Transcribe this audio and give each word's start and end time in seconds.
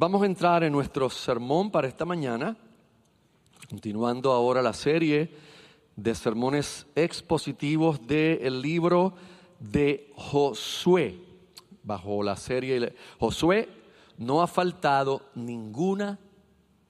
Vamos 0.00 0.22
a 0.22 0.26
entrar 0.26 0.62
en 0.62 0.72
nuestro 0.72 1.10
sermón 1.10 1.72
para 1.72 1.88
esta 1.88 2.04
mañana, 2.04 2.56
continuando 3.68 4.30
ahora 4.30 4.62
la 4.62 4.72
serie 4.72 5.28
de 5.96 6.14
sermones 6.14 6.86
expositivos 6.94 8.06
del 8.06 8.62
libro 8.62 9.14
de 9.58 10.12
Josué. 10.14 11.18
Bajo 11.82 12.22
la 12.22 12.36
serie 12.36 12.94
Josué 13.18 13.68
no 14.18 14.40
ha 14.40 14.46
faltado 14.46 15.20
ninguna 15.34 16.16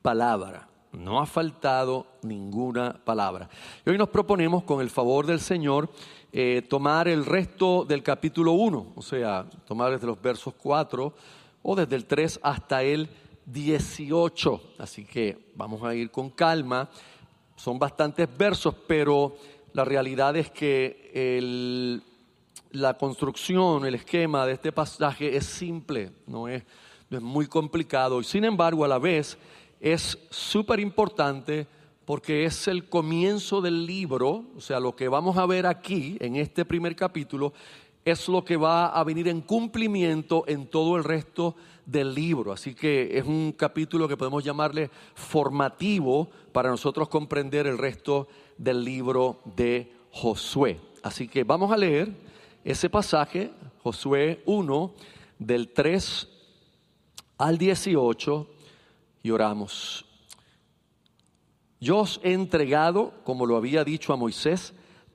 palabra, 0.02 0.68
no 0.92 1.18
ha 1.18 1.24
faltado 1.24 2.08
ninguna 2.20 2.92
palabra. 3.06 3.48
Y 3.86 3.88
hoy 3.88 3.96
nos 3.96 4.10
proponemos, 4.10 4.64
con 4.64 4.82
el 4.82 4.90
favor 4.90 5.24
del 5.24 5.40
Señor, 5.40 5.88
eh, 6.30 6.60
tomar 6.68 7.08
el 7.08 7.24
resto 7.24 7.86
del 7.86 8.02
capítulo 8.02 8.52
1, 8.52 8.92
o 8.94 9.00
sea, 9.00 9.46
tomar 9.64 9.92
desde 9.92 10.06
los 10.06 10.20
versos 10.20 10.52
4 10.58 11.14
o 11.70 11.76
desde 11.76 11.96
el 11.96 12.06
3 12.06 12.40
hasta 12.42 12.82
el 12.82 13.10
18. 13.44 14.62
Así 14.78 15.04
que 15.04 15.50
vamos 15.54 15.82
a 15.82 15.94
ir 15.94 16.10
con 16.10 16.30
calma. 16.30 16.88
Son 17.56 17.78
bastantes 17.78 18.26
versos, 18.38 18.74
pero 18.86 19.36
la 19.74 19.84
realidad 19.84 20.34
es 20.36 20.50
que 20.50 22.00
la 22.70 22.94
construcción, 22.94 23.84
el 23.84 23.96
esquema 23.96 24.46
de 24.46 24.54
este 24.54 24.72
pasaje 24.72 25.36
es 25.36 25.44
simple, 25.44 26.10
no 26.26 26.48
es, 26.48 26.62
no 27.10 27.18
es 27.18 27.22
muy 27.22 27.46
complicado 27.46 28.20
y 28.22 28.24
sin 28.24 28.44
embargo 28.44 28.86
a 28.86 28.88
la 28.88 28.98
vez 28.98 29.36
es 29.78 30.18
súper 30.30 30.80
importante 30.80 31.66
porque 32.06 32.46
es 32.46 32.66
el 32.66 32.88
comienzo 32.88 33.60
del 33.60 33.84
libro, 33.84 34.46
o 34.56 34.60
sea, 34.62 34.80
lo 34.80 34.96
que 34.96 35.08
vamos 35.08 35.36
a 35.36 35.44
ver 35.44 35.66
aquí 35.66 36.16
en 36.20 36.36
este 36.36 36.64
primer 36.64 36.96
capítulo 36.96 37.52
es 38.10 38.28
lo 38.28 38.44
que 38.44 38.56
va 38.56 38.88
a 38.88 39.04
venir 39.04 39.28
en 39.28 39.40
cumplimiento 39.40 40.44
en 40.46 40.66
todo 40.66 40.96
el 40.96 41.04
resto 41.04 41.56
del 41.84 42.14
libro. 42.14 42.52
Así 42.52 42.74
que 42.74 43.16
es 43.16 43.24
un 43.24 43.52
capítulo 43.52 44.06
que 44.06 44.16
podemos 44.16 44.44
llamarle 44.44 44.90
formativo 45.14 46.28
para 46.52 46.70
nosotros 46.70 47.08
comprender 47.08 47.66
el 47.66 47.78
resto 47.78 48.28
del 48.56 48.84
libro 48.84 49.40
de 49.56 49.92
Josué. 50.12 50.80
Así 51.02 51.28
que 51.28 51.44
vamos 51.44 51.72
a 51.72 51.76
leer 51.76 52.12
ese 52.64 52.90
pasaje, 52.90 53.50
Josué 53.82 54.42
1, 54.46 54.94
del 55.38 55.72
3 55.72 56.28
al 57.38 57.56
18, 57.56 58.46
y 59.22 59.30
oramos. 59.30 60.04
Yo 61.80 61.98
os 61.98 62.20
he 62.24 62.32
entregado, 62.32 63.14
como 63.24 63.46
lo 63.46 63.56
había 63.56 63.84
dicho 63.84 64.12
a 64.12 64.16
Moisés, 64.16 64.74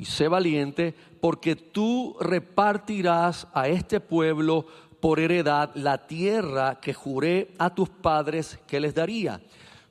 y 0.00 0.06
sé 0.06 0.28
valiente, 0.28 0.94
porque 1.20 1.54
tú 1.54 2.16
repartirás 2.18 3.46
a 3.52 3.68
este 3.68 4.00
pueblo 4.00 4.64
por 4.98 5.20
heredad 5.20 5.72
la 5.74 6.06
tierra 6.06 6.80
que 6.80 6.94
juré 6.94 7.50
a 7.58 7.74
tus 7.74 7.90
padres 7.90 8.58
que 8.66 8.80
les 8.80 8.94
daría. 8.94 9.42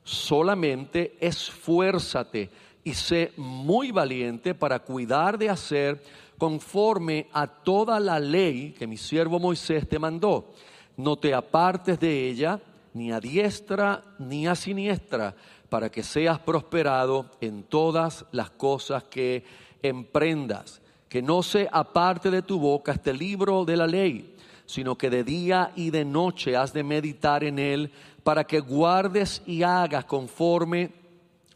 Solamente 0.02 1.16
esfuérzate 1.20 2.50
y 2.82 2.92
sé 2.92 3.32
muy 3.36 3.92
valiente 3.92 4.52
para 4.52 4.80
cuidar 4.80 5.38
de 5.38 5.48
hacer 5.48 6.02
conforme 6.36 7.28
a 7.32 7.46
toda 7.46 8.00
la 8.00 8.18
ley 8.18 8.74
que 8.76 8.88
mi 8.88 8.96
siervo 8.96 9.38
Moisés 9.38 9.88
te 9.88 10.00
mandó. 10.00 10.54
No 10.96 11.18
te 11.18 11.32
apartes 11.32 12.00
de 12.00 12.28
ella, 12.28 12.58
ni 12.94 13.12
a 13.12 13.20
diestra 13.20 14.02
ni 14.18 14.48
a 14.48 14.56
siniestra 14.56 15.36
para 15.68 15.88
que 15.88 16.02
seas 16.02 16.40
prosperado 16.40 17.26
en 17.40 17.62
todas 17.62 18.24
las 18.32 18.50
cosas 18.50 19.04
que 19.04 19.69
emprendas. 19.82 20.80
Que 21.08 21.22
no 21.22 21.42
se 21.42 21.68
aparte 21.72 22.30
de 22.30 22.42
tu 22.42 22.58
boca 22.58 22.92
este 22.92 23.12
libro 23.12 23.64
de 23.64 23.76
la 23.76 23.86
ley, 23.86 24.36
sino 24.66 24.96
que 24.96 25.10
de 25.10 25.24
día 25.24 25.72
y 25.74 25.90
de 25.90 26.04
noche 26.04 26.56
has 26.56 26.72
de 26.72 26.84
meditar 26.84 27.42
en 27.42 27.58
él, 27.58 27.90
para 28.22 28.44
que 28.44 28.60
guardes 28.60 29.42
y 29.46 29.62
hagas 29.62 30.04
conforme 30.04 30.92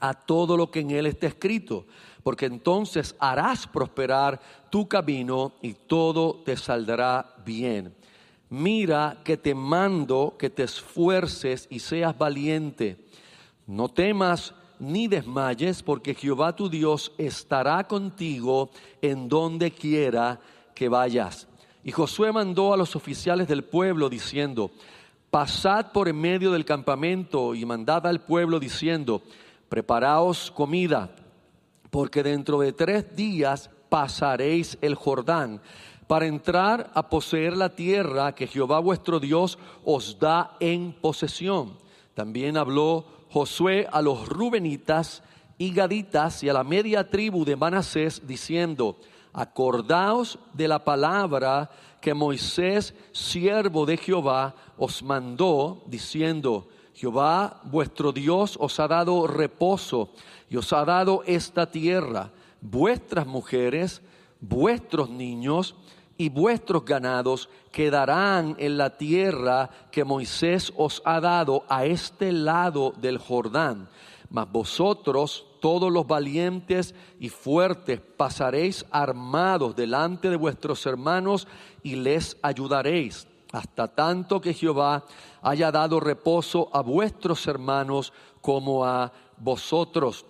a 0.01 0.15
todo 0.15 0.57
lo 0.57 0.71
que 0.71 0.81
en 0.81 0.91
él 0.91 1.07
está 1.07 1.29
escrito, 1.29 1.87
porque 2.23 2.47
entonces 2.47 3.15
harás 3.19 3.67
prosperar 3.67 4.41
tu 4.71 4.89
camino 4.89 5.53
y 5.63 5.75
todo 5.75 6.43
te 6.45 6.57
saldrá 6.57 7.35
bien. 7.45 7.95
Mira 8.51 9.21
que 9.25 9.37
te 9.37 9.55
mando 9.55 10.35
que 10.39 10.51
te 10.51 10.65
esfuerces 10.65 11.67
y 11.71 11.79
seas 11.79 12.17
valiente 12.17 13.05
no 13.67 13.89
temas 13.89 14.55
ni 14.93 15.09
desmayes, 15.09 15.83
porque 15.83 16.15
Jehová 16.15 16.55
tu 16.55 16.69
Dios 16.69 17.13
estará 17.19 17.87
contigo 17.87 18.71
en 19.03 19.29
donde 19.29 19.71
quiera 19.71 20.41
que 20.75 20.89
vayas. 20.89 21.49
Y 21.83 21.93
Josué 21.93 22.33
mandó 22.33 22.73
a 22.73 22.77
los 22.77 22.97
oficiales 22.97 23.47
del 23.49 23.65
pueblo 23.65 24.09
diciendo, 24.09 24.71
pasad 25.31 25.93
por 25.93 26.09
en 26.09 26.21
medio 26.21 26.53
del 26.53 26.65
campamento 26.65 27.55
y 27.55 27.65
mandad 27.65 28.07
al 28.07 28.21
pueblo 28.21 28.59
diciendo, 28.59 29.23
preparaos 29.69 30.51
comida, 30.51 31.15
porque 31.91 32.23
dentro 32.23 32.61
de 32.61 32.73
tres 32.73 33.15
días 33.15 33.71
pasaréis 33.89 34.79
el 34.81 34.95
Jordán 34.95 35.61
para 36.07 36.27
entrar 36.27 36.91
a 36.95 37.09
poseer 37.09 37.57
la 37.57 37.75
tierra 37.75 38.35
que 38.35 38.47
Jehová 38.47 38.79
vuestro 38.79 39.21
Dios 39.21 39.59
os 39.85 40.19
da 40.19 40.57
en 40.61 40.93
posesión. 40.93 41.79
También 42.15 42.57
habló 42.57 43.05
Josué 43.35 43.89
a 43.91 44.01
los 44.01 44.29
rubenitas 44.29 45.25
y 45.59 45.75
gaditas 45.75 46.45
y 46.45 46.49
a 46.49 46.53
la 46.53 46.63
media 46.63 47.11
tribu 47.11 47.45
de 47.45 47.57
Manasés 47.57 48.25
diciendo, 48.25 48.97
acordaos 49.33 50.39
de 50.53 50.69
la 50.69 50.85
palabra 50.85 51.69
que 52.01 52.15
Moisés, 52.15 52.95
siervo 53.11 53.87
de 53.87 53.97
Jehová, 53.97 54.55
os 54.79 55.03
mandó, 55.03 55.83
diciendo, 55.87 56.69
Jehová 56.95 57.61
vuestro 57.65 58.13
Dios 58.13 58.57
os 58.61 58.79
ha 58.79 58.87
dado 58.87 59.27
reposo 59.27 60.11
y 60.49 60.57
os 60.57 60.73
ha 60.73 60.85
dado 60.85 61.25
esta 61.27 61.69
tierra, 61.69 62.31
vuestras 62.61 63.27
mujeres, 63.27 64.01
vuestros 64.41 65.11
niños, 65.11 65.75
y 66.17 66.29
vuestros 66.29 66.85
ganados 66.85 67.49
quedarán 67.73 68.57
en 68.59 68.79
la 68.79 68.97
tierra 68.97 69.71
que 69.91 70.05
Moisés 70.05 70.73
os 70.77 71.03
ha 71.05 71.21
dado 71.21 71.65
a 71.69 71.87
este 71.87 72.33
lado 72.33 72.93
del 73.01 73.19
Jordán. 73.19 73.89
Mas 74.31 74.51
vosotros, 74.51 75.47
todos 75.61 75.93
los 75.93 76.07
valientes 76.07 76.95
y 77.19 77.29
fuertes, 77.29 78.01
pasaréis 78.01 78.85
armados 78.91 79.77
delante 79.77 80.31
de 80.31 80.37
vuestros 80.37 80.85
hermanos 80.87 81.47
y 81.83 81.97
les 81.97 82.37
ayudaréis, 82.43 83.27
hasta 83.53 83.89
tanto 83.89 84.41
que 84.41 84.55
Jehová 84.55 85.05
haya 85.43 85.71
dado 85.71 86.01
reposo 86.01 86.69
a 86.73 86.81
vuestros 86.81 87.47
hermanos 87.47 88.13
como 88.41 88.85
a 88.85 89.13
vosotros, 89.37 90.27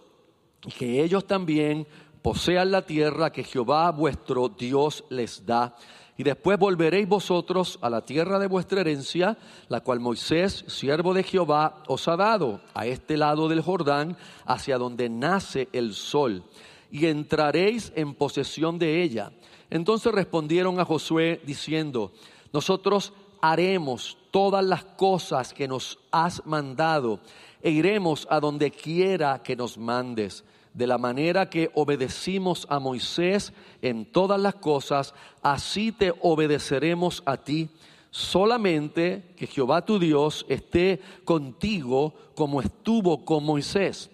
y 0.67 0.71
que 0.71 1.03
ellos 1.03 1.27
también 1.27 1.87
posean 2.25 2.71
la 2.71 2.81
tierra 2.81 3.31
que 3.31 3.45
Jehová 3.45 3.91
vuestro 3.91 4.49
Dios 4.49 5.05
les 5.11 5.45
da. 5.45 5.77
Y 6.17 6.23
después 6.23 6.59
volveréis 6.59 7.07
vosotros 7.07 7.79
a 7.83 7.91
la 7.91 8.01
tierra 8.01 8.39
de 8.39 8.47
vuestra 8.47 8.81
herencia, 8.81 9.37
la 9.69 9.83
cual 9.83 10.01
Moisés, 10.01 10.65
siervo 10.67 11.13
de 11.13 11.23
Jehová, 11.23 11.83
os 11.87 12.09
ha 12.09 12.17
dado 12.17 12.63
a 12.73 12.87
este 12.87 13.19
lado 13.19 13.47
del 13.47 13.61
Jordán, 13.61 14.17
hacia 14.47 14.79
donde 14.79 15.11
nace 15.11 15.69
el 15.75 15.93
sol, 15.93 16.45
y 16.91 17.05
entraréis 17.05 17.93
en 17.95 18.15
posesión 18.15 18.79
de 18.79 19.03
ella. 19.03 19.31
Entonces 19.69 20.11
respondieron 20.11 20.81
a 20.81 20.87
Josué 20.87 21.43
diciendo, 21.45 22.11
nosotros 22.55 23.13
haremos 23.43 24.17
todas 24.31 24.65
las 24.65 24.83
cosas 24.83 25.53
que 25.53 25.69
nos 25.69 25.99
has 26.11 26.47
mandado, 26.47 27.21
e 27.61 27.71
iremos 27.71 28.27
a 28.31 28.41
donde 28.41 28.71
quiera 28.71 29.43
que 29.43 29.57
nos 29.57 29.77
mandes 29.77 30.43
de 30.75 30.89
la 30.89 30.99
manera 30.99 31.49
que 31.49 31.71
obedecimos 31.75 32.67
a 32.69 32.81
Moisés 32.81 33.53
en 33.81 34.05
todas 34.05 34.41
las 34.41 34.57
cosas, 34.57 35.15
así 35.41 35.93
te 35.93 36.13
obedeceremos 36.21 37.23
a 37.25 37.37
ti. 37.37 37.71
Solamente 38.11 39.35
que 39.37 39.47
Jehová 39.47 39.85
tu 39.85 39.99
Dios 39.99 40.45
esté 40.49 41.01
contigo 41.25 42.15
como 42.35 42.61
estuvo 42.61 43.25
con 43.25 43.45
Moisés. 43.45 44.11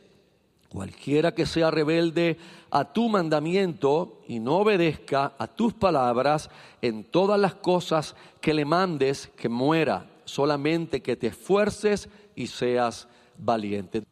Cualquiera 0.68 1.34
que 1.34 1.46
sea 1.46 1.70
rebelde 1.70 2.38
a 2.70 2.92
tu 2.92 3.08
mandamiento 3.08 4.20
y 4.28 4.38
no 4.38 4.58
obedezca 4.58 5.34
a 5.38 5.48
tus 5.48 5.74
palabras 5.74 6.50
en 6.80 7.04
todas 7.04 7.40
las 7.40 7.56
cosas 7.56 8.14
que 8.40 8.54
le 8.54 8.64
mandes, 8.64 9.32
que 9.36 9.48
muera. 9.48 10.08
Solamente 10.24 11.02
que 11.02 11.16
te 11.16 11.28
esfuerces 11.28 12.08
y 12.36 12.46
seas 12.46 13.08
valiente. 13.36 14.04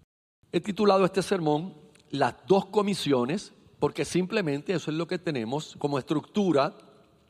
He 0.51 0.61
titulado 0.61 1.05
este 1.05 1.23
sermón 1.23 1.75
Las 2.11 2.35
dos 2.47 2.67
comisiones, 2.67 3.53
porque 3.79 4.05
simplemente 4.05 4.73
eso 4.73 4.91
es 4.91 4.97
lo 4.97 5.07
que 5.07 5.19
tenemos 5.19 5.77
como 5.79 5.99
estructura 5.99 6.75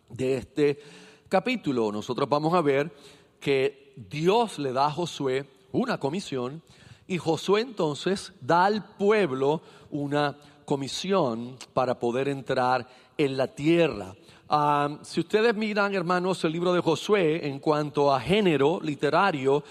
de 0.08 0.38
este 0.38 0.80
capítulo. 1.28 1.92
Nosotros 1.92 2.28
vamos 2.28 2.54
a 2.54 2.60
ver 2.60 2.92
que 3.40 3.92
Dios 3.96 4.58
le 4.58 4.72
da 4.72 4.86
a 4.86 4.92
Josué 4.92 5.46
una 5.72 5.98
comisión 5.98 6.62
y 7.06 7.19
Josué 7.19 7.62
entonces 7.62 8.32
da 8.40 8.66
al 8.66 8.84
pueblo 8.96 9.62
una 9.90 10.36
comisión 10.64 11.56
para 11.72 11.98
poder 11.98 12.28
entrar 12.28 12.86
en 13.16 13.36
la 13.36 13.48
tierra. 13.48 14.14
Ah, 14.48 14.98
si 15.02 15.20
ustedes 15.20 15.54
miran, 15.54 15.94
hermanos, 15.94 16.44
el 16.44 16.52
libro 16.52 16.72
de 16.72 16.81
Josué 16.81 17.46
en 17.46 17.58
cuanto 17.58 18.14
a 18.14 18.20
género 18.20 18.78
literario, 18.82 19.62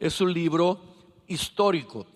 es 0.00 0.20
un 0.20 0.32
libro 0.32 0.80
histórico. 1.26 2.06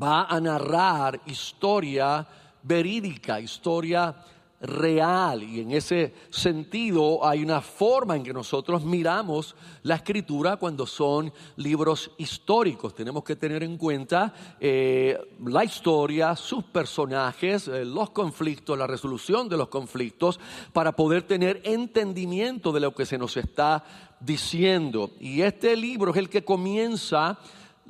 Va 0.00 0.24
a 0.24 0.40
narrar 0.40 1.20
historia 1.26 2.26
verídica, 2.62 3.40
historia 3.40 4.14
real 4.62 5.42
y 5.42 5.60
en 5.60 5.72
ese 5.72 6.14
sentido 6.30 7.26
hay 7.26 7.42
una 7.42 7.60
forma 7.60 8.14
en 8.14 8.22
que 8.22 8.32
nosotros 8.32 8.84
miramos 8.84 9.56
la 9.82 9.96
escritura 9.96 10.56
cuando 10.56 10.86
son 10.86 11.32
libros 11.56 12.12
históricos. 12.16 12.94
Tenemos 12.94 13.24
que 13.24 13.34
tener 13.34 13.64
en 13.64 13.76
cuenta 13.76 14.32
eh, 14.60 15.18
la 15.44 15.64
historia, 15.64 16.36
sus 16.36 16.62
personajes, 16.64 17.66
eh, 17.66 17.84
los 17.84 18.10
conflictos, 18.10 18.78
la 18.78 18.86
resolución 18.86 19.48
de 19.48 19.56
los 19.56 19.68
conflictos 19.68 20.38
para 20.72 20.92
poder 20.92 21.24
tener 21.24 21.60
entendimiento 21.64 22.70
de 22.70 22.80
lo 22.80 22.94
que 22.94 23.04
se 23.04 23.18
nos 23.18 23.36
está 23.36 23.84
diciendo. 24.20 25.10
Y 25.18 25.42
este 25.42 25.74
libro 25.74 26.12
es 26.12 26.16
el 26.18 26.28
que 26.28 26.44
comienza 26.44 27.40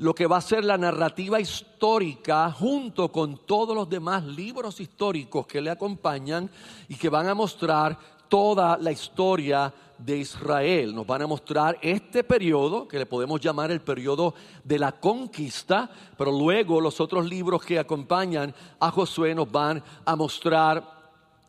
lo 0.02 0.16
que 0.16 0.26
va 0.26 0.38
a 0.38 0.40
ser 0.40 0.64
la 0.64 0.76
narrativa 0.76 1.38
histórica 1.38 2.50
junto 2.50 3.12
con 3.12 3.46
todos 3.46 3.76
los 3.76 3.88
demás 3.88 4.24
libros 4.24 4.80
históricos 4.80 5.46
que 5.46 5.60
le 5.60 5.70
acompañan 5.70 6.50
y 6.88 6.96
que 6.96 7.08
van 7.08 7.28
a 7.28 7.36
mostrar 7.36 7.96
toda 8.28 8.76
la 8.78 8.90
historia 8.90 9.72
de 9.96 10.18
Israel. 10.18 10.92
Nos 10.92 11.06
van 11.06 11.22
a 11.22 11.28
mostrar 11.28 11.78
este 11.80 12.24
periodo, 12.24 12.88
que 12.88 12.98
le 12.98 13.06
podemos 13.06 13.40
llamar 13.40 13.70
el 13.70 13.80
periodo 13.80 14.34
de 14.64 14.80
la 14.80 14.90
conquista, 14.90 15.88
pero 16.18 16.32
luego 16.32 16.80
los 16.80 17.00
otros 17.00 17.24
libros 17.24 17.62
que 17.62 17.78
acompañan 17.78 18.52
a 18.80 18.90
Josué 18.90 19.36
nos 19.36 19.52
van 19.52 19.84
a 20.04 20.16
mostrar 20.16 20.82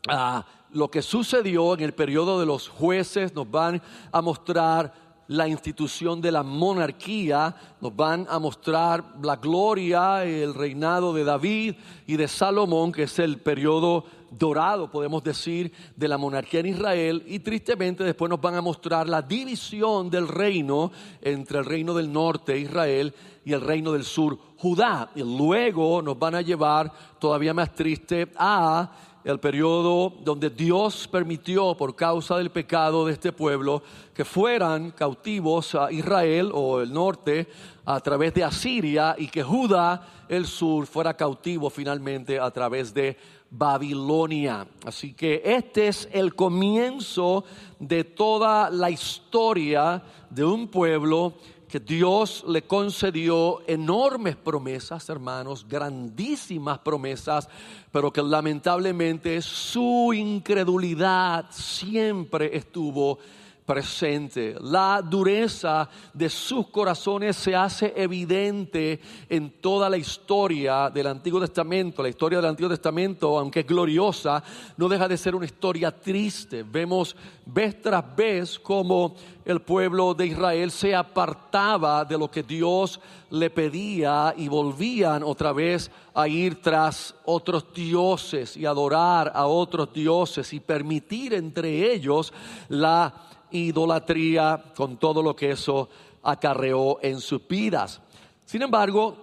ah, 0.06 0.46
lo 0.70 0.88
que 0.88 1.02
sucedió 1.02 1.74
en 1.74 1.80
el 1.80 1.92
periodo 1.92 2.38
de 2.38 2.46
los 2.46 2.68
jueces, 2.68 3.34
nos 3.34 3.50
van 3.50 3.82
a 4.12 4.22
mostrar 4.22 5.03
la 5.28 5.48
institución 5.48 6.20
de 6.20 6.32
la 6.32 6.42
monarquía, 6.42 7.54
nos 7.80 7.94
van 7.94 8.26
a 8.28 8.38
mostrar 8.38 9.04
la 9.22 9.36
gloria, 9.36 10.24
el 10.24 10.54
reinado 10.54 11.12
de 11.12 11.24
David 11.24 11.74
y 12.06 12.16
de 12.16 12.28
Salomón, 12.28 12.92
que 12.92 13.04
es 13.04 13.18
el 13.18 13.38
periodo 13.38 14.04
dorado, 14.30 14.90
podemos 14.90 15.22
decir, 15.22 15.72
de 15.96 16.08
la 16.08 16.18
monarquía 16.18 16.60
en 16.60 16.66
Israel, 16.66 17.22
y 17.26 17.38
tristemente 17.38 18.04
después 18.04 18.28
nos 18.28 18.40
van 18.40 18.56
a 18.56 18.60
mostrar 18.60 19.08
la 19.08 19.22
división 19.22 20.10
del 20.10 20.28
reino 20.28 20.90
entre 21.20 21.58
el 21.58 21.64
reino 21.64 21.94
del 21.94 22.12
norte, 22.12 22.58
Israel, 22.58 23.14
y 23.44 23.52
el 23.52 23.60
reino 23.60 23.92
del 23.92 24.04
sur, 24.04 24.38
Judá. 24.56 25.10
Y 25.14 25.20
luego 25.20 26.02
nos 26.02 26.18
van 26.18 26.34
a 26.34 26.40
llevar, 26.40 26.92
todavía 27.18 27.54
más 27.54 27.74
triste, 27.74 28.32
a 28.36 28.90
el 29.24 29.40
periodo 29.40 30.12
donde 30.22 30.50
Dios 30.50 31.08
permitió 31.08 31.74
por 31.74 31.96
causa 31.96 32.36
del 32.36 32.50
pecado 32.50 33.06
de 33.06 33.14
este 33.14 33.32
pueblo 33.32 33.82
que 34.12 34.24
fueran 34.24 34.90
cautivos 34.90 35.74
a 35.74 35.90
Israel 35.90 36.50
o 36.52 36.80
el 36.80 36.92
norte 36.92 37.48
a 37.86 37.98
través 38.00 38.34
de 38.34 38.44
Asiria 38.44 39.16
y 39.18 39.28
que 39.28 39.42
Judá, 39.42 40.26
el 40.28 40.46
sur, 40.46 40.86
fuera 40.86 41.14
cautivo 41.14 41.70
finalmente 41.70 42.38
a 42.38 42.50
través 42.50 42.92
de 42.92 43.16
Babilonia. 43.50 44.66
Así 44.84 45.14
que 45.14 45.40
este 45.44 45.88
es 45.88 46.08
el 46.12 46.34
comienzo 46.34 47.44
de 47.78 48.04
toda 48.04 48.68
la 48.68 48.90
historia 48.90 50.02
de 50.28 50.44
un 50.44 50.68
pueblo 50.68 51.34
que 51.74 51.80
Dios 51.80 52.44
le 52.46 52.62
concedió 52.62 53.60
enormes 53.66 54.36
promesas, 54.36 55.08
hermanos, 55.08 55.66
grandísimas 55.68 56.78
promesas, 56.78 57.48
pero 57.90 58.12
que 58.12 58.22
lamentablemente 58.22 59.42
su 59.42 60.12
incredulidad 60.14 61.46
siempre 61.50 62.56
estuvo 62.56 63.18
presente. 63.64 64.56
La 64.60 65.00
dureza 65.02 65.88
de 66.12 66.28
sus 66.28 66.68
corazones 66.68 67.36
se 67.36 67.54
hace 67.54 67.92
evidente 67.96 69.00
en 69.28 69.50
toda 69.60 69.88
la 69.88 69.96
historia 69.96 70.90
del 70.90 71.06
Antiguo 71.06 71.40
Testamento. 71.40 72.02
La 72.02 72.08
historia 72.08 72.38
del 72.38 72.50
Antiguo 72.50 72.70
Testamento, 72.70 73.38
aunque 73.38 73.60
es 73.60 73.66
gloriosa, 73.66 74.42
no 74.76 74.88
deja 74.88 75.08
de 75.08 75.16
ser 75.16 75.34
una 75.34 75.46
historia 75.46 75.90
triste. 75.90 76.62
Vemos 76.62 77.16
vez 77.46 77.80
tras 77.80 78.14
vez 78.14 78.58
cómo 78.58 79.14
el 79.44 79.60
pueblo 79.60 80.14
de 80.14 80.26
Israel 80.26 80.70
se 80.70 80.94
apartaba 80.94 82.04
de 82.04 82.18
lo 82.18 82.30
que 82.30 82.42
Dios 82.42 83.00
le 83.30 83.50
pedía 83.50 84.34
y 84.36 84.48
volvían 84.48 85.22
otra 85.22 85.52
vez 85.52 85.90
a 86.14 86.28
ir 86.28 86.62
tras 86.62 87.14
otros 87.24 87.66
dioses 87.74 88.56
y 88.56 88.64
adorar 88.64 89.32
a 89.34 89.46
otros 89.46 89.92
dioses 89.92 90.52
y 90.52 90.60
permitir 90.60 91.34
entre 91.34 91.92
ellos 91.92 92.32
la 92.68 93.12
idolatría 93.54 94.72
con 94.76 94.96
todo 94.96 95.22
lo 95.22 95.34
que 95.36 95.52
eso 95.52 95.88
acarreó 96.22 96.98
en 97.02 97.20
sus 97.20 97.46
vidas. 97.46 98.00
Sin 98.44 98.62
embargo, 98.62 99.16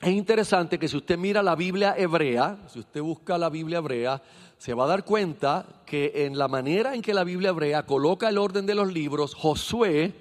es 0.00 0.10
interesante 0.10 0.78
que 0.78 0.88
si 0.88 0.96
usted 0.96 1.18
mira 1.18 1.42
la 1.42 1.56
Biblia 1.56 1.94
hebrea, 1.96 2.58
si 2.68 2.80
usted 2.80 3.02
busca 3.02 3.36
la 3.38 3.48
Biblia 3.48 3.78
hebrea, 3.78 4.22
se 4.58 4.74
va 4.74 4.84
a 4.84 4.88
dar 4.88 5.04
cuenta 5.04 5.66
que 5.84 6.12
en 6.26 6.38
la 6.38 6.48
manera 6.48 6.94
en 6.94 7.02
que 7.02 7.14
la 7.14 7.24
Biblia 7.24 7.50
hebrea 7.50 7.84
coloca 7.84 8.28
el 8.28 8.38
orden 8.38 8.66
de 8.66 8.74
los 8.74 8.92
libros, 8.92 9.34
Josué 9.34 10.14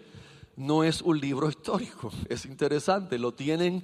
no 0.58 0.84
es 0.84 1.02
un 1.02 1.20
libro 1.20 1.50
histórico. 1.50 2.12
Es 2.30 2.46
interesante, 2.46 3.20
lo 3.20 3.34
tienen 3.34 3.84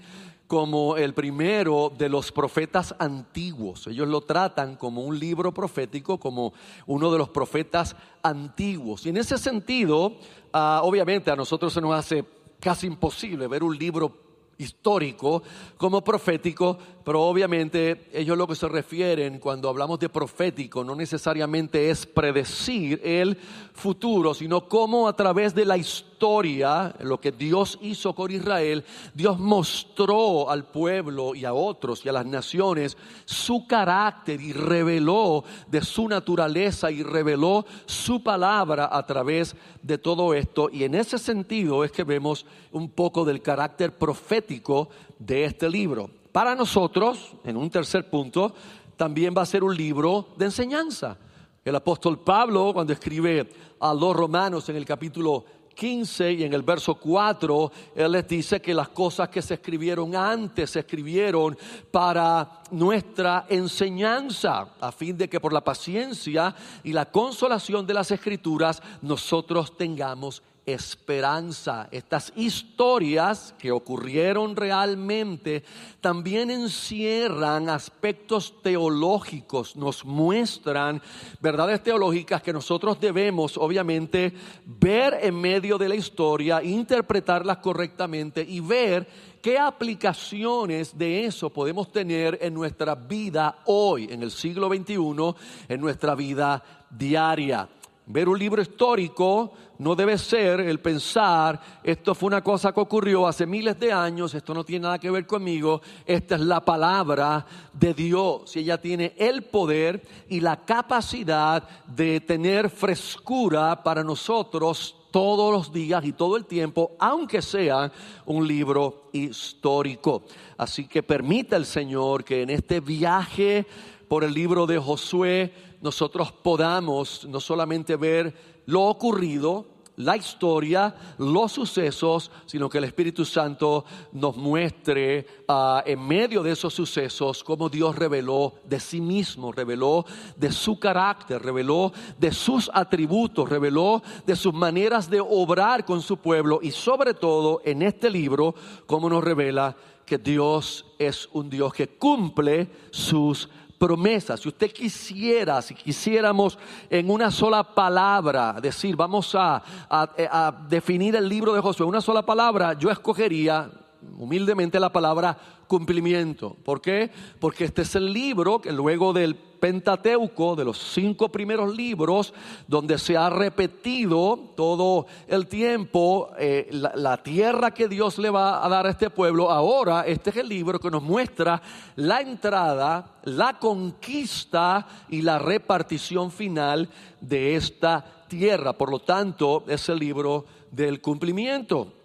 como 0.51 0.97
el 0.97 1.13
primero 1.13 1.93
de 1.97 2.09
los 2.09 2.29
profetas 2.29 2.93
antiguos. 2.99 3.87
Ellos 3.87 4.05
lo 4.09 4.19
tratan 4.19 4.75
como 4.75 5.01
un 5.01 5.17
libro 5.17 5.53
profético, 5.53 6.19
como 6.19 6.51
uno 6.87 7.09
de 7.09 7.17
los 7.17 7.29
profetas 7.29 7.95
antiguos. 8.21 9.05
Y 9.05 9.09
en 9.11 9.15
ese 9.15 9.37
sentido, 9.37 10.17
ah, 10.51 10.81
obviamente 10.83 11.31
a 11.31 11.37
nosotros 11.37 11.71
se 11.71 11.79
nos 11.79 11.97
hace 11.97 12.25
casi 12.59 12.87
imposible 12.87 13.47
ver 13.47 13.63
un 13.63 13.77
libro 13.77 14.13
histórico 14.57 15.41
como 15.77 16.03
profético, 16.03 16.77
pero 17.03 17.21
obviamente 17.23 18.09
ellos 18.13 18.37
lo 18.37 18.47
que 18.47 18.55
se 18.55 18.67
refieren 18.67 19.39
cuando 19.39 19.69
hablamos 19.69 19.99
de 19.99 20.09
profético 20.09 20.83
no 20.83 20.95
necesariamente 20.95 21.89
es 21.89 22.05
predecir 22.05 23.01
el 23.03 23.37
futuro, 23.73 24.33
sino 24.33 24.67
cómo 24.67 25.07
a 25.07 25.13
través 25.13 25.55
de 25.55 25.65
la 25.65 25.77
historia, 25.77 26.93
lo 26.99 27.19
que 27.19 27.31
Dios 27.31 27.79
hizo 27.81 28.13
con 28.13 28.31
Israel, 28.31 28.83
Dios 29.13 29.39
mostró 29.39 30.49
al 30.49 30.65
pueblo 30.65 31.33
y 31.33 31.45
a 31.45 31.53
otros 31.53 32.05
y 32.05 32.09
a 32.09 32.13
las 32.13 32.25
naciones 32.25 32.97
su 33.25 33.65
carácter 33.65 34.39
y 34.39 34.53
reveló 34.53 35.43
de 35.67 35.81
su 35.81 36.07
naturaleza 36.07 36.91
y 36.91 37.01
reveló 37.01 37.65
su 37.85 38.21
palabra 38.21 38.89
a 38.91 39.05
través 39.05 39.55
de 39.81 39.97
todo 39.97 40.33
esto. 40.33 40.69
Y 40.71 40.83
en 40.83 40.95
ese 40.95 41.17
sentido 41.17 41.83
es 41.83 41.91
que 41.91 42.03
vemos 42.03 42.45
un 42.71 42.89
poco 42.89 43.25
del 43.25 43.41
carácter 43.41 43.97
profético 43.97 44.89
de 45.17 45.45
este 45.45 45.69
libro. 45.69 46.20
Para 46.31 46.55
nosotros, 46.55 47.33
en 47.43 47.57
un 47.57 47.69
tercer 47.69 48.09
punto, 48.09 48.53
también 48.95 49.33
va 49.35 49.41
a 49.41 49.45
ser 49.45 49.63
un 49.63 49.75
libro 49.75 50.29
de 50.37 50.45
enseñanza. 50.45 51.17
El 51.63 51.75
apóstol 51.75 52.19
Pablo, 52.19 52.71
cuando 52.73 52.93
escribe 52.93 53.49
a 53.79 53.93
los 53.93 54.15
romanos 54.15 54.67
en 54.69 54.77
el 54.77 54.85
capítulo 54.85 55.43
15 55.75 56.33
y 56.33 56.43
en 56.43 56.53
el 56.53 56.63
verso 56.63 56.95
4, 56.95 57.71
él 57.95 58.11
les 58.11 58.27
dice 58.27 58.61
que 58.61 58.73
las 58.73 58.89
cosas 58.89 59.29
que 59.29 59.41
se 59.41 59.55
escribieron 59.55 60.15
antes 60.15 60.69
se 60.69 60.79
escribieron 60.79 61.57
para 61.91 62.61
nuestra 62.71 63.45
enseñanza, 63.49 64.75
a 64.79 64.91
fin 64.91 65.17
de 65.17 65.29
que 65.29 65.39
por 65.39 65.53
la 65.53 65.63
paciencia 65.63 66.55
y 66.83 66.93
la 66.93 67.05
consolación 67.11 67.85
de 67.85 67.93
las 67.93 68.11
escrituras 68.11 68.81
nosotros 69.01 69.75
tengamos 69.75 70.41
esperanza. 70.65 71.87
Estas 71.91 72.31
historias 72.35 73.53
que 73.57 73.71
ocurrieron 73.71 74.55
realmente 74.55 75.63
también 75.99 76.51
encierran 76.51 77.69
aspectos 77.69 78.61
teológicos, 78.61 79.75
nos 79.75 80.05
muestran 80.05 81.01
verdades 81.39 81.81
teológicas 81.83 82.41
que 82.41 82.53
nosotros 82.53 82.99
debemos 82.99 83.57
obviamente 83.57 84.33
ver 84.65 85.19
en 85.21 85.35
medio 85.35 85.77
de 85.77 85.89
la 85.89 85.95
historia, 85.95 86.63
interpretarlas 86.63 87.57
correctamente 87.57 88.45
y 88.47 88.59
ver 88.59 89.07
qué 89.41 89.57
aplicaciones 89.57 90.97
de 90.97 91.25
eso 91.25 91.49
podemos 91.49 91.91
tener 91.91 92.37
en 92.41 92.53
nuestra 92.53 92.95
vida 92.95 93.59
hoy, 93.65 94.07
en 94.11 94.21
el 94.21 94.31
siglo 94.31 94.69
XXI, 94.69 95.35
en 95.67 95.81
nuestra 95.81 96.13
vida 96.13 96.63
diaria. 96.89 97.67
Ver 98.11 98.27
un 98.27 98.37
libro 98.37 98.61
histórico 98.61 99.53
no 99.77 99.95
debe 99.95 100.17
ser 100.17 100.59
el 100.59 100.81
pensar, 100.81 101.79
esto 101.81 102.13
fue 102.13 102.27
una 102.27 102.43
cosa 102.43 102.73
que 102.73 102.81
ocurrió 102.81 103.25
hace 103.25 103.45
miles 103.45 103.79
de 103.79 103.93
años, 103.93 104.33
esto 104.33 104.53
no 104.53 104.65
tiene 104.65 104.83
nada 104.83 104.99
que 104.99 105.09
ver 105.09 105.25
conmigo, 105.25 105.81
esta 106.05 106.35
es 106.35 106.41
la 106.41 106.59
palabra 106.59 107.45
de 107.71 107.93
Dios. 107.93 108.53
Y 108.57 108.59
ella 108.59 108.81
tiene 108.81 109.13
el 109.17 109.43
poder 109.43 110.05
y 110.27 110.41
la 110.41 110.57
capacidad 110.57 111.63
de 111.87 112.19
tener 112.19 112.69
frescura 112.69 113.81
para 113.81 114.03
nosotros 114.03 114.97
todos 115.09 115.53
los 115.53 115.71
días 115.71 116.03
y 116.03 116.11
todo 116.11 116.35
el 116.35 116.45
tiempo, 116.45 116.91
aunque 116.99 117.41
sea 117.41 117.93
un 118.25 118.45
libro 118.45 119.09
histórico. 119.13 120.23
Así 120.57 120.85
que 120.85 121.01
permita 121.01 121.55
el 121.55 121.65
Señor 121.65 122.25
que 122.25 122.41
en 122.41 122.49
este 122.49 122.81
viaje 122.81 123.65
por 124.09 124.25
el 124.25 124.33
libro 124.33 124.67
de 124.67 124.77
Josué 124.77 125.70
nosotros 125.81 126.31
podamos 126.31 127.25
no 127.27 127.39
solamente 127.39 127.95
ver 127.95 128.33
lo 128.65 128.83
ocurrido, 128.83 129.65
la 129.97 130.15
historia, 130.15 130.95
los 131.17 131.51
sucesos, 131.51 132.31
sino 132.45 132.69
que 132.69 132.77
el 132.77 132.85
Espíritu 132.85 133.25
Santo 133.25 133.85
nos 134.13 134.35
muestre 134.35 135.25
ah, 135.47 135.83
en 135.85 136.05
medio 136.07 136.43
de 136.43 136.51
esos 136.51 136.73
sucesos 136.73 137.43
cómo 137.43 137.69
Dios 137.69 137.95
reveló 137.95 138.55
de 138.65 138.79
sí 138.79 139.01
mismo, 139.01 139.51
reveló 139.51 140.05
de 140.35 140.51
su 140.51 140.79
carácter, 140.79 141.41
reveló 141.41 141.91
de 142.17 142.31
sus 142.31 142.69
atributos, 142.73 143.49
reveló 143.49 144.01
de 144.25 144.35
sus 144.35 144.53
maneras 144.53 145.09
de 145.09 145.19
obrar 145.19 145.85
con 145.85 146.01
su 146.01 146.17
pueblo 146.17 146.59
y 146.61 146.71
sobre 146.71 147.13
todo 147.13 147.61
en 147.65 147.81
este 147.81 148.09
libro 148.09 148.55
cómo 148.85 149.09
nos 149.09 149.23
revela 149.23 149.75
que 150.05 150.17
Dios 150.17 150.85
es 150.99 151.29
un 151.31 151.49
Dios 151.49 151.73
que 151.73 151.87
cumple 151.97 152.69
sus 152.91 153.49
promesas. 153.81 154.39
Si 154.39 154.47
usted 154.47 154.71
quisiera, 154.71 155.59
si 155.59 155.73
quisiéramos 155.73 156.55
en 156.87 157.09
una 157.09 157.31
sola 157.31 157.63
palabra 157.63 158.53
decir, 158.61 158.95
vamos 158.95 159.33
a, 159.33 159.63
a, 159.89 160.53
definir 160.69 161.15
el 161.15 161.27
libro 161.27 161.51
de 161.53 161.61
Josué, 161.61 161.87
una 161.87 161.99
sola 161.99 162.21
palabra, 162.21 162.73
yo 162.73 162.91
escogería 162.91 163.71
humildemente 164.17 164.79
la 164.79 164.91
palabra 164.91 165.37
cumplimiento. 165.67 166.55
¿Por 166.65 166.81
qué? 166.81 167.11
Porque 167.39 167.65
este 167.65 167.83
es 167.83 167.95
el 167.95 168.11
libro 168.11 168.59
que 168.59 168.71
luego 168.71 169.13
del 169.13 169.35
Pentateuco, 169.35 170.55
de 170.55 170.65
los 170.65 170.77
cinco 170.77 171.29
primeros 171.29 171.75
libros, 171.75 172.33
donde 172.67 172.97
se 172.97 173.15
ha 173.15 173.29
repetido 173.29 174.53
todo 174.57 175.05
el 175.27 175.47
tiempo 175.47 176.31
eh, 176.37 176.67
la, 176.71 177.21
tierra 177.23 177.71
que 177.71 177.87
Dios 177.87 178.17
le 178.17 178.31
va 178.31 178.65
a 178.65 178.69
dar 178.69 178.87
a 178.87 178.89
este 178.89 179.11
pueblo, 179.11 179.51
ahora 179.51 180.01
este 180.07 180.31
es 180.31 180.37
el 180.37 180.49
libro 180.49 180.79
que 180.79 180.89
nos 180.89 181.03
muestra 181.03 181.61
la 181.95 182.21
entrada, 182.21 183.19
la 183.23 183.59
conquista 183.59 184.87
y 185.09 185.21
la 185.21 185.37
repartición 185.37 186.31
final 186.31 186.89
de 187.21 187.55
esta 187.55 188.03
tierra. 188.27 188.73
Por 188.73 188.89
lo 188.89 188.99
tanto, 188.99 189.63
es 189.67 189.87
el 189.89 189.99
libro 189.99 190.45
del 190.71 191.01
cumplimiento 191.01 192.00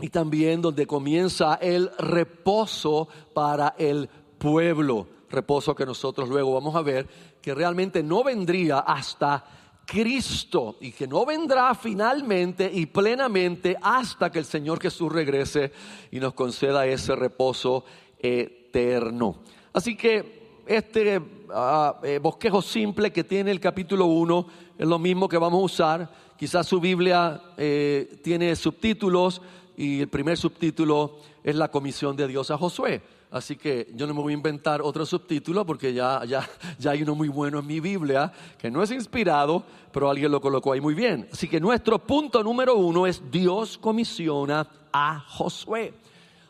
y 0.00 0.08
también 0.08 0.62
donde 0.62 0.86
comienza 0.86 1.54
el 1.54 1.90
reposo 1.98 3.08
para 3.34 3.74
el 3.78 4.08
pueblo. 4.38 5.06
Reposo 5.30 5.74
que 5.74 5.84
nosotros 5.84 6.28
luego 6.28 6.54
vamos 6.54 6.74
a 6.76 6.82
ver 6.82 7.06
que 7.42 7.54
realmente 7.54 8.02
no 8.02 8.22
vendría 8.22 8.78
hasta 8.78 9.44
Cristo 9.84 10.76
y 10.80 10.92
que 10.92 11.06
no 11.06 11.24
vendrá 11.24 11.74
finalmente 11.74 12.70
y 12.72 12.86
plenamente 12.86 13.76
hasta 13.80 14.30
que 14.30 14.38
el 14.38 14.44
Señor 14.44 14.80
Jesús 14.80 15.10
regrese 15.10 15.72
y 16.10 16.20
nos 16.20 16.34
conceda 16.34 16.86
ese 16.86 17.16
reposo 17.16 17.84
eterno. 18.18 19.36
Así 19.72 19.96
que 19.96 20.62
este 20.66 21.20
ah, 21.50 21.98
eh, 22.02 22.18
bosquejo 22.22 22.60
simple 22.60 23.10
que 23.10 23.24
tiene 23.24 23.50
el 23.50 23.60
capítulo 23.60 24.04
1 24.06 24.46
es 24.78 24.86
lo 24.86 24.98
mismo 24.98 25.28
que 25.28 25.38
vamos 25.38 25.60
a 25.60 25.64
usar. 25.64 26.10
Quizás 26.36 26.66
su 26.66 26.80
Biblia 26.80 27.40
eh, 27.56 28.20
tiene 28.22 28.54
subtítulos 28.54 29.40
y 29.78 30.00
el 30.00 30.08
primer 30.08 30.36
subtítulo 30.36 31.18
es 31.44 31.54
la 31.54 31.70
comisión 31.70 32.16
de 32.16 32.26
Dios 32.26 32.50
a 32.50 32.58
Josué. 32.58 33.00
Así 33.30 33.54
que 33.54 33.92
yo 33.94 34.08
no 34.08 34.14
me 34.14 34.20
voy 34.20 34.32
a 34.32 34.36
inventar 34.36 34.82
otro 34.82 35.06
subtítulo 35.06 35.64
porque 35.64 35.94
ya, 35.94 36.24
ya, 36.24 36.48
ya 36.80 36.90
hay 36.90 37.04
uno 37.04 37.14
muy 37.14 37.28
bueno 37.28 37.60
en 37.60 37.66
mi 37.66 37.78
Biblia 37.78 38.32
que 38.58 38.72
no 38.72 38.82
es 38.82 38.90
inspirado, 38.90 39.62
pero 39.92 40.10
alguien 40.10 40.32
lo 40.32 40.40
colocó 40.40 40.72
ahí 40.72 40.80
muy 40.80 40.94
bien. 40.94 41.28
Así 41.32 41.46
que 41.46 41.60
nuestro 41.60 42.00
punto 42.00 42.42
número 42.42 42.74
uno 42.74 43.06
es 43.06 43.22
Dios 43.30 43.78
comisiona 43.78 44.66
a 44.92 45.20
Josué. 45.20 45.94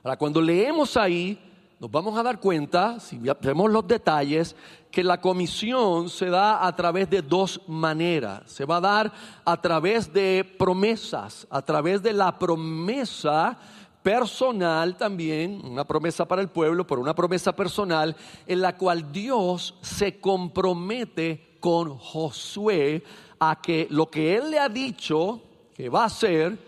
Ahora, 0.02 0.16
cuando 0.16 0.40
leemos 0.40 0.97
ahí, 0.97 1.38
nos 1.80 1.90
vamos 1.90 2.18
a 2.18 2.25
dar 2.25 2.40
cuenta, 2.40 2.99
si 2.99 3.18
vemos 3.18 3.70
los 3.70 3.87
detalles, 3.87 4.56
que 4.90 5.04
la 5.04 5.20
comisión 5.20 6.08
se 6.08 6.28
da 6.28 6.66
a 6.66 6.75
través 6.75 7.08
de 7.08 7.23
dos 7.23 7.61
maneras. 7.68 8.42
Se 8.47 8.64
va 8.64 8.78
a 8.78 8.80
dar 8.80 9.12
a 9.44 9.61
través 9.61 10.12
de 10.12 10.44
promesas, 10.58 11.47
a 11.50 11.62
través 11.62 12.02
de 12.02 12.12
la 12.12 12.37
promesa 12.37 13.56
personal 14.02 14.97
también, 14.97 15.61
una 15.64 15.85
promesa 15.85 16.26
para 16.26 16.42
el 16.42 16.49
pueblo, 16.49 16.85
pero 16.85 17.00
una 17.00 17.14
promesa 17.14 17.54
personal 17.54 18.16
en 18.47 18.61
la 18.61 18.76
cual 18.76 19.12
Dios 19.12 19.75
se 19.80 20.18
compromete 20.18 21.58
con 21.61 21.97
Josué 21.97 23.04
a 23.38 23.61
que 23.61 23.87
lo 23.90 24.11
que 24.11 24.35
él 24.37 24.50
le 24.50 24.58
ha 24.58 24.68
dicho 24.68 25.42
que 25.75 25.88
va 25.88 26.02
a 26.02 26.06
hacer, 26.06 26.58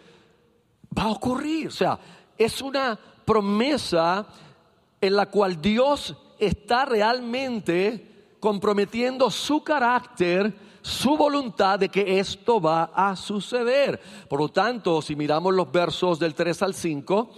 va 0.97 1.05
a 1.05 1.11
ocurrir. 1.11 1.69
O 1.69 1.73
sea, 1.73 1.99
es 2.38 2.62
una 2.62 2.97
promesa 3.25 4.26
en 5.00 5.16
la 5.16 5.26
cual 5.26 5.61
Dios 5.61 6.16
está 6.38 6.85
realmente 6.85 8.07
comprometiendo 8.38 9.30
su 9.30 9.62
carácter, 9.62 10.52
su 10.83 11.16
voluntad 11.16 11.78
de 11.78 11.88
que 11.88 12.19
esto 12.19 12.61
va 12.61 12.90
a 12.95 13.14
suceder. 13.16 14.00
Por 14.28 14.40
lo 14.40 14.49
tanto, 14.49 15.02
si 15.02 15.14
miramos 15.14 15.54
los 15.54 15.71
versos 15.71 16.19
del 16.19 16.35
3 16.35 16.62
al 16.62 16.75
5, 16.75 17.30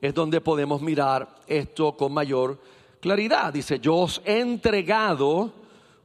es 0.00 0.14
donde 0.14 0.40
podemos 0.40 0.80
mirar 0.80 1.36
esto 1.46 1.96
con 1.96 2.12
mayor 2.12 2.58
claridad. 3.00 3.52
Dice, 3.52 3.78
yo 3.80 3.96
os 3.96 4.20
he 4.24 4.40
entregado, 4.40 5.52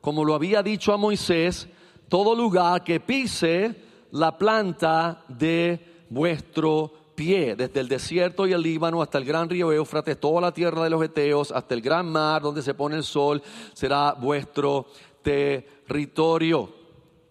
como 0.02 0.24
lo 0.24 0.34
había 0.34 0.64
dicho 0.64 0.94
a 0.94 0.98
Moisés, 0.98 1.68
todo 2.08 2.36
lugar 2.36 2.84
que 2.84 3.00
pise 3.00 3.76
la 4.12 4.38
planta 4.38 5.24
de 5.28 6.06
vuestro 6.10 7.05
pie, 7.16 7.56
desde 7.56 7.80
el 7.80 7.88
desierto 7.88 8.46
y 8.46 8.54
el 8.54 8.62
Líbano 8.62 9.02
hasta 9.02 9.18
el 9.18 9.26
gran 9.26 9.50
río 9.50 9.72
Éufrates, 9.72 10.20
toda 10.20 10.42
la 10.42 10.54
tierra 10.54 10.84
de 10.84 10.90
los 10.90 11.04
Eteos, 11.04 11.52
hasta 11.52 11.74
el 11.74 11.82
gran 11.82 12.12
mar 12.12 12.42
donde 12.42 12.62
se 12.62 12.74
pone 12.74 12.98
el 12.98 13.04
sol, 13.04 13.42
será 13.74 14.14
vuestro 14.14 14.86
territorio. 15.22 16.70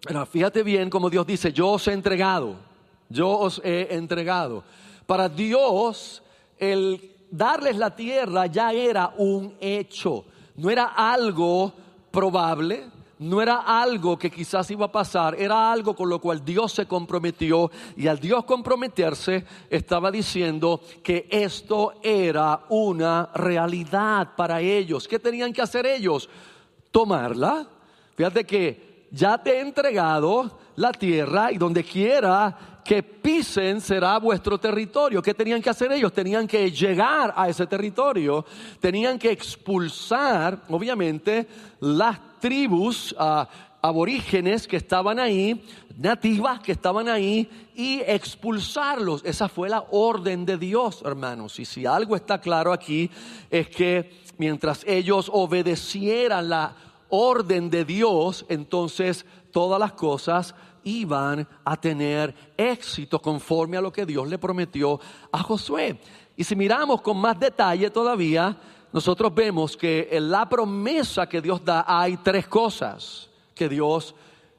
Pero 0.01 0.25
fíjate 0.25 0.63
bien 0.63 0.89
como 0.89 1.09
Dios 1.09 1.25
dice, 1.25 1.53
yo 1.53 1.69
os 1.69 1.87
he 1.87 1.93
entregado, 1.93 2.57
yo 3.09 3.29
os 3.29 3.61
he 3.63 3.95
entregado. 3.95 4.63
Para 5.05 5.29
Dios, 5.29 6.21
el 6.57 7.11
darles 7.29 7.77
la 7.77 7.95
tierra 7.95 8.47
ya 8.47 8.71
era 8.71 9.13
un 9.17 9.55
hecho, 9.59 10.25
no 10.55 10.69
era 10.69 10.85
algo 10.85 11.73
probable, 12.11 12.85
no 13.19 13.41
era 13.41 13.57
algo 13.59 14.17
que 14.17 14.29
quizás 14.29 14.69
iba 14.71 14.85
a 14.85 14.91
pasar, 14.91 15.35
era 15.39 15.71
algo 15.71 15.95
con 15.95 16.09
lo 16.09 16.19
cual 16.19 16.43
Dios 16.43 16.73
se 16.73 16.85
comprometió 16.85 17.71
y 17.95 18.07
al 18.07 18.19
Dios 18.19 18.43
comprometerse 18.43 19.45
estaba 19.69 20.11
diciendo 20.11 20.81
que 21.01 21.27
esto 21.29 21.93
era 22.03 22.61
una 22.69 23.29
realidad 23.33 24.35
para 24.35 24.59
ellos. 24.59 25.07
¿Qué 25.07 25.19
tenían 25.19 25.53
que 25.53 25.61
hacer 25.61 25.85
ellos? 25.85 26.29
Tomarla. 26.91 27.67
Fíjate 28.15 28.45
que 28.45 29.07
ya 29.11 29.37
te 29.37 29.51
he 29.51 29.61
entregado 29.61 30.59
la 30.75 30.91
tierra 30.91 31.51
y 31.51 31.57
donde 31.57 31.83
quiera 31.83 32.81
que 32.85 33.01
pisen 33.01 33.81
será 33.81 34.19
vuestro 34.19 34.59
territorio. 34.59 35.21
¿Qué 35.21 35.33
tenían 35.33 35.61
que 35.61 35.71
hacer 35.71 35.91
ellos? 35.91 36.13
Tenían 36.13 36.47
que 36.47 36.69
llegar 36.69 37.33
a 37.35 37.49
ese 37.49 37.65
territorio, 37.65 38.45
tenían 38.79 39.17
que 39.17 39.31
expulsar, 39.31 40.61
obviamente, 40.69 41.47
las 41.79 42.19
tribus 42.45 43.15
ah, 43.17 43.49
aborígenes 43.81 44.67
que 44.67 44.77
estaban 44.77 45.17
ahí, 45.17 45.65
nativas 45.97 46.59
que 46.59 46.73
estaban 46.73 47.09
ahí, 47.09 47.49
y 47.73 48.01
expulsarlos. 48.05 49.25
Esa 49.25 49.49
fue 49.49 49.67
la 49.67 49.83
orden 49.89 50.45
de 50.45 50.55
Dios, 50.55 51.01
hermanos. 51.03 51.59
Y 51.59 51.65
si 51.65 51.87
algo 51.87 52.15
está 52.15 52.39
claro 52.39 52.71
aquí, 52.71 53.09
es 53.49 53.67
que 53.67 54.21
mientras 54.37 54.83
ellos 54.85 55.27
obedecieran 55.33 56.49
la 56.49 56.75
orden 57.09 57.71
de 57.71 57.83
Dios, 57.83 58.45
entonces 58.47 59.25
todas 59.51 59.79
las 59.79 59.93
cosas 59.93 60.53
iban 60.83 61.47
a 61.63 61.77
tener 61.77 62.35
éxito 62.55 63.19
conforme 63.19 63.77
a 63.77 63.81
lo 63.81 63.91
que 63.91 64.05
Dios 64.05 64.27
le 64.29 64.37
prometió 64.37 64.99
a 65.31 65.39
Josué. 65.41 65.99
Y 66.37 66.43
si 66.43 66.55
miramos 66.55 67.01
con 67.01 67.17
más 67.17 67.39
detalle 67.39 67.89
todavía, 67.89 68.55
nosotros 68.95 69.35
vemos 69.35 69.75
que 69.75 70.07
en 70.09 70.31
la 70.31 70.47
promesa 70.47 71.27
que 71.27 71.41
Dios 71.41 71.65
da 71.65 71.83
hay 71.85 72.15
tres 72.15 72.47
cosas 72.47 73.29
que 73.53 73.67
Dios 73.67 74.15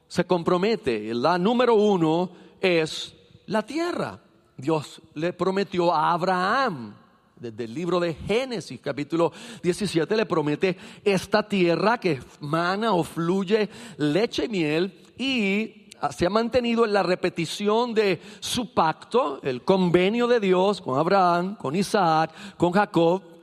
se 0.07 0.25
compromete. 0.25 1.11
La 1.15 1.39
número 1.39 1.73
uno 1.73 2.29
es 2.61 3.15
la 3.47 3.63
tierra. 3.63 4.19
Dios 4.55 5.01
le 5.15 5.33
prometió 5.33 5.91
a 5.91 6.11
Abraham, 6.11 6.93
desde 7.35 7.63
el 7.63 7.73
libro 7.73 7.99
de 7.99 8.13
Génesis 8.13 8.79
capítulo 8.79 9.33
17, 9.63 10.15
le 10.15 10.27
promete 10.27 10.77
esta 11.03 11.41
tierra 11.41 11.99
que 11.99 12.19
mana 12.39 12.93
o 12.93 13.03
fluye 13.03 13.67
leche 13.97 14.45
y 14.45 14.49
miel 14.49 15.03
y 15.17 15.87
se 16.11 16.27
ha 16.27 16.29
mantenido 16.29 16.85
en 16.85 16.93
la 16.93 17.01
repetición 17.01 17.91
de 17.95 18.21
su 18.39 18.71
pacto, 18.71 19.39
el 19.41 19.63
convenio 19.63 20.27
de 20.27 20.39
Dios 20.39 20.79
con 20.79 20.99
Abraham, 20.99 21.55
con 21.55 21.75
Isaac, 21.75 22.31
con 22.55 22.71
Jacob, 22.71 23.36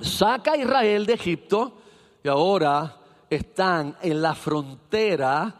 saca 0.00 0.52
a 0.52 0.56
Israel 0.56 1.06
de 1.06 1.14
Egipto 1.14 1.72
y 2.22 2.28
ahora 2.28 2.96
están 3.28 3.96
en 4.02 4.22
la 4.22 4.34
frontera 4.34 5.54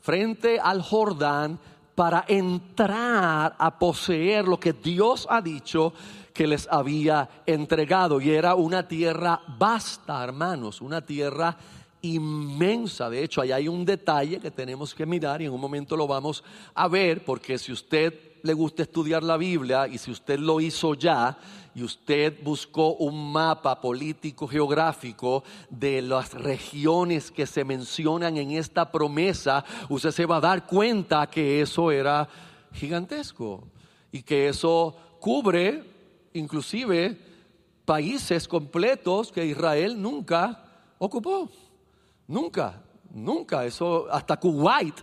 frente 0.00 0.58
al 0.60 0.82
Jordán 0.82 1.58
para 1.94 2.24
entrar 2.28 3.56
a 3.58 3.78
poseer 3.78 4.46
lo 4.46 4.60
que 4.60 4.72
Dios 4.72 5.26
ha 5.28 5.40
dicho 5.40 5.92
que 6.32 6.46
les 6.46 6.68
había 6.70 7.28
entregado. 7.44 8.20
Y 8.20 8.30
era 8.30 8.54
una 8.54 8.86
tierra 8.86 9.40
vasta, 9.58 10.22
hermanos, 10.22 10.80
una 10.80 11.04
tierra 11.04 11.56
inmensa. 12.02 13.10
De 13.10 13.24
hecho, 13.24 13.40
ahí 13.40 13.50
hay 13.50 13.66
un 13.66 13.84
detalle 13.84 14.38
que 14.38 14.52
tenemos 14.52 14.94
que 14.94 15.06
mirar 15.06 15.42
y 15.42 15.46
en 15.46 15.52
un 15.52 15.60
momento 15.60 15.96
lo 15.96 16.06
vamos 16.06 16.44
a 16.74 16.86
ver, 16.86 17.24
porque 17.24 17.58
si 17.58 17.72
usted 17.72 18.14
le 18.42 18.52
gusta 18.52 18.82
estudiar 18.82 19.24
la 19.24 19.36
Biblia 19.36 19.88
y 19.88 19.98
si 19.98 20.12
usted 20.12 20.38
lo 20.38 20.60
hizo 20.60 20.94
ya 20.94 21.36
y 21.78 21.82
usted 21.84 22.42
buscó 22.42 22.94
un 22.94 23.30
mapa 23.30 23.80
político 23.80 24.48
geográfico 24.48 25.44
de 25.70 26.02
las 26.02 26.34
regiones 26.34 27.30
que 27.30 27.46
se 27.46 27.64
mencionan 27.64 28.36
en 28.36 28.50
esta 28.50 28.90
promesa, 28.90 29.64
usted 29.88 30.10
se 30.10 30.26
va 30.26 30.38
a 30.38 30.40
dar 30.40 30.66
cuenta 30.66 31.28
que 31.28 31.60
eso 31.60 31.92
era 31.92 32.28
gigantesco 32.72 33.62
y 34.10 34.22
que 34.22 34.48
eso 34.48 34.96
cubre 35.20 35.84
inclusive 36.32 37.16
países 37.84 38.48
completos 38.48 39.30
que 39.30 39.46
Israel 39.46 40.02
nunca 40.02 40.64
ocupó. 40.98 41.48
Nunca, 42.26 42.82
nunca. 43.08 43.64
Eso 43.64 44.08
hasta 44.10 44.36
Kuwait. 44.36 44.96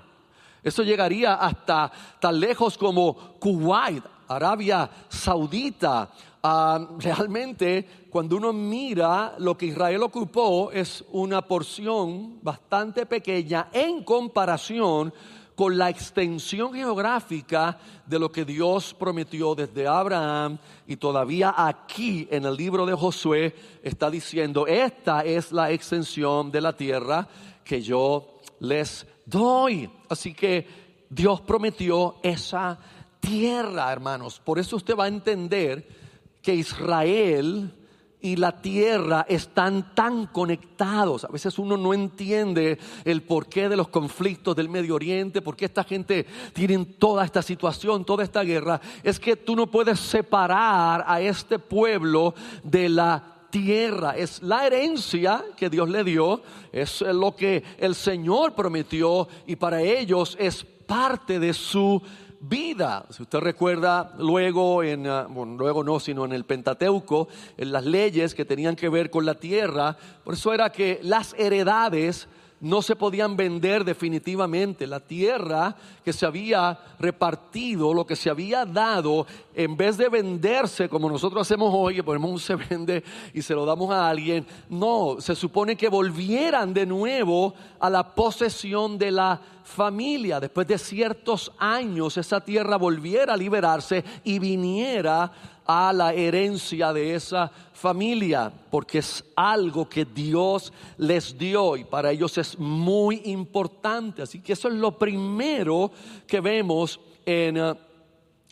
Eso 0.62 0.84
llegaría 0.84 1.36
hasta 1.36 1.89
tan 2.20 2.38
lejos 2.38 2.77
como 2.77 3.15
Kuwait, 3.39 4.03
Arabia 4.27 4.89
Saudita. 5.08 6.12
Ah, 6.48 6.80
realmente, 7.00 8.06
cuando 8.08 8.38
uno 8.38 8.54
mira 8.54 9.34
lo 9.40 9.58
que 9.58 9.66
Israel 9.66 10.04
ocupó, 10.04 10.72
es 10.72 11.04
una 11.12 11.42
porción 11.42 12.38
bastante 12.44 13.08
pequeña 13.08 13.70
en 13.74 14.04
comparación 14.04 15.12
con 15.56 15.75
la 15.75 15.90
extensión 15.90 16.72
geográfica 16.72 17.80
de 18.06 18.20
lo 18.20 18.32
que 18.32 18.46
Dios 18.46 18.94
prometió 18.94 19.56
desde 19.56 19.88
Abraham 19.88 20.60
y 20.86 20.98
todavía 20.98 21.52
aquí 21.58 22.28
en 22.30 22.46
el 22.46 22.56
libro 22.56 22.86
de 22.86 22.94
Josué 22.94 23.56
está 23.82 24.12
diciendo, 24.12 24.68
esta 24.68 25.22
es 25.22 25.52
la 25.52 25.72
extensión 25.72 26.52
de 26.52 26.62
la 26.62 26.78
tierra 26.78 27.28
que 27.64 27.82
yo 27.82 28.36
les 28.60 29.08
doy. 29.25 29.90
Así 30.10 30.36
que 30.36 30.68
Dios 31.10 31.42
prometió 31.42 32.18
esa 32.22 32.78
tierra, 33.20 33.92
hermanos. 33.92 34.40
Por 34.40 34.60
eso 34.60 34.75
usted 34.75 34.96
va 34.96 35.06
a 35.06 35.08
entender 35.08 36.04
que 36.46 36.54
Israel 36.54 37.74
y 38.22 38.36
la 38.36 38.62
tierra 38.62 39.25
están 39.28 39.96
tan 39.96 40.28
conectados. 40.28 41.25
A 41.25 41.30
veces 41.30 41.58
uno 41.58 41.75
no 41.75 41.92
entiende 41.92 42.78
el 43.04 43.24
porqué 43.24 43.68
de 43.68 43.75
los 43.75 43.88
conflictos 43.88 44.56
del 44.56 44.70
Medio 44.70 44.94
Oriente, 44.94 45.42
por 45.42 45.56
qué 45.56 45.66
esta 45.66 45.84
gente 45.84 46.25
tiene 46.54 46.86
toda 46.86 47.25
esta 47.25 47.42
situación, 47.42 48.06
toda 48.06 48.24
esta 48.24 48.44
guerra. 48.44 48.80
Es 49.04 49.20
que 49.20 49.36
tú 49.36 49.56
no 49.56 49.68
puedes 49.68 50.00
separar 50.00 51.04
a 51.08 51.20
este 51.20 51.58
pueblo 51.58 52.36
de 52.64 52.90
la 52.90 53.48
tierra, 53.50 54.16
es 54.16 54.44
la 54.44 54.68
herencia 54.68 55.44
que 55.58 55.70
Dios 55.70 55.90
le 55.90 56.04
dio, 56.04 56.44
es 56.72 57.02
lo 57.02 57.36
que 57.36 57.64
el 57.80 57.96
Señor 57.96 58.54
prometió 58.54 59.28
y 59.48 59.56
para 59.56 59.82
ellos 59.82 60.38
es 60.40 60.64
parte 60.64 61.40
de 61.40 61.54
su 61.54 62.02
vida. 62.48 63.06
Si 63.10 63.24
usted 63.24 63.40
recuerda 63.40 64.14
luego 64.18 64.84
en, 64.84 65.08
ah, 65.08 65.27
bueno, 65.29 65.55
luego 65.58 65.84
no, 65.84 66.00
sino 66.00 66.25
en 66.25 66.34
el 66.34 66.46
Pentateuco, 66.46 67.27
en 67.58 67.72
las 67.72 67.86
leyes 67.86 68.36
que 68.36 68.46
tenían 68.46 68.75
que 68.75 68.90
ver 68.90 69.10
con 69.10 69.25
la 69.25 69.36
tierra, 69.36 69.98
por 70.24 70.34
eso 70.34 70.53
era 70.53 70.72
que 70.72 71.00
las 71.03 71.34
heredades 71.38 72.27
no 72.62 72.81
se 72.81 72.96
podían 72.96 73.36
vender 73.36 73.84
definitivamente. 73.84 74.88
La 74.88 75.00
tierra 75.00 75.75
que 76.03 76.14
se 76.14 76.25
había 76.25 76.77
repartido, 77.00 77.94
lo 77.94 78.05
que 78.05 78.16
se 78.16 78.29
había 78.29 78.66
dado, 78.66 79.27
en 79.53 79.75
vez 79.75 79.98
de 79.98 80.10
venderse 80.10 80.90
como 80.90 81.10
nosotros 81.10 81.42
hacemos 81.42 81.72
hoy, 81.74 81.96
que 81.96 82.03
ponemos 82.03 82.31
un 82.31 82.40
se 82.40 82.55
vende 82.55 83.03
y 83.34 83.42
se 83.42 83.53
lo 83.53 83.66
damos 83.66 83.92
a 83.92 84.10
alguien, 84.10 84.46
no, 84.70 85.18
se 85.20 85.36
supone 85.36 85.75
que 85.75 85.90
volvieran 85.90 86.74
de 86.74 86.86
nuevo 86.86 87.53
a 87.79 87.90
la 87.90 88.16
posesión 88.16 88.98
de 88.98 89.12
la 89.12 89.42
familia. 89.66 90.40
Después 90.40 90.68
de 90.68 90.78
ciertos 90.78 91.51
años, 91.58 92.16
esa 92.18 92.40
tierra 92.40 92.78
volviera 92.78 93.34
a 93.34 93.38
liberarse 93.38 94.04
y 94.24 94.40
viniera 94.40 95.32
a 95.66 95.92
la 95.92 96.14
herencia 96.14 96.94
de 96.94 97.16
esa 97.16 97.51
familia, 97.74 98.54
porque 98.70 99.00
es 99.00 99.24
algo 99.36 99.90
que 99.90 100.06
Dios 100.06 100.72
les 100.98 101.36
dio 101.38 101.75
y 101.75 101.84
para 101.84 102.12
ellos 102.12 102.38
es 102.38 102.58
muy 102.60 103.24
importante. 103.25 104.22
Así 104.22 104.40
que 104.40 104.54
eso 104.54 104.68
es 104.68 104.75
lo 104.75 104.98
primero 104.98 105.92
que 106.28 106.40
vemos 106.40 107.00
en 107.25 107.58
eh, 107.58 107.74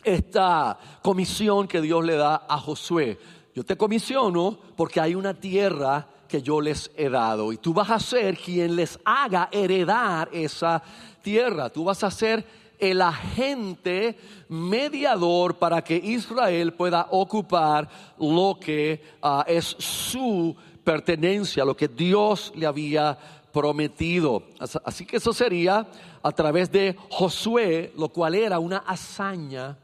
esta 0.02 0.76
comisión 1.00 1.68
que 1.68 1.80
Dios 1.80 2.04
le 2.04 2.16
da 2.16 2.44
a 2.48 2.58
Josué. 2.58 3.18
Yo 3.54 3.64
te 3.64 3.76
comisiono 3.76 4.58
porque 4.76 5.00
hay 5.00 5.14
una 5.14 5.34
tierra 5.34 6.08
yo 6.42 6.60
les 6.60 6.90
he 6.96 7.08
dado 7.08 7.52
y 7.52 7.56
tú 7.56 7.74
vas 7.74 7.90
a 7.90 7.98
ser 7.98 8.36
quien 8.36 8.76
les 8.76 8.98
haga 9.04 9.48
heredar 9.52 10.28
esa 10.32 10.82
tierra. 11.22 11.70
Tú 11.70 11.84
vas 11.84 12.02
a 12.04 12.10
ser 12.10 12.44
el 12.78 13.00
agente 13.00 14.18
mediador 14.48 15.56
para 15.56 15.82
que 15.82 15.96
Israel 15.96 16.72
pueda 16.74 17.08
ocupar 17.10 17.88
lo 18.18 18.58
que 18.60 19.02
ah, 19.22 19.44
es 19.46 19.64
su 19.78 20.54
pertenencia, 20.82 21.64
lo 21.64 21.76
que 21.76 21.88
Dios 21.88 22.52
le 22.54 22.66
había 22.66 23.16
prometido. 23.52 24.42
Así 24.84 25.06
que 25.06 25.16
eso 25.16 25.32
sería 25.32 25.86
a 26.22 26.32
través 26.32 26.70
de 26.70 26.96
Josué, 27.10 27.92
lo 27.96 28.08
cual 28.08 28.34
era 28.34 28.58
una 28.58 28.78
hazaña 28.78 29.76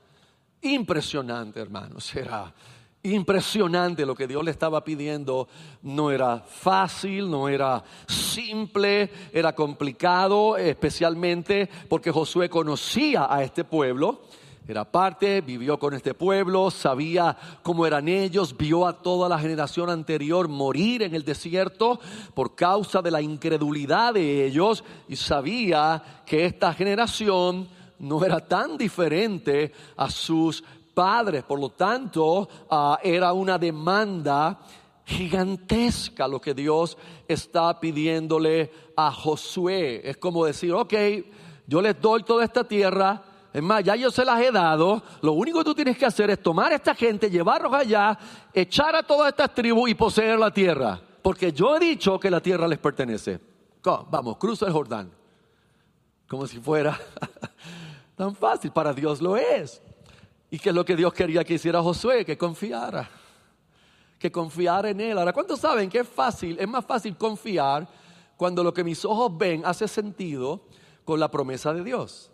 impresionante, 0.63 1.61
hermanos. 1.61 2.15
Era 2.15 2.53
impresionante 3.03 4.05
lo 4.05 4.15
que 4.15 4.27
Dios 4.27 4.45
le 4.45 4.51
estaba 4.51 4.85
pidiendo. 4.85 5.49
No 5.83 6.11
era 6.11 6.39
fácil, 6.41 7.31
no 7.31 7.49
era 7.49 7.83
simple, 8.07 9.11
era 9.33 9.55
complicado, 9.55 10.57
especialmente 10.57 11.69
porque 11.89 12.11
Josué 12.11 12.49
conocía 12.49 13.33
a 13.33 13.43
este 13.43 13.65
pueblo. 13.65 14.23
Era 14.69 14.85
parte, 14.85 15.41
vivió 15.41 15.79
con 15.81 15.95
este 15.95 16.15
pueblo, 16.15 16.71
sabía 16.71 17.37
cómo 17.63 17.87
eran 17.87 18.07
ellos, 18.07 18.57
vio 18.57 18.87
a 18.87 19.03
toda 19.03 19.29
la 19.29 19.39
generación 19.39 19.91
anterior 19.91 20.47
morir 20.47 21.03
en 21.03 21.15
el 21.15 21.25
desierto 21.25 21.99
por 22.35 22.55
causa 22.55 23.03
de 23.03 23.11
la 23.11 23.21
incredulidad 23.21 24.15
de 24.15 24.47
ellos 24.47 24.85
y 25.09 25.17
sabía 25.17 26.23
que 26.25 26.45
esta 26.45 26.73
generación 26.73 27.69
no 27.99 28.25
era 28.25 28.47
tan 28.47 28.79
diferente 28.79 29.73
a 29.97 30.09
sus 30.09 30.63
padres. 30.95 31.43
Por 31.45 31.61
lo 31.61 31.71
tanto, 31.71 32.49
ah, 32.71 32.99
era 33.03 33.33
una 33.33 33.59
demanda 33.59 34.59
gigantesca 35.11 36.29
lo 36.29 36.41
que 36.41 36.55
Dios 36.55 36.97
está 37.27 37.79
pidiéndole 37.81 38.71
a 38.97 39.11
Josué. 39.11 40.01
Es 40.05 40.17
como 40.17 40.45
decir, 40.45 40.73
ok, 40.73 40.95
yo 41.67 41.83
les 41.83 42.01
doy 42.01 42.23
toda 42.23 42.45
esta 42.45 42.65
tierra. 42.65 43.23
Es 43.53 43.63
más, 43.63 43.83
ya 43.83 43.97
yo 43.97 44.11
se 44.11 44.25
las 44.25 44.41
he 44.41 44.53
dado. 44.53 45.03
Lo 45.23 45.33
único 45.33 45.59
que 45.59 45.65
tú 45.65 45.75
tienes 45.75 45.99
que 45.99 46.07
hacer 46.07 46.31
es 46.31 46.41
tomar 46.41 46.73
a 46.73 46.77
esta 46.77 46.95
gente, 46.95 47.29
llevarlos 47.29 47.73
allá, 47.75 48.17
echar 48.53 48.95
a 48.95 49.03
todas 49.03 49.31
estas 49.31 49.53
tribus 49.53 49.91
y 49.91 49.95
poseer 49.95 50.39
la 50.39 50.53
tierra. 50.53 51.01
Porque 51.23 51.53
yo 51.53 51.77
he 51.77 51.81
dicho 51.81 52.19
que 52.19 52.31
la 52.31 52.41
tierra 52.41 52.69
les 52.69 52.79
pertenece. 52.79 53.41
Vamos, 53.83 54.37
cruza 54.37 54.67
el 54.67 54.73
Jordán. 54.73 55.11
Como 56.29 56.47
si 56.47 56.61
fuera 56.61 56.99
tan 58.17 58.35
fácil. 58.37 58.71
Para 58.71 58.93
Dios 58.93 59.21
lo 59.21 59.37
es. 59.37 59.83
¿Y 60.51 60.59
qué 60.59 60.71
es 60.71 60.75
lo 60.75 60.85
que 60.85 60.97
Dios 60.97 61.13
quería 61.13 61.45
que 61.45 61.55
hiciera 61.55 61.81
Josué? 61.83 62.25
Que 62.25 62.37
confiara. 62.37 63.09
Que 64.19 64.33
confiara 64.33 64.91
en 64.91 65.01
Él. 65.01 65.19
Ahora, 65.19 65.33
¿cuántos 65.33 65.61
saben 65.61 65.89
que 65.89 66.01
es 66.01 66.09
fácil? 66.09 66.59
Es 66.59 66.69
más 66.69 66.85
fácil 66.85 67.17
confiar 67.17 67.89
cuando 68.37 68.65
lo 68.65 68.75
que 68.75 68.83
mis 68.83 69.05
ojos 69.05 69.37
ven 69.37 69.63
hace 69.65 69.87
sentido 69.87 70.63
con 71.05 71.21
la 71.21 71.31
promesa 71.31 71.73
de 71.73 71.85
Dios. 71.85 72.31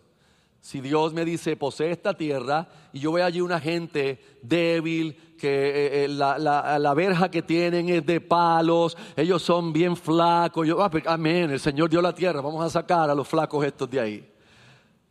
Si 0.61 0.81
Dios 0.81 1.13
me 1.13 1.25
dice, 1.25 1.57
posee 1.57 1.93
esta 1.93 2.15
tierra, 2.15 2.69
y 2.93 2.99
yo 2.99 3.13
veo 3.13 3.25
allí 3.25 3.41
una 3.41 3.61
gente 3.61 4.19
débil, 4.43 5.17
que 5.39 5.49
eh, 5.49 6.05
eh, 6.05 6.09
la, 6.09 6.95
verja 6.95 7.31
que 7.31 7.43
tienen 7.43 7.89
es 7.89 8.05
de 8.05 8.21
palos, 8.21 8.97
ellos 9.15 9.43
son 9.43 9.73
bien 9.73 9.97
flacos, 9.97 10.67
yo, 10.67 10.83
ah, 10.83 10.91
pues, 10.91 11.05
amén, 11.07 11.51
el 11.51 11.61
Señor 11.61 11.91
dio 11.91 12.03
la 12.03 12.15
tierra, 12.15 12.41
vamos 12.41 12.65
a 12.65 12.71
sacar 12.71 13.11
a 13.11 13.15
los 13.15 13.29
flacos 13.29 13.65
estos 13.65 13.89
de 13.89 14.01
ahí. 14.01 14.33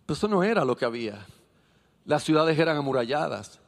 Pero 0.05 0.13
eso 0.13 0.27
no 0.27 0.43
era 0.43 0.65
lo 0.65 0.75
que 0.75 0.85
había. 0.85 1.25
Las 2.05 2.23
ciudades 2.23 2.57
eran 2.57 2.77
amuralladas. 2.77 3.59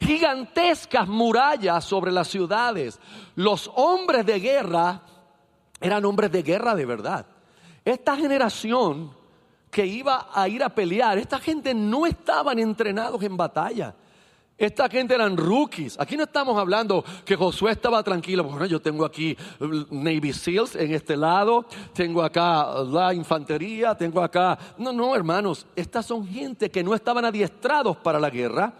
Gigantescas 0.00 1.08
murallas 1.08 1.84
sobre 1.84 2.12
las 2.12 2.28
ciudades. 2.28 3.00
Los 3.34 3.70
hombres 3.74 4.26
de 4.26 4.38
guerra 4.38 5.02
eran 5.80 6.04
hombres 6.04 6.30
de 6.30 6.42
guerra 6.42 6.74
de 6.74 6.86
verdad. 6.86 7.26
Esta 7.84 8.16
generación 8.16 9.16
que 9.70 9.86
iba 9.86 10.28
a 10.32 10.48
ir 10.48 10.62
a 10.62 10.68
pelear. 10.68 11.18
Esta 11.18 11.38
gente 11.38 11.74
no 11.74 12.06
estaban 12.06 12.58
entrenados 12.58 13.22
en 13.22 13.36
batalla. 13.36 13.94
Esta 14.58 14.88
gente 14.88 15.14
eran 15.14 15.36
rookies. 15.36 15.98
Aquí 16.00 16.16
no 16.16 16.24
estamos 16.24 16.58
hablando 16.58 17.04
que 17.24 17.36
Josué 17.36 17.70
estaba 17.70 18.02
tranquilo. 18.02 18.42
Bueno, 18.42 18.66
yo 18.66 18.82
tengo 18.82 19.04
aquí 19.04 19.36
uh, 19.60 19.94
Navy 19.94 20.32
SEALs 20.32 20.74
en 20.74 20.92
este 20.92 21.16
lado, 21.16 21.64
tengo 21.94 22.24
acá 22.24 22.82
la 22.82 23.14
infantería, 23.14 23.94
tengo 23.94 24.20
acá. 24.20 24.58
No, 24.76 24.92
no, 24.92 25.14
hermanos. 25.14 25.64
Estas 25.76 26.06
son 26.06 26.26
gente 26.26 26.70
que 26.70 26.82
no 26.82 26.92
estaban 26.92 27.24
adiestrados 27.24 27.98
para 27.98 28.18
la 28.18 28.30
guerra 28.30 28.72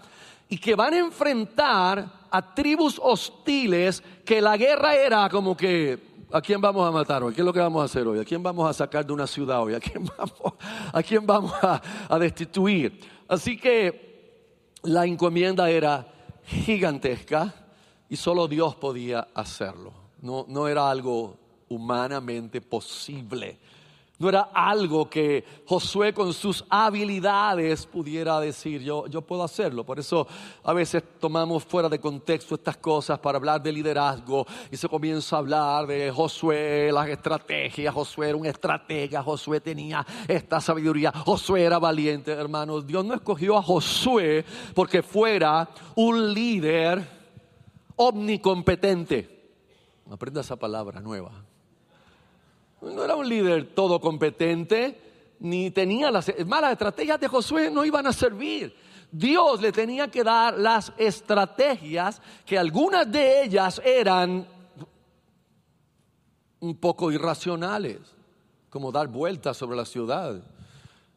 y 0.49 0.59
que 0.59 0.75
van 0.75 0.95
a 0.95 0.99
enfrentar 0.99 2.11
a 2.29 2.55
tribus 2.55 3.01
hostiles 3.01 4.03
que 4.25 4.43
la 4.43 4.57
guerra 4.57 4.97
era 4.97 5.29
como 5.29 5.57
que 5.57 6.09
¿A 6.31 6.43
quién 6.43 6.61
vamos 6.61 6.87
a 6.87 6.91
matar 6.91 7.23
hoy? 7.23 7.33
¿Qué 7.33 7.41
es 7.41 7.45
lo 7.45 7.55
que 7.55 7.61
vamos 7.61 7.81
a 7.81 7.87
hacer 7.87 8.07
hoy? 8.07 8.19
¿A 8.19 8.25
quién 8.25 8.43
vamos 8.43 8.69
a 8.69 8.75
sacar 8.75 9.07
de 9.07 9.15
una 9.15 9.27
ciudad 9.27 9.63
hoy? 9.63 9.73
¿A 9.73 9.81
quién 9.81 10.05
vamos, 10.19 10.55
a, 10.93 11.03
quién 11.03 11.25
vamos 11.25 11.55
a 11.63 12.19
destituir? 12.19 13.01
Así 13.27 13.57
que 13.57 14.08
la 14.89 15.05
encomienda 15.05 15.69
era 15.71 16.07
gigantesca 16.45 17.55
y 18.09 18.17
solo 18.17 18.49
Dios 18.49 18.75
podía 18.75 19.29
hacerlo. 19.35 19.93
No, 20.23 20.47
no 20.49 20.67
era 20.67 20.91
algo 20.91 21.37
humanamente 21.69 22.61
posible. 22.61 23.59
No 24.19 24.29
era 24.29 24.51
algo 24.53 25.09
que 25.09 25.45
Josué 25.65 26.13
con 26.13 26.33
sus 26.33 26.65
habilidades 26.69 27.87
pudiera 27.87 28.41
decir, 28.41 28.83
yo, 28.83 29.07
yo 29.07 29.23
puedo 29.23 29.45
hacerlo. 29.45 29.87
Por 29.87 30.01
eso 30.01 30.27
a 30.65 30.73
veces 30.73 31.05
tomamos 31.21 31.65
fuera 31.65 31.89
de 31.89 32.01
contexto 32.01 32.57
estas 32.57 32.79
cosas 32.79 33.21
para 33.21 33.39
hablar 33.39 33.63
de 33.63 33.71
liderazgo 33.71 34.45
y 34.73 34.77
se 34.77 34.89
comienza 34.89 35.37
a 35.37 35.39
hablar 35.39 35.87
de 35.87 36.11
Josué, 36.11 36.91
las 36.93 37.09
estrategias. 37.09 37.95
Josué 37.95 38.31
era 38.31 38.37
un 38.37 38.47
estratega, 38.47 39.23
Josué 39.23 39.61
tenía 39.61 40.05
esta 40.27 40.61
sabiduría, 40.61 41.13
Josué 41.13 41.63
era 41.63 41.79
valiente, 41.79 42.33
hermanos. 42.33 42.85
Dios 42.85 43.05
no 43.05 43.15
escogió 43.15 43.57
a 43.57 43.63
Josué 43.63 44.45
porque 44.75 45.05
fuera 45.05 45.69
un 45.95 46.35
líder 46.35 47.07
omnicompetente. 47.95 49.53
Aprenda 50.11 50.41
esa 50.41 50.57
palabra 50.57 51.01
nueva 51.01 51.48
no 52.81 53.05
era 53.05 53.17
un 53.17 53.29
líder 53.29 53.75
todo 53.75 54.01
competente, 54.01 55.37
ni 55.41 55.71
tenía 55.71 56.11
las 56.11 56.33
malas 56.47 56.73
estrategias 56.73 57.21
de 57.21 57.29
Josué, 57.29 57.71
no 57.71 57.85
iban 57.85 58.07
a 58.07 58.13
servir. 58.13 58.75
Dios 59.11 59.61
le 59.61 59.73
tenía 59.73 60.09
que 60.09 60.23
dar 60.23 60.59
las 60.59 60.93
estrategias 60.99 62.21
que 62.45 62.59
algunas 62.59 63.11
de 63.11 63.45
ellas 63.45 63.81
eran 63.85 64.47
un 66.61 66.77
poco 66.77 67.11
irracionales, 67.11 68.01
como 68.69 68.93
dar 68.93 69.09
vueltas 69.09 69.57
sobre 69.57 69.77
la 69.77 69.85
ciudad 69.85 70.43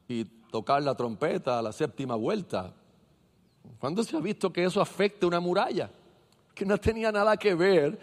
y 0.08 0.24
tocar 0.24 0.82
la 0.84 0.96
trompeta 0.96 1.60
a 1.60 1.62
la 1.62 1.72
séptima 1.72 2.16
vuelta. 2.16 2.74
¿Cuándo 3.80 4.04
se 4.04 4.16
ha 4.16 4.20
visto 4.20 4.54
que 4.54 4.64
eso 4.64 4.82
afecte 4.82 5.26
una 5.26 5.40
muralla? 5.40 5.90
Que 6.54 6.66
no 6.66 6.78
tenía 6.78 7.12
nada 7.12 7.36
que 7.38 7.56
ver. 7.56 8.00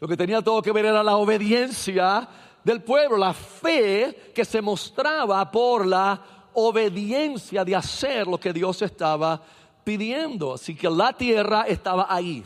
Lo 0.00 0.08
que 0.08 0.16
tenía 0.16 0.42
todo 0.42 0.62
que 0.62 0.72
ver 0.72 0.86
era 0.86 1.02
la 1.02 1.16
obediencia 1.16 2.28
del 2.64 2.82
pueblo, 2.82 3.16
la 3.16 3.32
fe 3.32 4.32
que 4.34 4.44
se 4.44 4.60
mostraba 4.60 5.50
por 5.50 5.86
la 5.86 6.48
obediencia 6.54 7.64
de 7.64 7.76
hacer 7.76 8.26
lo 8.26 8.38
que 8.38 8.52
Dios 8.52 8.82
estaba 8.82 9.42
pidiendo. 9.84 10.54
Así 10.54 10.74
que 10.74 10.88
la 10.90 11.12
tierra 11.12 11.62
estaba 11.62 12.06
ahí. 12.08 12.44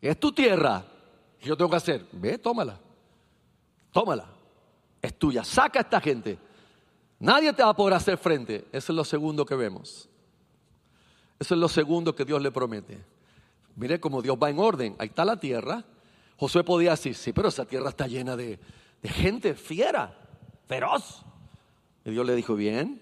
Es 0.00 0.18
tu 0.18 0.32
tierra. 0.32 0.84
¿Qué 1.38 1.48
yo 1.48 1.56
tengo 1.56 1.70
que 1.70 1.76
hacer? 1.76 2.06
Ve, 2.12 2.38
tómala. 2.38 2.78
Tómala. 3.92 4.26
Es 5.00 5.18
tuya. 5.18 5.44
Saca 5.44 5.80
a 5.80 5.82
esta 5.82 6.00
gente. 6.00 6.38
Nadie 7.18 7.52
te 7.52 7.62
va 7.62 7.70
a 7.70 7.76
poder 7.76 7.94
hacer 7.94 8.18
frente. 8.18 8.66
Eso 8.72 8.92
es 8.92 8.96
lo 8.96 9.04
segundo 9.04 9.46
que 9.46 9.54
vemos. 9.54 10.08
Eso 11.38 11.54
es 11.54 11.60
lo 11.60 11.68
segundo 11.68 12.14
que 12.14 12.24
Dios 12.24 12.42
le 12.42 12.50
promete. 12.50 13.04
Mire 13.76 14.00
cómo 14.00 14.22
Dios 14.22 14.36
va 14.40 14.50
en 14.50 14.58
orden. 14.58 14.96
Ahí 14.98 15.08
está 15.08 15.24
la 15.24 15.38
tierra. 15.38 15.84
Josué 16.36 16.64
podía 16.64 16.90
decir, 16.92 17.14
sí, 17.14 17.32
pero 17.32 17.48
esa 17.48 17.64
tierra 17.64 17.90
está 17.90 18.06
llena 18.06 18.36
de, 18.36 18.58
gente 19.02 19.54
fiera, 19.54 20.16
feroz. 20.66 21.22
Y 22.04 22.10
Dios 22.10 22.26
le 22.26 22.34
dijo, 22.34 22.54
bien, 22.54 23.00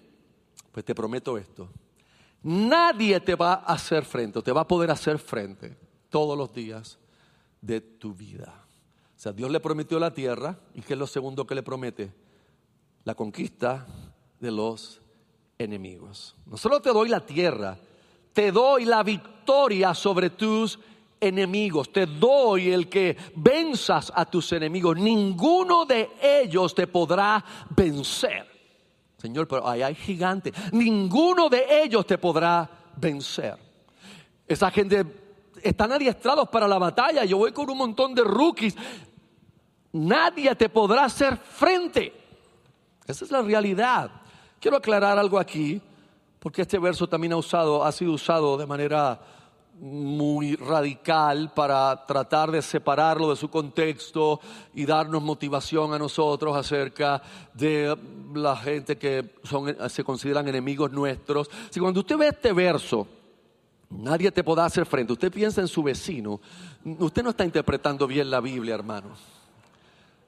pues 0.71 0.85
te 0.85 0.95
prometo 0.95 1.37
esto. 1.37 1.69
Nadie 2.43 3.19
te 3.19 3.35
va 3.35 3.53
a 3.53 3.73
hacer 3.73 4.05
frente, 4.05 4.41
te 4.41 4.51
va 4.51 4.61
a 4.61 4.67
poder 4.67 4.91
hacer 4.91 5.19
frente 5.19 5.77
todos 6.09 6.37
los 6.37 6.53
días 6.53 6.99
de 7.61 7.81
tu 7.81 8.13
vida. 8.13 8.65
O 9.15 9.19
sea, 9.19 9.31
Dios 9.31 9.51
le 9.51 9.59
prometió 9.59 9.99
la 9.99 10.13
tierra, 10.13 10.57
¿y 10.73 10.81
qué 10.81 10.93
es 10.93 10.99
lo 10.99 11.05
segundo 11.05 11.45
que 11.45 11.53
le 11.53 11.61
promete? 11.61 12.11
La 13.03 13.13
conquista 13.13 13.85
de 14.39 14.51
los 14.51 15.01
enemigos. 15.59 16.35
No 16.45 16.57
solo 16.57 16.81
te 16.81 16.89
doy 16.89 17.09
la 17.09 17.25
tierra, 17.25 17.77
te 18.33 18.51
doy 18.51 18.85
la 18.85 19.03
victoria 19.03 19.93
sobre 19.93 20.31
tus 20.31 20.79
enemigos, 20.79 20.89
te 21.91 22.05
doy 22.07 22.71
el 22.71 22.89
que 22.89 23.15
venzas 23.35 24.11
a 24.15 24.25
tus 24.25 24.51
enemigos, 24.53 24.97
ninguno 24.97 25.85
de 25.85 26.09
ellos 26.21 26.73
te 26.73 26.87
podrá 26.87 27.43
vencer. 27.69 28.49
Señor, 29.17 29.47
pero 29.47 29.67
ahí 29.67 29.83
hay 29.83 29.93
gigantes, 29.93 30.53
ninguno 30.71 31.47
de 31.47 31.83
ellos 31.83 32.07
te 32.07 32.17
podrá 32.17 32.67
vencer. 32.97 33.55
Esa 34.47 34.71
gente 34.71 35.05
están 35.61 35.91
adiestrados 35.91 36.49
para 36.49 36.67
la 36.67 36.79
batalla, 36.79 37.23
yo 37.23 37.37
voy 37.37 37.51
con 37.51 37.69
un 37.69 37.77
montón 37.77 38.15
de 38.15 38.23
rookies, 38.23 38.75
nadie 39.91 40.55
te 40.55 40.69
podrá 40.69 41.05
hacer 41.05 41.37
frente. 41.37 42.13
Esa 43.05 43.25
es 43.25 43.31
la 43.31 43.43
realidad. 43.43 44.09
Quiero 44.59 44.77
aclarar 44.77 45.19
algo 45.19 45.37
aquí, 45.37 45.79
porque 46.39 46.63
este 46.63 46.79
verso 46.79 47.07
también 47.07 47.33
ha, 47.33 47.37
usado, 47.37 47.83
ha 47.83 47.91
sido 47.91 48.13
usado 48.13 48.57
de 48.57 48.65
manera 48.65 49.19
muy 49.81 50.55
radical 50.55 51.51
para 51.55 52.05
tratar 52.05 52.51
de 52.51 52.61
separarlo 52.61 53.31
de 53.31 53.35
su 53.35 53.49
contexto 53.49 54.39
y 54.75 54.85
darnos 54.85 55.23
motivación 55.23 55.91
a 55.91 55.97
nosotros 55.97 56.55
acerca 56.55 57.19
de 57.55 57.97
la 58.35 58.55
gente 58.55 58.99
que 58.99 59.31
se 59.89 60.03
consideran 60.03 60.47
enemigos 60.47 60.91
nuestros. 60.91 61.49
Si 61.71 61.79
cuando 61.79 62.01
usted 62.01 62.15
ve 62.15 62.27
este 62.27 62.53
verso, 62.53 63.07
nadie 63.89 64.31
te 64.31 64.43
podrá 64.43 64.65
hacer 64.65 64.85
frente, 64.85 65.13
usted 65.13 65.31
piensa 65.31 65.61
en 65.61 65.67
su 65.67 65.81
vecino, 65.81 66.39
usted 66.99 67.23
no 67.23 67.31
está 67.31 67.43
interpretando 67.43 68.05
bien 68.05 68.29
la 68.29 68.39
Biblia, 68.39 68.75
hermano. 68.75 69.15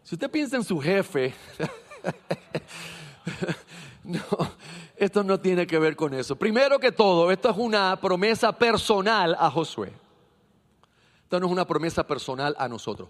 Si 0.01 0.15
usted 0.15 0.31
piensa 0.31 0.57
en 0.57 0.63
su 0.63 0.79
jefe, 0.79 1.31
no, 4.05 4.21
esto 4.97 5.23
no 5.23 5.39
tiene 5.39 5.65
que 5.65 5.79
ver 5.79 5.95
con 5.95 6.13
eso. 6.13 6.35
Primero 6.35 6.79
que 6.79 6.91
todo, 6.91 7.31
esto 7.31 7.49
es 7.49 7.57
una 7.57 7.95
promesa 7.99 8.51
personal 8.51 9.35
a 9.39 9.49
Josué. 9.49 9.93
Esto 11.23 11.39
no 11.39 11.45
es 11.47 11.51
una 11.51 11.65
promesa 11.65 12.05
personal 12.05 12.55
a 12.59 12.67
nosotros. 12.67 13.09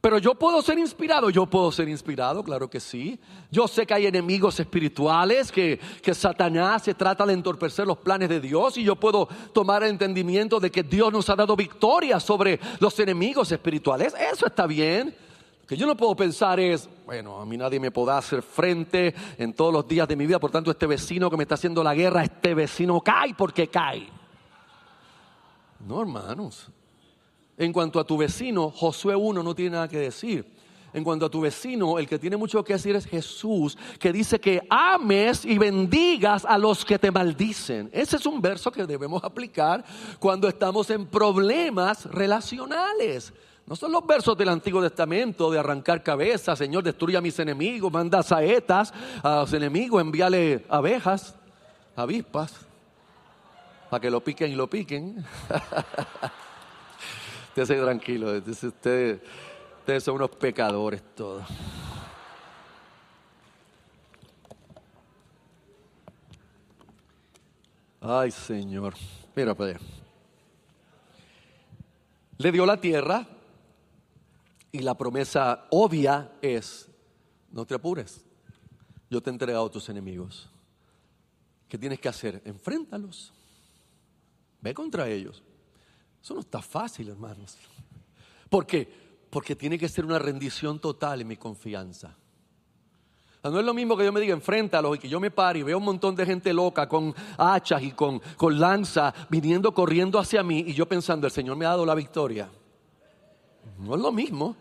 Pero 0.00 0.18
yo 0.18 0.34
puedo 0.36 0.62
ser 0.62 0.78
inspirado, 0.78 1.28
yo 1.28 1.46
puedo 1.46 1.72
ser 1.72 1.88
inspirado, 1.88 2.44
claro 2.44 2.70
que 2.70 2.78
sí. 2.78 3.18
Yo 3.50 3.66
sé 3.66 3.84
que 3.84 3.94
hay 3.94 4.06
enemigos 4.06 4.60
espirituales, 4.60 5.50
que, 5.50 5.80
que, 6.02 6.14
Satanás 6.14 6.84
se 6.84 6.94
trata 6.94 7.26
de 7.26 7.32
entorpecer 7.32 7.84
los 7.84 7.98
planes 7.98 8.28
de 8.28 8.40
Dios 8.40 8.78
y 8.78 8.84
yo 8.84 8.94
puedo 8.94 9.28
tomar 9.52 9.82
el 9.82 9.90
entendimiento 9.90 10.60
de 10.60 10.70
que 10.70 10.84
Dios 10.84 11.12
nos 11.12 11.28
ha 11.30 11.36
dado 11.36 11.56
victoria 11.56 12.20
sobre 12.20 12.60
los 12.78 12.96
enemigos 13.00 13.50
espirituales. 13.50 14.14
Eso 14.32 14.46
está 14.46 14.68
bien 14.68 15.16
que 15.68 15.76
yo 15.76 15.86
no 15.86 15.94
puedo 15.98 16.16
pensar 16.16 16.58
es, 16.58 16.88
bueno, 17.04 17.38
a 17.38 17.44
mí 17.44 17.58
nadie 17.58 17.78
me 17.78 17.90
podrá 17.90 18.16
hacer 18.16 18.40
frente 18.40 19.14
en 19.36 19.52
todos 19.52 19.70
los 19.70 19.86
días 19.86 20.08
de 20.08 20.16
mi 20.16 20.26
vida, 20.26 20.40
por 20.40 20.50
tanto 20.50 20.70
este 20.70 20.86
vecino 20.86 21.28
que 21.28 21.36
me 21.36 21.42
está 21.42 21.56
haciendo 21.56 21.84
la 21.84 21.94
guerra, 21.94 22.24
este 22.24 22.54
vecino 22.54 23.02
cae 23.02 23.34
porque 23.34 23.68
cae. 23.68 24.08
No, 25.86 26.00
hermanos. 26.00 26.68
En 27.58 27.70
cuanto 27.70 28.00
a 28.00 28.04
tu 28.04 28.16
vecino, 28.16 28.70
Josué 28.70 29.14
1 29.14 29.42
no 29.42 29.54
tiene 29.54 29.72
nada 29.72 29.88
que 29.88 29.98
decir. 29.98 30.56
En 30.94 31.04
cuanto 31.04 31.26
a 31.26 31.30
tu 31.30 31.42
vecino, 31.42 31.98
el 31.98 32.08
que 32.08 32.18
tiene 32.18 32.38
mucho 32.38 32.64
que 32.64 32.72
decir 32.72 32.96
es 32.96 33.04
Jesús, 33.04 33.76
que 33.98 34.10
dice 34.10 34.40
que 34.40 34.66
ames 34.70 35.44
y 35.44 35.58
bendigas 35.58 36.46
a 36.46 36.56
los 36.56 36.82
que 36.82 36.98
te 36.98 37.10
maldicen. 37.10 37.90
Ese 37.92 38.16
es 38.16 38.24
un 38.24 38.40
verso 38.40 38.72
que 38.72 38.86
debemos 38.86 39.22
aplicar 39.22 39.84
cuando 40.18 40.48
estamos 40.48 40.88
en 40.88 41.04
problemas 41.04 42.06
relacionales. 42.06 43.34
No 43.68 43.76
son 43.76 43.92
los 43.92 44.06
versos 44.06 44.34
del 44.38 44.48
Antiguo 44.48 44.80
Testamento 44.80 45.50
de 45.50 45.58
arrancar 45.58 46.02
cabezas, 46.02 46.58
Señor, 46.58 46.82
destruye 46.82 47.18
a 47.18 47.20
mis 47.20 47.38
enemigos, 47.38 47.92
manda 47.92 48.22
saetas 48.22 48.94
a 49.22 49.40
los 49.40 49.52
enemigos, 49.52 50.00
envíale 50.00 50.64
abejas, 50.70 51.34
avispas, 51.94 52.66
para 53.90 54.00
que 54.00 54.10
lo 54.10 54.24
piquen 54.24 54.52
y 54.52 54.54
lo 54.54 54.70
piquen. 54.70 55.18
Usted 57.48 57.64
se 57.66 57.74
tranquilo, 57.78 58.32
ustedes, 58.38 59.20
son 60.02 60.14
unos 60.14 60.30
pecadores 60.30 61.02
todos. 61.14 61.44
Ay, 68.00 68.30
Señor. 68.30 68.94
Mira 69.36 69.54
para 69.54 69.72
allá. 69.72 69.80
Le 72.38 72.50
dio 72.50 72.64
la 72.64 72.80
tierra 72.80 73.26
y 74.78 74.82
la 74.82 74.96
promesa 74.96 75.66
obvia 75.70 76.30
es, 76.40 76.88
no 77.50 77.66
te 77.66 77.74
apures, 77.74 78.24
yo 79.10 79.20
te 79.20 79.28
he 79.28 79.32
entregado 79.32 79.66
a 79.66 79.70
tus 79.70 79.88
enemigos. 79.88 80.48
¿Qué 81.68 81.76
tienes 81.76 81.98
que 81.98 82.08
hacer? 82.08 82.40
Enfréntalos. 82.44 83.32
Ve 84.60 84.72
contra 84.72 85.08
ellos. 85.08 85.42
Eso 86.22 86.34
no 86.34 86.40
está 86.40 86.62
fácil, 86.62 87.08
hermanos. 87.08 87.56
¿Por 88.48 88.66
qué? 88.66 88.88
Porque 89.30 89.56
tiene 89.56 89.78
que 89.78 89.88
ser 89.88 90.04
una 90.04 90.18
rendición 90.18 90.78
total 90.78 91.22
en 91.22 91.28
mi 91.28 91.36
confianza. 91.36 92.16
No 93.42 93.58
es 93.58 93.64
lo 93.64 93.74
mismo 93.74 93.96
que 93.96 94.04
yo 94.04 94.12
me 94.12 94.20
diga 94.20 94.34
enfréntalos 94.34 94.96
y 94.96 94.98
que 95.00 95.08
yo 95.08 95.18
me 95.18 95.30
pare 95.30 95.60
y 95.60 95.62
veo 95.62 95.78
un 95.78 95.84
montón 95.84 96.14
de 96.14 96.24
gente 96.26 96.52
loca 96.52 96.88
con 96.88 97.14
hachas 97.36 97.82
y 97.82 97.92
con, 97.92 98.20
con 98.36 98.60
lanza 98.60 99.12
viniendo 99.28 99.72
corriendo 99.72 100.18
hacia 100.18 100.42
mí 100.42 100.64
y 100.66 100.74
yo 100.74 100.86
pensando, 100.86 101.26
el 101.26 101.32
Señor 101.32 101.56
me 101.56 101.64
ha 101.64 101.70
dado 101.70 101.86
la 101.86 101.94
victoria. 101.94 102.48
No 103.78 103.94
es 103.94 104.00
lo 104.00 104.12
mismo. 104.12 104.56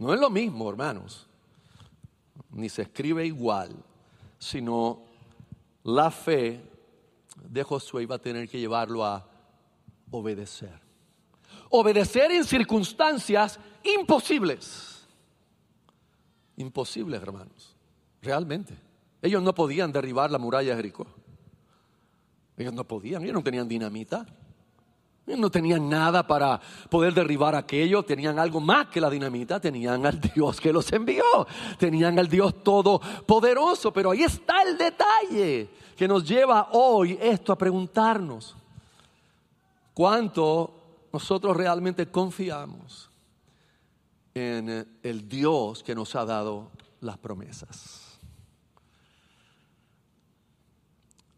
No 0.00 0.14
es 0.14 0.18
lo 0.18 0.30
mismo, 0.30 0.68
hermanos. 0.68 1.26
Ni 2.50 2.70
se 2.70 2.82
escribe 2.82 3.24
igual, 3.26 3.76
sino 4.38 5.02
la 5.84 6.10
fe 6.10 6.60
de 7.36 7.62
Josué 7.62 8.04
iba 8.04 8.16
a 8.16 8.18
tener 8.18 8.48
que 8.48 8.58
llevarlo 8.58 9.04
a 9.04 9.28
obedecer. 10.10 10.80
Obedecer 11.68 12.32
en 12.32 12.44
circunstancias 12.44 13.60
imposibles. 13.84 15.06
Imposibles, 16.56 17.22
hermanos. 17.22 17.76
Realmente. 18.22 18.74
Ellos 19.20 19.42
no 19.42 19.54
podían 19.54 19.92
derribar 19.92 20.30
la 20.30 20.38
muralla 20.38 20.70
de 20.70 20.76
Jericó. 20.76 21.06
Ellos 22.56 22.72
no 22.72 22.84
podían, 22.84 23.22
ellos 23.22 23.34
no 23.34 23.42
tenían 23.42 23.68
dinamita. 23.68 24.26
No 25.26 25.50
tenían 25.50 25.88
nada 25.88 26.26
para 26.26 26.60
poder 26.88 27.14
derribar 27.14 27.54
aquello, 27.54 28.02
tenían 28.02 28.38
algo 28.38 28.60
más 28.60 28.88
que 28.88 29.00
la 29.00 29.08
dinamita, 29.08 29.60
tenían 29.60 30.04
al 30.04 30.20
Dios 30.20 30.60
que 30.60 30.72
los 30.72 30.92
envió, 30.92 31.46
tenían 31.78 32.18
al 32.18 32.28
Dios 32.28 32.64
todopoderoso, 32.64 33.92
pero 33.92 34.10
ahí 34.10 34.22
está 34.24 34.62
el 34.62 34.76
detalle 34.76 35.70
que 35.96 36.08
nos 36.08 36.26
lleva 36.26 36.70
hoy 36.72 37.16
esto 37.20 37.52
a 37.52 37.58
preguntarnos, 37.58 38.56
¿cuánto 39.94 41.06
nosotros 41.12 41.56
realmente 41.56 42.10
confiamos 42.10 43.08
en 44.34 44.98
el 45.02 45.28
Dios 45.28 45.82
que 45.82 45.94
nos 45.94 46.16
ha 46.16 46.24
dado 46.24 46.70
las 47.00 47.18
promesas? 47.18 48.18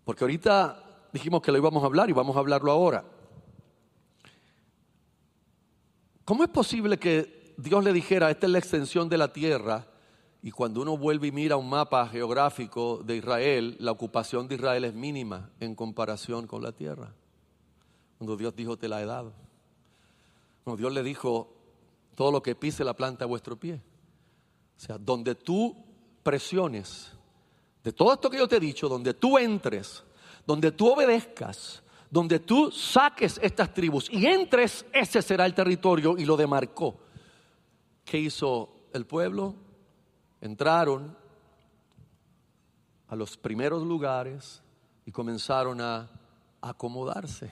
Porque 0.04 0.24
ahorita 0.24 1.08
dijimos 1.12 1.42
que 1.42 1.52
lo 1.52 1.58
íbamos 1.58 1.82
a 1.82 1.86
hablar 1.86 2.08
y 2.08 2.12
vamos 2.12 2.36
a 2.36 2.38
hablarlo 2.38 2.72
ahora. 2.72 3.04
¿Cómo 6.32 6.44
es 6.44 6.48
posible 6.48 6.98
que 6.98 7.52
Dios 7.58 7.84
le 7.84 7.92
dijera, 7.92 8.30
esta 8.30 8.46
es 8.46 8.52
la 8.52 8.58
extensión 8.58 9.06
de 9.06 9.18
la 9.18 9.34
tierra? 9.34 9.86
Y 10.42 10.50
cuando 10.50 10.80
uno 10.80 10.96
vuelve 10.96 11.26
y 11.26 11.30
mira 11.30 11.58
un 11.58 11.68
mapa 11.68 12.08
geográfico 12.08 13.02
de 13.04 13.18
Israel, 13.18 13.76
la 13.80 13.90
ocupación 13.90 14.48
de 14.48 14.54
Israel 14.54 14.86
es 14.86 14.94
mínima 14.94 15.50
en 15.60 15.74
comparación 15.74 16.46
con 16.46 16.62
la 16.62 16.72
tierra. 16.72 17.12
Cuando 18.16 18.38
Dios 18.38 18.56
dijo, 18.56 18.78
te 18.78 18.88
la 18.88 19.02
he 19.02 19.04
dado. 19.04 19.34
Cuando 20.64 20.78
Dios 20.78 20.94
le 20.94 21.02
dijo, 21.02 21.52
todo 22.14 22.32
lo 22.32 22.42
que 22.42 22.54
pise 22.54 22.82
la 22.82 22.96
planta 22.96 23.26
a 23.26 23.28
vuestro 23.28 23.56
pie. 23.56 23.82
O 24.78 24.80
sea, 24.80 24.96
donde 24.96 25.34
tú 25.34 25.84
presiones, 26.22 27.12
de 27.84 27.92
todo 27.92 28.14
esto 28.14 28.30
que 28.30 28.38
yo 28.38 28.48
te 28.48 28.56
he 28.56 28.60
dicho, 28.60 28.88
donde 28.88 29.12
tú 29.12 29.36
entres, 29.36 30.02
donde 30.46 30.72
tú 30.72 30.94
obedezcas, 30.94 31.82
donde 32.12 32.40
tú 32.40 32.70
saques 32.70 33.40
estas 33.42 33.72
tribus 33.72 34.10
y 34.12 34.26
entres, 34.26 34.84
ese 34.92 35.22
será 35.22 35.46
el 35.46 35.54
territorio 35.54 36.18
y 36.18 36.26
lo 36.26 36.36
demarcó. 36.36 37.00
¿Qué 38.04 38.18
hizo 38.18 38.68
el 38.92 39.06
pueblo? 39.06 39.54
Entraron 40.38 41.16
a 43.08 43.16
los 43.16 43.38
primeros 43.38 43.82
lugares 43.82 44.60
y 45.06 45.10
comenzaron 45.10 45.80
a 45.80 46.10
acomodarse. 46.60 47.50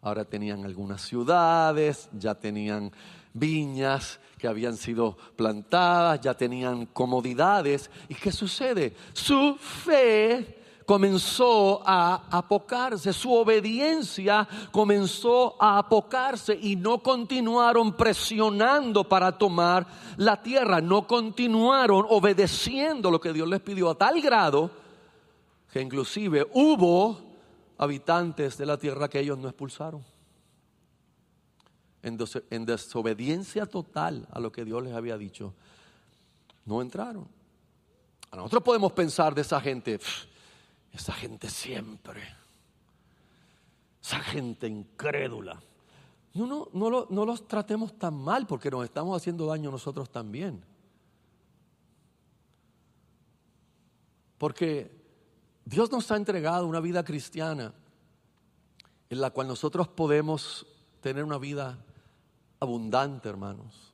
Ahora 0.00 0.24
tenían 0.24 0.64
algunas 0.64 1.02
ciudades, 1.02 2.08
ya 2.18 2.34
tenían 2.34 2.92
viñas 3.34 4.20
que 4.38 4.48
habían 4.48 4.78
sido 4.78 5.18
plantadas, 5.36 6.18
ya 6.22 6.32
tenían 6.32 6.86
comodidades. 6.86 7.90
¿Y 8.08 8.14
qué 8.14 8.32
sucede? 8.32 8.96
Su 9.12 9.56
fe 9.56 10.63
comenzó 10.86 11.82
a 11.86 12.26
apocarse, 12.30 13.12
su 13.12 13.32
obediencia 13.32 14.46
comenzó 14.70 15.56
a 15.60 15.78
apocarse 15.78 16.58
y 16.60 16.76
no 16.76 17.02
continuaron 17.02 17.96
presionando 17.96 19.08
para 19.08 19.36
tomar 19.36 19.86
la 20.16 20.42
tierra, 20.42 20.80
no 20.80 21.06
continuaron 21.06 22.06
obedeciendo 22.08 23.10
lo 23.10 23.20
que 23.20 23.32
Dios 23.32 23.48
les 23.48 23.60
pidió 23.60 23.90
a 23.90 23.94
tal 23.94 24.20
grado 24.20 24.70
que 25.74 25.80
inclusive 25.80 26.46
hubo 26.52 27.18
habitantes 27.78 28.56
de 28.56 28.64
la 28.64 28.78
tierra 28.78 29.08
que 29.08 29.18
ellos 29.18 29.36
no 29.36 29.48
expulsaron. 29.48 30.04
En, 32.00 32.64
desobediencia 32.64 33.66
total 33.66 34.28
a 34.30 34.38
lo 34.38 34.52
que 34.52 34.64
Dios 34.64 34.84
les 34.84 34.94
había 34.94 35.18
dicho, 35.18 35.52
no 36.64 36.80
entraron. 36.80 37.26
Nosotros 38.30 38.62
podemos 38.62 38.92
pensar 38.92 39.34
de 39.34 39.40
esa 39.40 39.60
gente, 39.60 39.98
esa 40.94 41.12
gente 41.12 41.50
siempre, 41.50 42.22
esa 44.00 44.20
gente 44.20 44.68
incrédula. 44.68 45.60
No, 46.34 46.68
no, 46.72 47.06
no, 47.10 47.24
los 47.24 47.46
tratemos 47.48 47.98
tan 47.98 48.14
mal 48.14 48.46
porque 48.46 48.70
nos 48.70 48.84
estamos 48.84 49.16
haciendo 49.16 49.46
daño 49.46 49.70
nosotros 49.70 50.10
también. 50.10 50.64
Porque 54.38 54.90
Dios 55.64 55.90
nos 55.90 56.10
ha 56.10 56.16
entregado 56.16 56.66
una 56.66 56.80
vida 56.80 57.04
cristiana 57.04 57.72
en 59.10 59.20
la 59.20 59.30
cual 59.30 59.48
nosotros 59.48 59.88
podemos 59.88 60.66
tener 61.00 61.24
una 61.24 61.38
vida 61.38 61.78
abundante, 62.60 63.28
hermanos. 63.28 63.92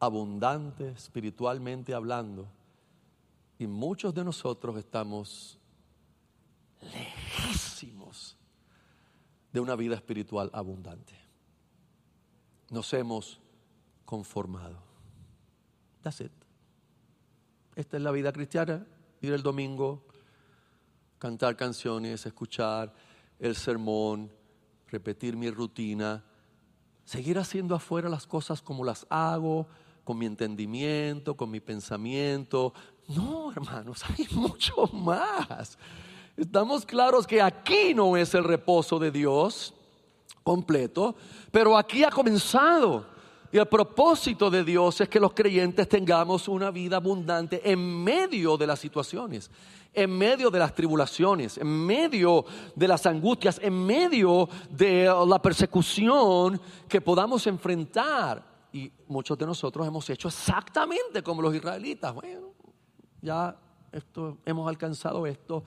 Abundante 0.00 0.90
espiritualmente 0.90 1.92
hablando. 1.92 2.46
Y 3.58 3.66
muchos 3.66 4.14
de 4.14 4.24
nosotros 4.24 4.78
estamos 4.78 5.58
lejísimos 6.80 8.36
de 9.52 9.60
una 9.60 9.76
vida 9.76 9.94
espiritual 9.94 10.50
abundante. 10.52 11.14
Nos 12.70 12.92
hemos 12.92 13.40
conformado. 14.04 14.82
That's 16.02 16.20
it. 16.20 16.32
Esta 17.74 17.96
es 17.96 18.02
la 18.02 18.10
vida 18.10 18.32
cristiana. 18.32 18.86
Ir 19.20 19.32
el 19.32 19.42
domingo, 19.42 20.04
cantar 21.18 21.56
canciones, 21.56 22.24
escuchar 22.26 22.94
el 23.38 23.54
sermón, 23.56 24.32
repetir 24.88 25.36
mi 25.36 25.50
rutina, 25.50 26.24
seguir 27.04 27.38
haciendo 27.38 27.74
afuera 27.74 28.08
las 28.08 28.26
cosas 28.26 28.62
como 28.62 28.84
las 28.84 29.06
hago, 29.10 29.66
con 30.04 30.18
mi 30.18 30.26
entendimiento, 30.26 31.36
con 31.36 31.50
mi 31.50 31.60
pensamiento. 31.60 32.72
No, 33.08 33.50
hermanos, 33.52 34.04
hay 34.04 34.26
mucho 34.32 34.86
más. 34.92 35.78
Estamos 36.38 36.86
claros 36.86 37.26
que 37.26 37.42
aquí 37.42 37.92
no 37.92 38.16
es 38.16 38.32
el 38.32 38.44
reposo 38.44 38.96
de 39.00 39.10
Dios 39.10 39.74
completo, 40.44 41.16
pero 41.50 41.76
aquí 41.76 42.04
ha 42.04 42.10
comenzado. 42.10 43.04
Y 43.50 43.58
el 43.58 43.66
propósito 43.66 44.48
de 44.48 44.62
Dios 44.62 45.00
es 45.00 45.08
que 45.08 45.18
los 45.18 45.32
creyentes 45.32 45.88
tengamos 45.88 46.46
una 46.46 46.70
vida 46.70 46.98
abundante 46.98 47.60
en 47.68 48.04
medio 48.04 48.56
de 48.56 48.68
las 48.68 48.78
situaciones, 48.78 49.50
en 49.92 50.16
medio 50.16 50.48
de 50.48 50.60
las 50.60 50.72
tribulaciones, 50.76 51.58
en 51.58 51.66
medio 51.66 52.44
de 52.76 52.86
las 52.86 53.04
angustias, 53.06 53.58
en 53.60 53.74
medio 53.84 54.48
de 54.70 55.12
la 55.26 55.42
persecución 55.42 56.60
que 56.88 57.00
podamos 57.00 57.48
enfrentar. 57.48 58.44
Y 58.72 58.92
muchos 59.08 59.36
de 59.36 59.44
nosotros 59.44 59.84
hemos 59.88 60.08
hecho 60.08 60.28
exactamente 60.28 61.20
como 61.20 61.42
los 61.42 61.52
israelitas. 61.52 62.14
Bueno, 62.14 62.52
ya 63.20 63.56
esto, 63.90 64.38
hemos 64.46 64.68
alcanzado 64.68 65.26
esto 65.26 65.64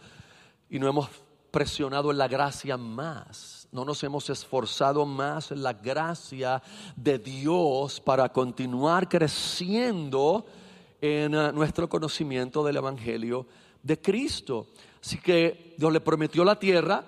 y 0.71 0.79
no 0.79 0.87
hemos 0.87 1.09
presionado 1.51 2.11
en 2.11 2.17
la 2.17 2.29
gracia 2.29 2.77
más, 2.77 3.67
no 3.73 3.83
nos 3.83 4.01
hemos 4.03 4.29
esforzado 4.29 5.05
más 5.05 5.51
en 5.51 5.61
la 5.61 5.73
gracia 5.73 6.63
de 6.95 7.19
Dios 7.19 7.99
para 7.99 8.29
continuar 8.29 9.09
creciendo 9.09 10.45
en 11.01 11.35
eh, 11.35 11.51
nuestro 11.51 11.89
conocimiento 11.89 12.63
del 12.63 12.77
Evangelio 12.77 13.45
de 13.83 13.99
Cristo. 13.99 14.67
Así 15.03 15.17
que 15.17 15.75
Dios 15.77 15.91
le 15.91 15.99
prometió 15.99 16.45
la 16.45 16.57
tierra, 16.57 17.03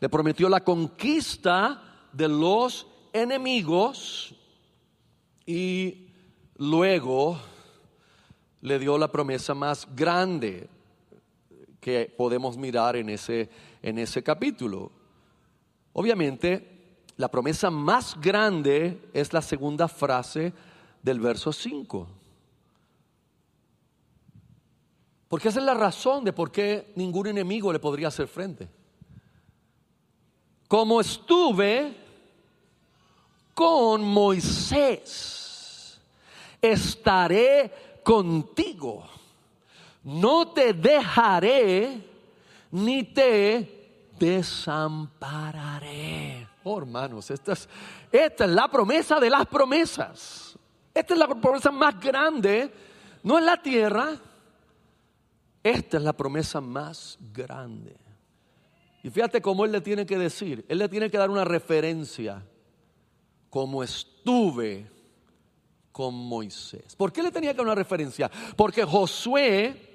le 0.00 0.08
prometió 0.08 0.48
la 0.48 0.64
conquista 0.64 2.08
de 2.10 2.28
los 2.28 2.86
enemigos 3.12 4.34
y 5.44 6.08
luego 6.56 7.38
le 8.62 8.78
dio 8.78 8.96
la 8.96 9.12
promesa 9.12 9.52
más 9.52 9.86
grande 9.94 10.70
que 11.84 12.10
podemos 12.16 12.56
mirar 12.56 12.96
en 12.96 13.10
ese, 13.10 13.50
en 13.82 13.98
ese 13.98 14.22
capítulo. 14.22 14.90
Obviamente, 15.92 17.02
la 17.18 17.30
promesa 17.30 17.68
más 17.68 18.18
grande 18.18 19.10
es 19.12 19.34
la 19.34 19.42
segunda 19.42 19.86
frase 19.86 20.54
del 21.02 21.20
verso 21.20 21.52
5. 21.52 22.08
Porque 25.28 25.48
esa 25.48 25.60
es 25.60 25.66
la 25.66 25.74
razón 25.74 26.24
de 26.24 26.32
por 26.32 26.50
qué 26.50 26.90
ningún 26.96 27.26
enemigo 27.26 27.70
le 27.70 27.78
podría 27.78 28.08
hacer 28.08 28.28
frente. 28.28 28.66
Como 30.66 31.02
estuve 31.02 31.94
con 33.52 34.02
Moisés, 34.02 36.00
estaré 36.62 38.00
contigo. 38.02 39.04
No 40.04 40.52
te 40.52 40.74
dejaré 40.74 42.02
ni 42.70 43.04
te 43.04 44.10
desampararé. 44.18 46.48
Oh, 46.62 46.78
hermanos, 46.78 47.30
esta 47.30 47.52
es, 47.52 47.68
esta 48.10 48.44
es 48.44 48.50
la 48.50 48.68
promesa 48.68 49.20
de 49.20 49.30
las 49.30 49.46
promesas. 49.46 50.58
Esta 50.92 51.14
es 51.14 51.18
la 51.18 51.28
promesa 51.28 51.70
más 51.70 51.98
grande, 51.98 52.72
no 53.22 53.38
en 53.38 53.46
la 53.46 53.60
tierra. 53.60 54.16
Esta 55.62 55.96
es 55.96 56.02
la 56.02 56.12
promesa 56.12 56.60
más 56.60 57.18
grande. 57.32 57.96
Y 59.02 59.10
fíjate 59.10 59.40
cómo 59.40 59.64
él 59.64 59.72
le 59.72 59.80
tiene 59.80 60.06
que 60.06 60.18
decir. 60.18 60.64
Él 60.68 60.78
le 60.78 60.88
tiene 60.88 61.10
que 61.10 61.18
dar 61.18 61.30
una 61.30 61.44
referencia. 61.44 62.42
Como 63.50 63.82
estuve 63.82 64.90
con 65.92 66.14
Moisés. 66.14 66.96
¿Por 66.96 67.12
qué 67.12 67.22
le 67.22 67.30
tenía 67.30 67.52
que 67.52 67.58
dar 67.58 67.66
una 67.66 67.74
referencia? 67.74 68.30
Porque 68.56 68.84
Josué 68.84 69.93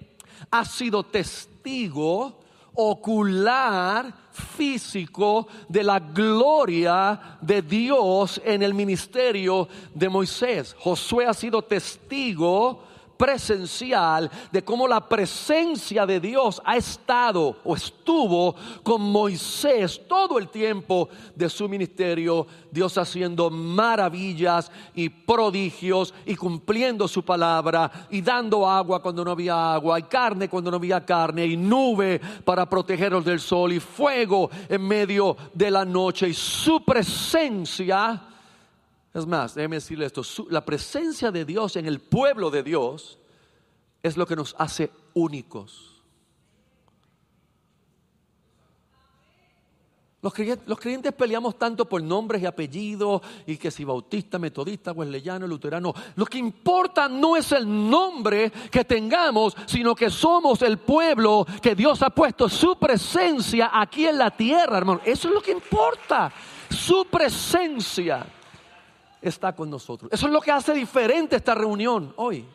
ha 0.49 0.65
sido 0.65 1.03
testigo 1.03 2.39
ocular 2.75 4.13
físico 4.31 5.47
de 5.67 5.83
la 5.83 5.99
gloria 5.99 7.37
de 7.41 7.61
Dios 7.61 8.41
en 8.45 8.63
el 8.63 8.73
ministerio 8.73 9.67
de 9.93 10.07
Moisés. 10.09 10.75
Josué 10.79 11.25
ha 11.25 11.33
sido 11.33 11.61
testigo 11.61 12.83
presencial 13.19 14.31
de 14.49 14.63
cómo 14.63 14.87
la 14.87 15.01
presencia 15.01 16.05
de 16.05 16.21
Dios 16.21 16.61
ha 16.63 16.77
estado 16.77 17.57
o 17.65 17.75
estuvo 17.75 18.55
con 18.81 19.01
Moisés 19.01 19.99
todo 20.07 20.39
el 20.39 20.47
tiempo 20.47 21.09
de 21.35 21.49
su 21.49 21.67
ministerio, 21.67 22.47
Dios 22.71 22.97
haciendo 22.97 23.49
maravillas 23.49 24.71
y 24.95 25.09
prodigios 25.09 26.13
y 26.25 26.33
cumpliendo 26.35 27.09
su 27.09 27.25
palabra 27.25 28.07
y 28.09 28.21
dando 28.21 28.65
agua 28.65 29.01
cuando 29.01 29.25
no 29.25 29.31
había 29.31 29.73
agua 29.73 29.99
y 29.99 30.03
carne 30.03 30.47
cuando 30.47 30.71
no 30.71 30.77
había 30.77 31.05
carne 31.05 31.45
y 31.45 31.57
nube 31.57 32.21
para 32.45 32.69
protegerlos 32.69 33.25
del 33.25 33.41
sol 33.41 33.73
y 33.73 33.81
fuego 33.81 34.49
en 34.69 34.87
medio 34.87 35.35
de 35.53 35.69
la 35.69 35.83
noche. 35.83 36.29
Y 36.29 36.33
su 36.33 36.85
presencia 36.85 38.28
es 39.13 39.25
más, 39.25 39.55
déjeme 39.55 39.77
decirle 39.77 40.05
esto, 40.05 40.21
la 40.49 40.63
presencia 40.63 41.31
de 41.31 41.45
Dios 41.45 41.75
en 41.75 41.85
el 41.85 41.99
pueblo 41.99 42.51
de 42.51 42.63
Dios 42.63 43.17
es 44.03 44.17
lo 44.17 44.27
que 44.27 44.35
nos 44.35 44.55
hace 44.57 44.91
únicos. 45.13 45.99
Los 50.21 50.33
creyentes, 50.33 51.13
peleamos 51.13 51.57
tanto 51.57 51.87
por 51.87 52.03
nombres 52.03 52.41
y 52.41 52.45
apellidos 52.45 53.21
y 53.47 53.55
que 53.55 53.71
si 53.71 53.85
bautista, 53.85 54.37
metodista, 54.37 54.91
wesleyano, 54.91 55.47
luterano. 55.47 55.93
Lo 56.15 56.25
que 56.25 56.37
importa 56.37 57.07
no 57.07 57.37
es 57.37 57.53
el 57.53 57.65
nombre 57.89 58.51
que 58.69 58.83
tengamos, 58.83 59.55
sino 59.65 59.95
que 59.95 60.09
somos 60.09 60.61
el 60.61 60.77
pueblo 60.77 61.47
que 61.61 61.73
Dios 61.73 62.01
ha 62.01 62.09
puesto 62.09 62.49
su 62.49 62.77
presencia 62.77 63.71
aquí 63.73 64.07
en 64.07 64.17
la 64.17 64.29
tierra, 64.31 64.79
hermano. 64.79 64.99
Eso 65.05 65.29
es 65.29 65.33
lo 65.33 65.41
que 65.41 65.53
importa. 65.53 66.33
Su 66.69 67.05
presencia 67.05 68.27
está 69.21 69.53
con 69.55 69.69
nosotros. 69.69 70.11
Eso 70.11 70.27
es 70.27 70.33
lo 70.33 70.41
que 70.41 70.51
hace 70.51 70.73
diferente 70.73 71.35
esta 71.35 71.55
reunión 71.55 72.13
hoy. 72.15 72.45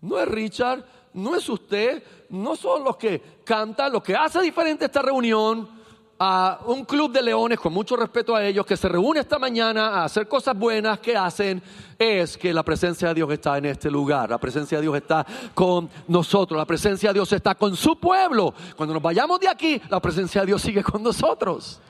No 0.00 0.18
es 0.18 0.28
Richard, 0.28 0.84
no 1.14 1.34
es 1.34 1.48
usted, 1.48 2.02
no 2.30 2.56
son 2.56 2.84
los 2.84 2.96
que 2.96 3.40
cantan, 3.44 3.92
lo 3.92 4.02
que 4.02 4.14
hace 4.14 4.40
diferente 4.40 4.84
esta 4.84 5.02
reunión 5.02 5.76
a 6.18 6.60
un 6.66 6.84
club 6.84 7.12
de 7.12 7.22
leones, 7.22 7.58
con 7.58 7.72
mucho 7.72 7.96
respeto 7.96 8.34
a 8.34 8.44
ellos, 8.44 8.64
que 8.64 8.76
se 8.76 8.88
reúne 8.88 9.20
esta 9.20 9.38
mañana 9.38 9.88
a 9.88 10.04
hacer 10.04 10.26
cosas 10.26 10.56
buenas 10.56 10.98
que 10.98 11.16
hacen, 11.16 11.62
es 11.98 12.38
que 12.38 12.54
la 12.54 12.62
presencia 12.62 13.08
de 13.08 13.14
Dios 13.14 13.30
está 13.30 13.58
en 13.58 13.66
este 13.66 13.90
lugar, 13.90 14.30
la 14.30 14.38
presencia 14.38 14.78
de 14.78 14.82
Dios 14.82 14.96
está 14.96 15.26
con 15.54 15.90
nosotros, 16.08 16.56
la 16.56 16.64
presencia 16.64 17.10
de 17.10 17.14
Dios 17.14 17.32
está 17.32 17.54
con 17.54 17.76
su 17.76 17.98
pueblo. 17.98 18.54
Cuando 18.76 18.94
nos 18.94 19.02
vayamos 19.02 19.40
de 19.40 19.48
aquí, 19.48 19.80
la 19.90 20.00
presencia 20.00 20.40
de 20.40 20.46
Dios 20.48 20.62
sigue 20.62 20.82
con 20.82 21.02
nosotros. 21.02 21.80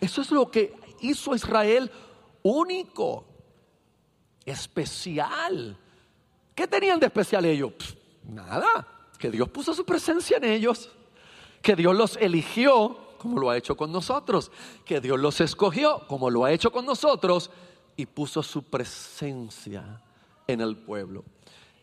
Eso 0.00 0.20
es 0.20 0.30
lo 0.30 0.50
que 0.50 0.74
hizo 1.02 1.34
Israel 1.34 1.90
único, 2.42 3.24
especial. 4.44 5.76
¿Qué 6.54 6.66
tenían 6.66 6.98
de 6.98 7.06
especial 7.06 7.44
ellos? 7.44 7.96
nada, 8.28 8.86
que 9.18 9.30
Dios 9.30 9.48
puso 9.48 9.74
su 9.74 9.84
presencia 9.84 10.36
en 10.36 10.44
ellos, 10.44 10.90
que 11.60 11.76
Dios 11.76 11.94
los 11.94 12.16
eligió 12.16 12.98
como 13.18 13.38
lo 13.38 13.50
ha 13.50 13.56
hecho 13.56 13.76
con 13.76 13.92
nosotros, 13.92 14.50
que 14.84 15.00
Dios 15.00 15.18
los 15.18 15.40
escogió 15.40 16.06
como 16.08 16.28
lo 16.28 16.44
ha 16.44 16.52
hecho 16.52 16.72
con 16.72 16.84
nosotros 16.84 17.50
y 17.96 18.06
puso 18.06 18.42
su 18.42 18.64
presencia 18.64 20.02
en 20.46 20.60
el 20.60 20.76
pueblo. 20.76 21.24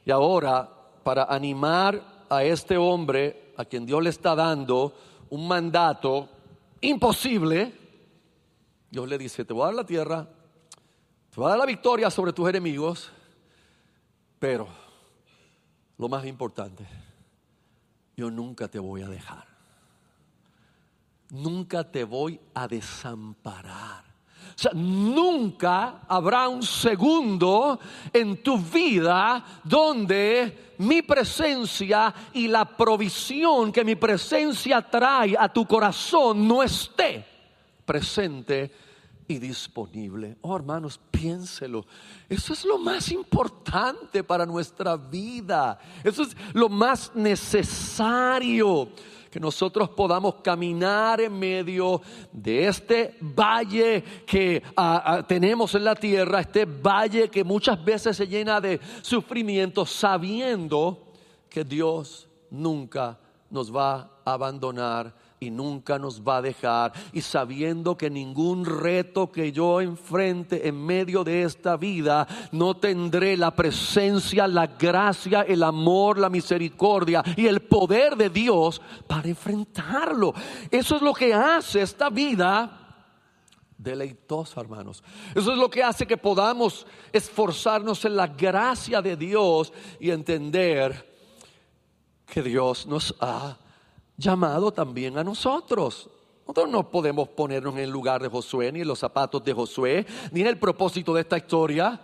Y 0.06 0.12
ahora, 0.12 0.70
para 1.04 1.24
animar 1.26 2.26
a 2.30 2.44
este 2.44 2.78
hombre 2.78 3.54
a 3.56 3.64
quien 3.64 3.86
Dios 3.86 4.04
le 4.04 4.10
está 4.10 4.36
dando 4.36 4.94
un 5.30 5.48
mandato 5.48 6.28
imposible, 6.82 7.74
Dios 8.92 9.08
le 9.08 9.18
dice, 9.18 9.46
te 9.46 9.54
voy 9.54 9.64
a 9.64 9.66
dar 9.66 9.76
la 9.76 9.86
tierra, 9.86 10.28
te 11.30 11.36
voy 11.36 11.46
a 11.46 11.50
dar 11.50 11.60
la 11.60 11.66
victoria 11.66 12.10
sobre 12.10 12.34
tus 12.34 12.50
enemigos, 12.50 13.12
pero 14.40 14.68
lo 15.98 16.10
más 16.10 16.26
importante, 16.26 16.88
yo 18.18 18.32
nunca 18.32 18.68
te 18.68 18.80
voy 18.80 19.02
a 19.02 19.08
dejar. 19.08 19.46
Nunca 21.30 21.84
te 21.84 22.04
voy 22.04 22.40
a 22.56 22.68
desamparar. 22.68 24.04
O 24.56 24.62
sea, 24.62 24.72
nunca 24.74 26.02
habrá 26.08 26.50
un 26.50 26.64
segundo 26.64 27.80
en 28.12 28.42
tu 28.42 28.58
vida 28.58 29.62
donde 29.64 30.74
mi 30.80 31.04
presencia 31.04 32.14
y 32.34 32.48
la 32.48 32.66
provisión 32.66 33.72
que 33.72 33.86
mi 33.86 33.96
presencia 33.96 34.82
trae 34.82 35.36
a 35.38 35.48
tu 35.48 35.66
corazón 35.68 36.48
no 36.48 36.64
esté 36.64 37.29
presente 37.90 38.72
y 39.28 39.40
disponible. 39.40 40.38
Oh, 40.42 40.56
hermanos, 40.56 41.00
piénselo. 41.10 41.88
Eso 42.30 42.54
es 42.54 42.64
lo 42.64 42.78
más 42.78 43.12
importante 43.12 44.24
para 44.24 44.46
nuestra 44.46 44.96
vida. 44.96 45.80
Eso 46.04 46.22
es 46.22 46.38
lo 46.54 46.70
más 46.70 47.12
necesario 47.16 48.90
que 49.32 49.40
nosotros 49.40 49.90
podamos 49.90 50.36
caminar 50.44 51.20
en 51.20 51.40
medio 51.40 52.00
de 52.32 52.68
este 52.68 53.18
valle 53.22 54.04
que 54.28 54.62
ah, 54.78 55.02
ah, 55.04 55.24
tenemos 55.28 55.74
en 55.74 55.86
la 55.86 55.96
tierra, 55.96 56.42
este 56.42 56.66
valle 56.66 57.28
que 57.30 57.44
muchas 57.44 57.84
veces 57.84 58.18
se 58.18 58.28
llena 58.28 58.62
de 58.62 58.80
sufrimiento, 59.02 59.84
sabiendo 59.84 61.08
que 61.50 61.64
Dios 61.64 62.28
nunca 62.52 63.18
nos 63.50 63.76
va 63.76 64.12
a 64.24 64.34
abandonar 64.34 65.19
y 65.40 65.50
nunca 65.50 65.98
nos 65.98 66.22
va 66.22 66.38
a 66.38 66.42
dejar. 66.42 66.92
Y 67.14 67.22
sabiendo 67.22 67.96
que 67.98 68.10
ningún 68.10 68.66
reto 68.66 69.32
que 69.32 69.52
yo 69.52 69.82
enfrente 69.82 70.68
en 70.68 70.86
medio 70.86 71.24
de 71.24 71.44
esta 71.44 71.78
vida, 71.78 72.28
no 72.52 72.76
tendré 72.76 73.38
la 73.38 73.56
presencia, 73.56 74.48
la 74.48 74.68
gracia, 74.68 75.42
el 75.42 75.64
amor, 75.64 76.18
la 76.18 76.30
misericordia 76.30 77.24
y 77.36 77.48
el 77.48 77.62
poder 77.62 78.16
de 78.16 78.30
Dios 78.30 78.82
para 79.08 79.30
enfrentarlo. 79.30 80.34
Eso 80.70 80.98
es 80.98 81.02
lo 81.02 81.14
que 81.14 81.34
hace 81.34 81.82
esta 81.82 82.10
vida 82.10 82.76
deleitosa, 83.78 84.60
hermanos. 84.60 85.02
Eso 85.34 85.54
es 85.54 85.58
lo 85.58 85.70
que 85.70 85.82
hace 85.82 86.06
que 86.06 86.18
podamos 86.18 86.86
esforzarnos 87.14 88.04
en 88.04 88.18
la 88.18 88.28
gracia 88.28 89.02
de 89.02 89.16
Dios 89.16 89.72
y 90.02 90.12
entender 90.12 91.08
que 92.26 92.44
Dios 92.44 92.86
nos 92.86 93.16
ha 93.22 93.58
llamado 94.20 94.72
también 94.72 95.18
a 95.18 95.24
nosotros. 95.24 96.10
Nosotros 96.42 96.70
no 96.70 96.90
podemos 96.90 97.30
ponernos 97.30 97.74
en 97.76 97.82
el 97.82 97.90
lugar 97.90 98.22
de 98.22 98.28
Josué, 98.28 98.72
ni 98.72 98.82
en 98.82 98.88
los 98.88 99.00
zapatos 99.00 99.44
de 99.44 99.54
Josué, 99.54 100.06
ni 100.32 100.42
en 100.42 100.48
el 100.48 100.58
propósito 100.58 101.14
de 101.14 101.22
esta 101.22 101.38
historia. 101.38 102.00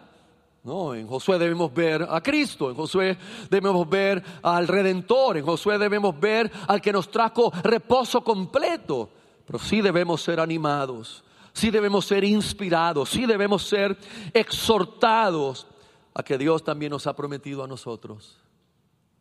No, 0.63 0.95
en 0.95 1.07
Josué 1.07 1.37
debemos 1.37 1.73
ver 1.73 2.07
a 2.09 2.21
Cristo, 2.21 2.69
en 2.69 2.75
Josué 2.75 3.17
debemos 3.49 3.87
ver 3.87 4.23
al 4.41 4.67
Redentor, 4.67 5.37
en 5.37 5.45
Josué 5.45 5.77
debemos 5.77 6.19
ver 6.19 6.51
al 6.67 6.81
que 6.81 6.93
nos 6.93 7.11
trajo 7.11 7.51
reposo 7.63 8.23
completo. 8.23 9.09
Pero 9.45 9.59
sí 9.59 9.81
debemos 9.81 10.23
ser 10.23 10.39
animados, 10.39 11.23
sí 11.53 11.69
debemos 11.69 12.05
ser 12.05 12.23
inspirados, 12.23 13.09
sí 13.09 13.25
debemos 13.25 13.63
ser 13.67 13.95
exhortados 14.33 15.67
a 16.15 16.23
que 16.23 16.37
Dios 16.37 16.63
también 16.63 16.91
nos 16.91 17.05
ha 17.05 17.15
prometido 17.15 17.63
a 17.63 17.67
nosotros 17.67 18.37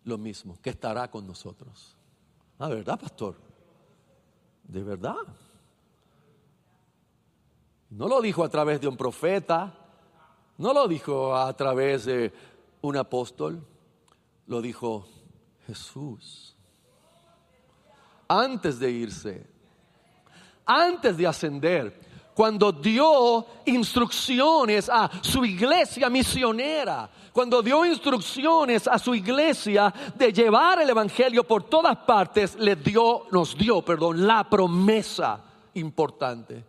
lo 0.04 0.16
mismo, 0.18 0.58
que 0.62 0.70
estará 0.70 1.10
con 1.10 1.26
nosotros. 1.26 1.93
Ah, 2.58 2.68
¿verdad, 2.68 2.98
pastor? 2.98 3.36
De 4.62 4.82
verdad. 4.82 5.16
No 7.90 8.08
lo 8.08 8.20
dijo 8.20 8.42
a 8.44 8.48
través 8.48 8.80
de 8.80 8.88
un 8.88 8.96
profeta, 8.96 9.72
no 10.58 10.72
lo 10.72 10.88
dijo 10.88 11.36
a 11.36 11.52
través 11.56 12.04
de 12.04 12.32
un 12.80 12.96
apóstol, 12.96 13.64
lo 14.46 14.60
dijo 14.60 15.06
Jesús. 15.66 16.56
Antes 18.26 18.78
de 18.78 18.90
irse, 18.90 19.46
antes 20.66 21.16
de 21.16 21.26
ascender, 21.26 22.00
cuando 22.34 22.72
dio 22.72 23.46
instrucciones 23.64 24.88
a 24.88 25.10
su 25.22 25.44
iglesia 25.44 26.10
misionera, 26.10 27.08
cuando 27.32 27.62
dio 27.62 27.84
instrucciones 27.84 28.88
a 28.88 28.98
su 28.98 29.14
iglesia 29.14 29.92
de 30.14 30.32
llevar 30.32 30.80
el 30.80 30.90
evangelio 30.90 31.44
por 31.44 31.64
todas 31.64 31.96
partes, 31.98 32.56
le 32.56 32.76
dio, 32.76 33.26
nos 33.30 33.56
dio, 33.56 33.82
perdón, 33.82 34.26
la 34.26 34.48
promesa 34.48 35.40
importante. 35.74 36.64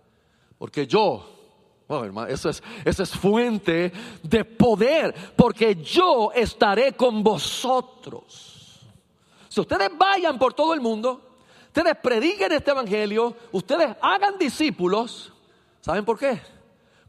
Porque 0.58 0.86
yo, 0.86 1.26
oh, 1.88 2.04
hermano, 2.04 2.28
eso 2.28 2.50
es, 2.50 2.62
eso 2.84 3.04
es 3.04 3.12
fuente 3.12 3.92
de 4.22 4.46
poder, 4.46 5.14
porque 5.36 5.76
yo 5.76 6.32
estaré 6.34 6.94
con 6.94 7.24
vosotros. 7.24 8.82
Si 9.50 9.60
ustedes 9.60 9.90
vayan 9.98 10.38
por 10.38 10.54
todo 10.54 10.74
el 10.74 10.82
mundo, 10.82 11.22
ustedes 11.68 11.96
prediquen 12.02 12.52
este 12.52 12.72
evangelio, 12.72 13.36
ustedes 13.52 13.96
hagan 14.02 14.38
discípulos, 14.38 15.32
¿Saben 15.86 16.04
por 16.04 16.18
qué? 16.18 16.42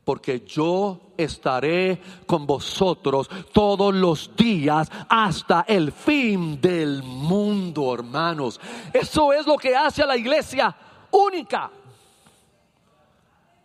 Porque 0.05 0.41
yo 0.41 1.13
estaré 1.17 1.99
con 2.27 2.47
vosotros 2.47 3.27
todos 3.51 3.95
los 3.95 4.37
días 4.37 4.91
hasta 5.09 5.65
el 5.67 5.91
fin 5.91 6.61
del 6.61 7.03
mundo, 7.03 7.95
hermanos. 7.95 8.61
Eso 8.93 9.33
es 9.33 9.47
lo 9.47 9.57
que 9.57 9.75
hace 9.75 10.03
a 10.03 10.07
la 10.07 10.15
iglesia 10.19 10.77
única. 11.11 11.71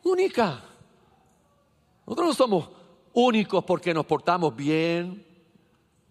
Única. 0.04 0.62
Nosotros 2.08 2.28
no 2.28 2.34
somos 2.34 2.70
únicos 3.12 3.66
porque 3.66 3.94
nos 3.94 4.06
portamos 4.06 4.56
bien. 4.56 5.26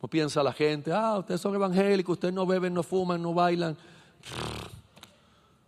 No 0.02 0.10
piensa 0.10 0.42
la 0.42 0.52
gente, 0.52 0.92
ah, 0.92 1.16
ustedes 1.20 1.40
son 1.40 1.54
evangélicos, 1.54 2.18
ustedes 2.18 2.34
no 2.34 2.44
beben, 2.44 2.74
no 2.74 2.82
fuman, 2.82 3.22
no 3.22 3.32
bailan. 3.32 3.78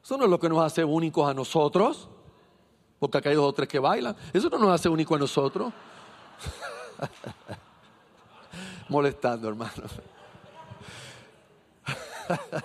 Eso 0.05 0.19
no 0.19 0.25
es 0.25 0.31
lo 0.31 0.39
que 0.39 0.51
nos 0.51 0.63
hace 0.63 0.85
únicos 0.85 1.27
a 1.27 1.33
nosotros 1.33 2.11
porque 3.03 3.19
acá 3.19 3.31
hay 3.31 3.35
dos 3.35 3.49
o 3.49 3.53
tres 3.53 3.69
que 3.69 3.81
bailan. 3.81 4.15
Eso 4.33 4.49
no 4.49 4.59
nos 4.59 4.71
hace 4.71 4.89
único 4.89 5.17
a 5.17 5.19
nosotros. 5.19 5.73
Molestando, 8.89 9.49
hermano. 9.49 9.73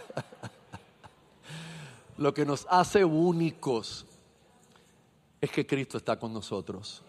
Lo 2.17 2.31
que 2.35 2.45
nos 2.45 2.67
hace 2.69 3.03
únicos 3.03 4.05
es 5.41 5.49
que 5.49 5.65
Cristo 5.65 5.97
está 5.97 6.19
con 6.19 6.31
nosotros. 6.31 7.01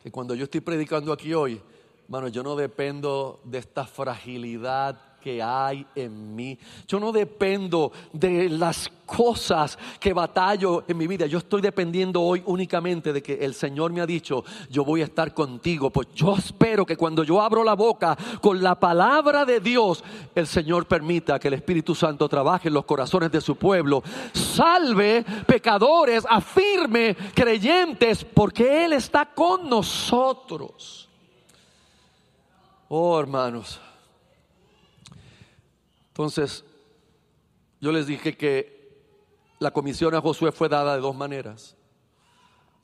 Que 0.00 0.12
cuando 0.12 0.36
yo 0.36 0.44
estoy 0.44 0.60
predicando 0.60 1.12
aquí 1.12 1.34
hoy, 1.34 1.60
hermano, 2.04 2.28
yo 2.28 2.44
no 2.44 2.54
dependo 2.54 3.40
de 3.42 3.58
esta 3.58 3.84
fragilidad 3.84 5.13
que 5.24 5.42
hay 5.42 5.86
en 5.94 6.36
mí. 6.36 6.58
Yo 6.86 7.00
no 7.00 7.10
dependo 7.10 7.90
de 8.12 8.50
las 8.50 8.90
cosas 9.06 9.78
que 9.98 10.12
batallo 10.12 10.84
en 10.86 10.98
mi 10.98 11.06
vida. 11.06 11.24
Yo 11.24 11.38
estoy 11.38 11.62
dependiendo 11.62 12.20
hoy 12.20 12.42
únicamente 12.44 13.10
de 13.10 13.22
que 13.22 13.42
el 13.42 13.54
Señor 13.54 13.90
me 13.90 14.02
ha 14.02 14.06
dicho, 14.06 14.44
yo 14.68 14.84
voy 14.84 15.00
a 15.00 15.04
estar 15.04 15.32
contigo. 15.32 15.88
Pues 15.88 16.08
yo 16.14 16.36
espero 16.36 16.84
que 16.84 16.98
cuando 16.98 17.24
yo 17.24 17.40
abro 17.40 17.64
la 17.64 17.72
boca 17.72 18.18
con 18.42 18.62
la 18.62 18.78
palabra 18.78 19.46
de 19.46 19.60
Dios, 19.60 20.04
el 20.34 20.46
Señor 20.46 20.84
permita 20.84 21.38
que 21.38 21.48
el 21.48 21.54
Espíritu 21.54 21.94
Santo 21.94 22.28
trabaje 22.28 22.68
en 22.68 22.74
los 22.74 22.84
corazones 22.84 23.32
de 23.32 23.40
su 23.40 23.56
pueblo, 23.56 24.02
salve 24.34 25.24
pecadores, 25.46 26.26
afirme 26.28 27.16
creyentes, 27.34 28.26
porque 28.26 28.84
Él 28.84 28.92
está 28.92 29.24
con 29.24 29.70
nosotros. 29.70 31.08
Oh, 32.90 33.18
hermanos. 33.18 33.80
Entonces, 36.14 36.64
yo 37.80 37.90
les 37.90 38.06
dije 38.06 38.36
que 38.36 39.02
la 39.58 39.72
comisión 39.72 40.14
a 40.14 40.20
Josué 40.20 40.52
fue 40.52 40.68
dada 40.68 40.94
de 40.94 41.00
dos 41.00 41.16
maneras. 41.16 41.74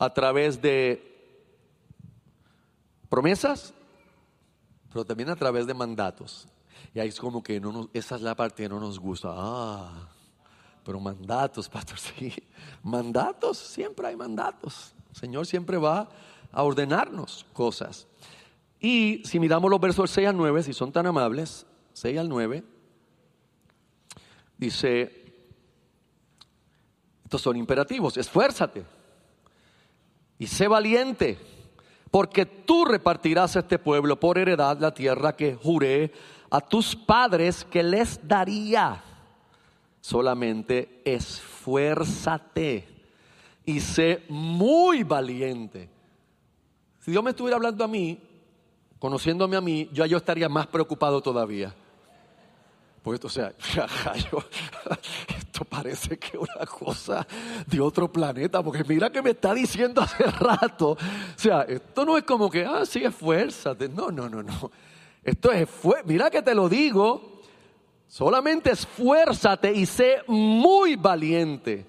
A 0.00 0.12
través 0.12 0.60
de 0.60 1.46
promesas, 3.08 3.72
pero 4.92 5.04
también 5.04 5.30
a 5.30 5.36
través 5.36 5.68
de 5.68 5.74
mandatos. 5.74 6.48
Y 6.92 6.98
ahí 6.98 7.08
es 7.08 7.20
como 7.20 7.40
que 7.40 7.60
no 7.60 7.88
esa 7.92 8.16
es 8.16 8.22
la 8.22 8.34
parte 8.34 8.64
que 8.64 8.68
no 8.68 8.80
nos 8.80 8.98
gusta. 8.98 9.28
Ah, 9.32 10.08
pero 10.84 10.98
mandatos, 10.98 11.68
pastor, 11.68 11.98
sí. 12.18 12.34
Mandatos, 12.82 13.58
siempre 13.58 14.08
hay 14.08 14.16
mandatos. 14.16 14.92
Señor 15.12 15.46
siempre 15.46 15.76
va 15.76 16.08
a 16.50 16.62
ordenarnos 16.64 17.46
cosas. 17.52 18.08
Y 18.80 19.22
si 19.24 19.38
miramos 19.38 19.70
los 19.70 19.80
versos 19.80 20.10
6 20.10 20.26
al 20.26 20.36
9, 20.36 20.64
si 20.64 20.72
son 20.72 20.90
tan 20.90 21.06
amables, 21.06 21.64
6 21.92 22.18
al 22.18 22.28
9, 22.28 22.64
dice, 24.60 25.10
estos 27.24 27.40
son 27.40 27.56
imperativos, 27.56 28.18
esfuérzate 28.18 28.84
y 30.38 30.46
sé 30.46 30.68
valiente, 30.68 31.38
porque 32.10 32.44
tú 32.44 32.84
repartirás 32.84 33.56
a 33.56 33.60
este 33.60 33.78
pueblo 33.78 34.20
por 34.20 34.36
heredad 34.36 34.78
la 34.78 34.92
tierra 34.92 35.34
que 35.34 35.54
juré 35.54 36.12
a 36.50 36.60
tus 36.60 36.94
padres 36.94 37.64
que 37.64 37.82
les 37.82 38.26
daría. 38.28 39.02
Solamente 40.02 41.00
esfuérzate 41.04 42.86
y 43.64 43.80
sé 43.80 44.24
muy 44.28 45.04
valiente. 45.04 45.88
Si 47.00 47.10
Dios 47.10 47.24
me 47.24 47.30
estuviera 47.30 47.56
hablando 47.56 47.82
a 47.84 47.88
mí, 47.88 48.18
conociéndome 48.98 49.56
a 49.56 49.60
mí, 49.62 49.88
yo, 49.92 50.04
yo 50.04 50.18
estaría 50.18 50.48
más 50.50 50.66
preocupado 50.66 51.22
todavía. 51.22 51.74
Pues 53.02 53.14
esto, 53.14 53.28
o 53.28 53.30
sea, 53.30 53.52
esto 55.38 55.64
parece 55.64 56.18
que 56.18 56.36
una 56.36 56.66
cosa 56.66 57.26
de 57.66 57.80
otro 57.80 58.12
planeta, 58.12 58.62
porque 58.62 58.84
mira 58.84 59.10
que 59.10 59.22
me 59.22 59.30
está 59.30 59.54
diciendo 59.54 60.02
hace 60.02 60.24
rato. 60.38 60.90
O 60.90 60.98
sea, 61.36 61.62
esto 61.62 62.04
no 62.04 62.18
es 62.18 62.24
como 62.24 62.50
que, 62.50 62.64
ah, 62.64 62.84
sí, 62.84 63.02
esfuérzate. 63.02 63.88
No, 63.88 64.10
no, 64.10 64.28
no, 64.28 64.42
no. 64.42 64.70
Esto 65.24 65.50
es, 65.50 65.66
mira 66.04 66.30
que 66.30 66.42
te 66.42 66.54
lo 66.54 66.68
digo, 66.68 67.40
solamente 68.06 68.70
esfuérzate 68.72 69.72
y 69.72 69.86
sé 69.86 70.18
muy 70.26 70.96
valiente. 70.96 71.86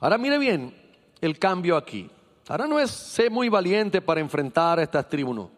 Ahora 0.00 0.16
mire 0.16 0.38
bien 0.38 0.74
el 1.20 1.38
cambio 1.38 1.76
aquí. 1.76 2.10
Ahora 2.48 2.66
no 2.66 2.78
es 2.78 2.90
sé 2.90 3.28
muy 3.28 3.50
valiente 3.50 4.00
para 4.00 4.20
enfrentar 4.20 4.78
a 4.78 4.82
estas 4.82 5.08
tribus, 5.08 5.48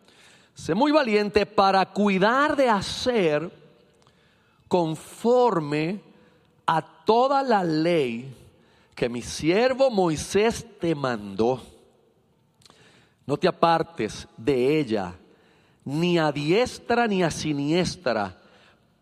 Sé 0.54 0.74
muy 0.74 0.90
valiente 0.90 1.44
para 1.44 1.84
cuidar 1.84 2.56
de 2.56 2.68
hacer 2.68 3.65
conforme 4.68 6.00
a 6.66 6.82
toda 7.04 7.42
la 7.42 7.62
ley 7.62 8.34
que 8.94 9.08
mi 9.08 9.22
siervo 9.22 9.90
Moisés 9.90 10.66
te 10.80 10.94
mandó. 10.94 11.62
No 13.26 13.36
te 13.36 13.48
apartes 13.48 14.26
de 14.36 14.78
ella, 14.78 15.14
ni 15.84 16.18
a 16.18 16.32
diestra 16.32 17.06
ni 17.06 17.22
a 17.22 17.30
siniestra 17.30 18.40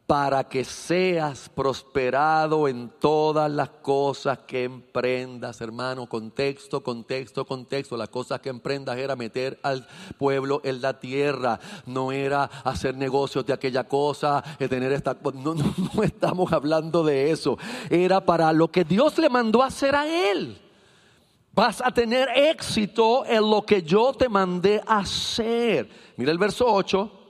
para 0.07 0.45
que 0.45 0.65
seas 0.65 1.49
prosperado 1.49 2.69
en 2.69 2.91
todas 3.01 3.51
las 3.51 3.71
cosas 3.71 4.39
que 4.47 4.65
emprendas, 4.65 5.63
hermano. 5.63 6.07
Contexto, 6.07 6.83
contexto, 6.83 7.47
contexto. 7.47 7.97
Las 7.97 8.11
cosas 8.11 8.41
que 8.41 8.51
emprendas 8.51 8.99
era 8.99 9.17
meter 9.17 9.59
al 9.63 9.87
pueblo 10.19 10.61
en 10.63 10.83
la 10.83 11.01
tierra, 11.01 11.59
no 11.87 12.13
era 12.13 12.45
hacer 12.65 12.97
negocios 12.97 13.47
de 13.47 13.55
aquella 13.55 13.85
cosa, 13.85 14.45
tener 14.69 14.93
esta. 14.93 15.17
No, 15.35 15.55
no, 15.55 15.75
no 15.95 16.03
estamos 16.03 16.53
hablando 16.53 17.03
de 17.03 17.31
eso. 17.31 17.57
Era 17.89 18.21
para 18.25 18.53
lo 18.53 18.71
que 18.71 18.85
Dios 18.85 19.17
le 19.17 19.31
mandó 19.31 19.63
a 19.63 19.67
hacer 19.67 19.95
a 19.95 20.07
él. 20.07 20.61
Vas 21.53 21.81
a 21.81 21.91
tener 21.93 22.29
éxito 22.35 23.25
en 23.25 23.49
lo 23.49 23.63
que 23.63 23.83
yo 23.83 24.13
te 24.13 24.29
mandé 24.29 24.83
a 24.87 24.99
hacer. 24.99 25.89
Mira 26.17 26.31
el 26.31 26.39
verso 26.39 26.67
8 26.67 27.24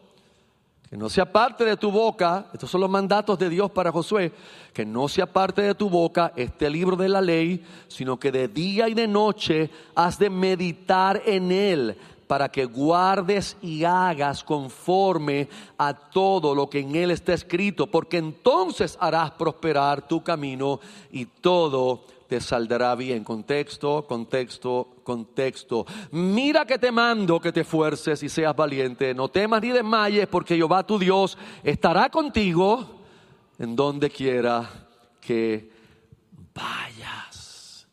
que 0.95 0.99
no 0.99 1.09
sea 1.09 1.27
parte 1.27 1.65
de 1.65 1.77
tu 1.77 1.91
boca, 1.91 2.47
estos 2.53 2.71
son 2.71 2.81
los 2.81 2.89
mandatos 2.89 3.37
de 3.37 3.49
Dios 3.49 3.69
para 3.73 3.91
Josué, 3.91 4.31
que 4.73 4.87
no 4.87 5.09
sea 5.09 5.27
parte 5.27 5.61
de 5.61 5.75
tu 5.75 5.91
boca 5.91 6.33
este 6.37 6.71
libro 6.71 6.95
de 6.95 7.09
la 7.09 7.21
ley, 7.21 7.65
sino 7.89 8.17
que 8.17 8.31
de 8.31 8.47
día 8.47 8.89
y 8.89 8.95
de 8.95 9.09
noche 9.09 9.71
has 9.97 10.21
de 10.21 10.31
meditar 10.31 11.21
en 11.27 11.51
él 11.51 11.97
para 12.29 12.49
que 12.49 12.67
guardes 12.67 13.57
y 13.61 13.83
hagas 13.83 14.45
conforme 14.45 15.49
a 15.79 15.95
todo 15.95 16.55
lo 16.55 16.71
que 16.71 16.79
en 16.79 16.95
él 16.95 17.11
está 17.11 17.35
escrito, 17.35 17.89
porque 17.89 18.19
entonces 18.19 18.97
harás 19.01 19.33
prosperar 19.33 20.07
tu 20.07 20.23
camino 20.23 20.79
y 21.11 21.27
todo 21.27 22.05
te 22.29 22.41
saldrá 22.41 22.95
bien. 22.95 23.25
Contexto, 23.25 24.07
contexto, 24.07 24.97
contexto. 25.03 25.87
Mira 26.13 26.65
que 26.65 26.79
te 26.79 26.91
mando 26.91 27.41
que 27.41 27.53
te 27.53 27.61
esfuerces 27.61 28.23
y 28.23 28.29
seas 28.29 28.55
valiente. 28.55 29.15
No 29.15 29.29
temas 29.29 29.63
ni 29.63 29.71
desmayes, 29.71 30.27
porque 30.27 30.57
Jehová 30.57 30.87
tu 30.87 30.99
Dios 30.99 31.37
estará 31.63 32.09
contigo 32.11 33.01
en 33.59 33.77
donde 33.77 34.11
quiera 34.11 34.69
que 35.21 35.71
vayas. 36.55 37.87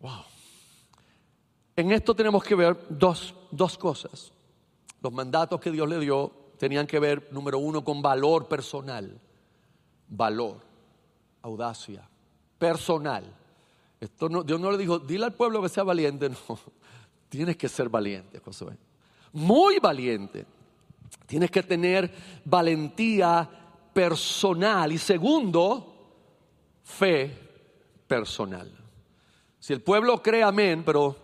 Wow. 0.00 0.24
En 1.76 1.92
esto 1.92 2.14
tenemos 2.14 2.42
que 2.42 2.54
ver 2.54 2.76
dos, 2.88 3.34
dos 3.50 3.78
cosas. 3.78 4.32
Los 5.02 5.12
mandatos 5.12 5.60
que 5.60 5.70
Dios 5.70 5.88
le 5.88 5.98
dio 5.98 6.32
tenían 6.58 6.86
que 6.86 6.98
ver, 6.98 7.28
número 7.32 7.58
uno, 7.58 7.82
con 7.82 8.02
valor 8.02 8.48
personal. 8.48 9.18
Valor, 10.08 10.60
audacia, 11.42 12.09
personal. 12.60 13.24
Esto 13.98 14.28
no, 14.28 14.44
Dios 14.44 14.60
no 14.60 14.70
le 14.70 14.78
dijo, 14.78 15.00
dile 15.00 15.24
al 15.24 15.34
pueblo 15.34 15.60
que 15.60 15.68
sea 15.68 15.82
valiente, 15.82 16.28
no. 16.48 16.60
Tienes 17.28 17.56
que 17.56 17.68
ser 17.68 17.88
valiente, 17.88 18.38
Josué. 18.38 18.76
Muy 19.32 19.78
valiente. 19.78 20.46
Tienes 21.26 21.50
que 21.50 21.62
tener 21.62 22.12
valentía 22.44 23.48
personal. 23.92 24.92
Y 24.92 24.98
segundo, 24.98 26.12
fe 26.82 27.32
personal. 28.06 28.70
Si 29.58 29.72
el 29.72 29.80
pueblo 29.80 30.22
cree 30.22 30.42
amén, 30.42 30.82
pero 30.84 31.16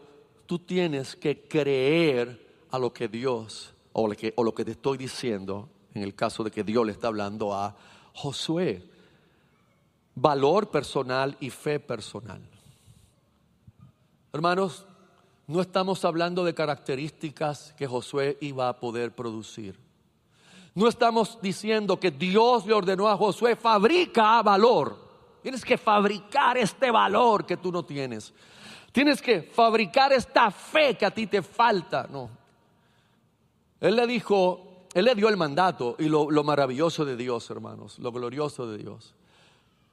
tú 0.47 0.61
tienes 0.61 1.17
que 1.17 1.49
creer 1.49 2.67
a 2.71 2.79
lo 2.79 2.93
que 2.93 3.09
Dios 3.09 3.75
o 3.93 4.07
lo 4.07 4.15
que, 4.15 4.33
o 4.37 4.45
lo 4.45 4.55
que 4.55 4.65
te 4.65 4.73
estoy 4.73 4.97
diciendo, 4.97 5.69
en 5.95 6.03
el 6.03 6.15
caso 6.15 6.45
de 6.45 6.51
que 6.51 6.63
Dios 6.63 6.87
le 6.87 6.93
está 6.93 7.09
hablando 7.09 7.53
a 7.53 7.75
Josué. 8.13 8.96
Valor 10.17 10.71
personal 10.71 11.37
y 11.41 11.51
fe 11.51 11.79
personal. 11.79 12.41
Hermanos, 14.33 14.87
no 15.47 15.61
estamos 15.61 16.05
hablando 16.05 16.45
de 16.45 16.55
características 16.55 17.73
que 17.77 17.87
Josué 17.87 18.37
iba 18.41 18.69
a 18.69 18.81
poder 18.81 19.15
producir. 19.15 19.79
No 20.75 20.89
estamos 20.89 21.39
diciendo 21.41 21.99
que 21.99 22.11
Dios 22.11 22.67
le 22.67 22.75
ordenó 22.75 23.09
a 23.09 23.17
Josué, 23.17 23.57
fabrica 23.57 24.43
valor. 24.43 24.97
Tienes 25.43 25.65
que 25.65 25.79
fabricar 25.79 26.59
este 26.59 26.91
valor 26.91 27.47
que 27.47 27.57
tú 27.57 27.71
no 27.71 27.85
tienes. 27.85 28.35
Tienes 28.93 29.23
que 29.23 29.43
fabricar 29.43 30.13
esta 30.13 30.51
fe 30.51 30.97
que 30.97 31.07
a 31.07 31.11
ti 31.11 31.27
te 31.27 31.43
falta. 31.43 32.07
No. 32.11 32.29
Él 33.81 33.97
le 33.97 34.07
dijo, 34.07 34.87
él 34.93 35.05
le 35.05 35.15
dio 35.15 35.29
el 35.29 35.37
mandato 35.37 35.97
y 35.99 36.09
lo, 36.09 36.31
lo 36.31 36.43
maravilloso 36.43 37.05
de 37.05 37.17
Dios, 37.17 37.49
hermanos, 37.51 37.99
lo 37.99 38.11
glorioso 38.11 38.67
de 38.67 38.79
Dios, 38.79 39.15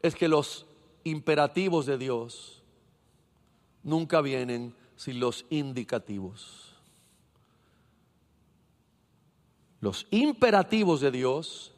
es 0.04 0.16
que 0.16 0.28
los 0.28 0.66
imperativos 1.06 1.86
de 1.86 1.98
Dios 1.98 2.62
nunca 3.84 4.22
vienen 4.22 4.76
sin 4.98 5.20
los 5.20 5.46
indicativos. 5.50 6.76
Los 9.80 10.06
imperativos 10.12 11.02
de 11.02 11.12
Dios 11.12 11.72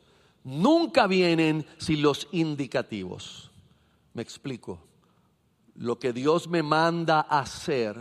nunca 0.44 1.08
vienen 1.08 1.66
sin 1.78 2.02
los 2.02 2.28
indicativos. 2.32 3.52
Me 4.14 4.24
explico. 4.24 4.80
Lo 5.76 6.00
que 6.00 6.12
Dios 6.12 6.48
me 6.48 6.64
manda 6.64 7.22
hacer 7.22 7.98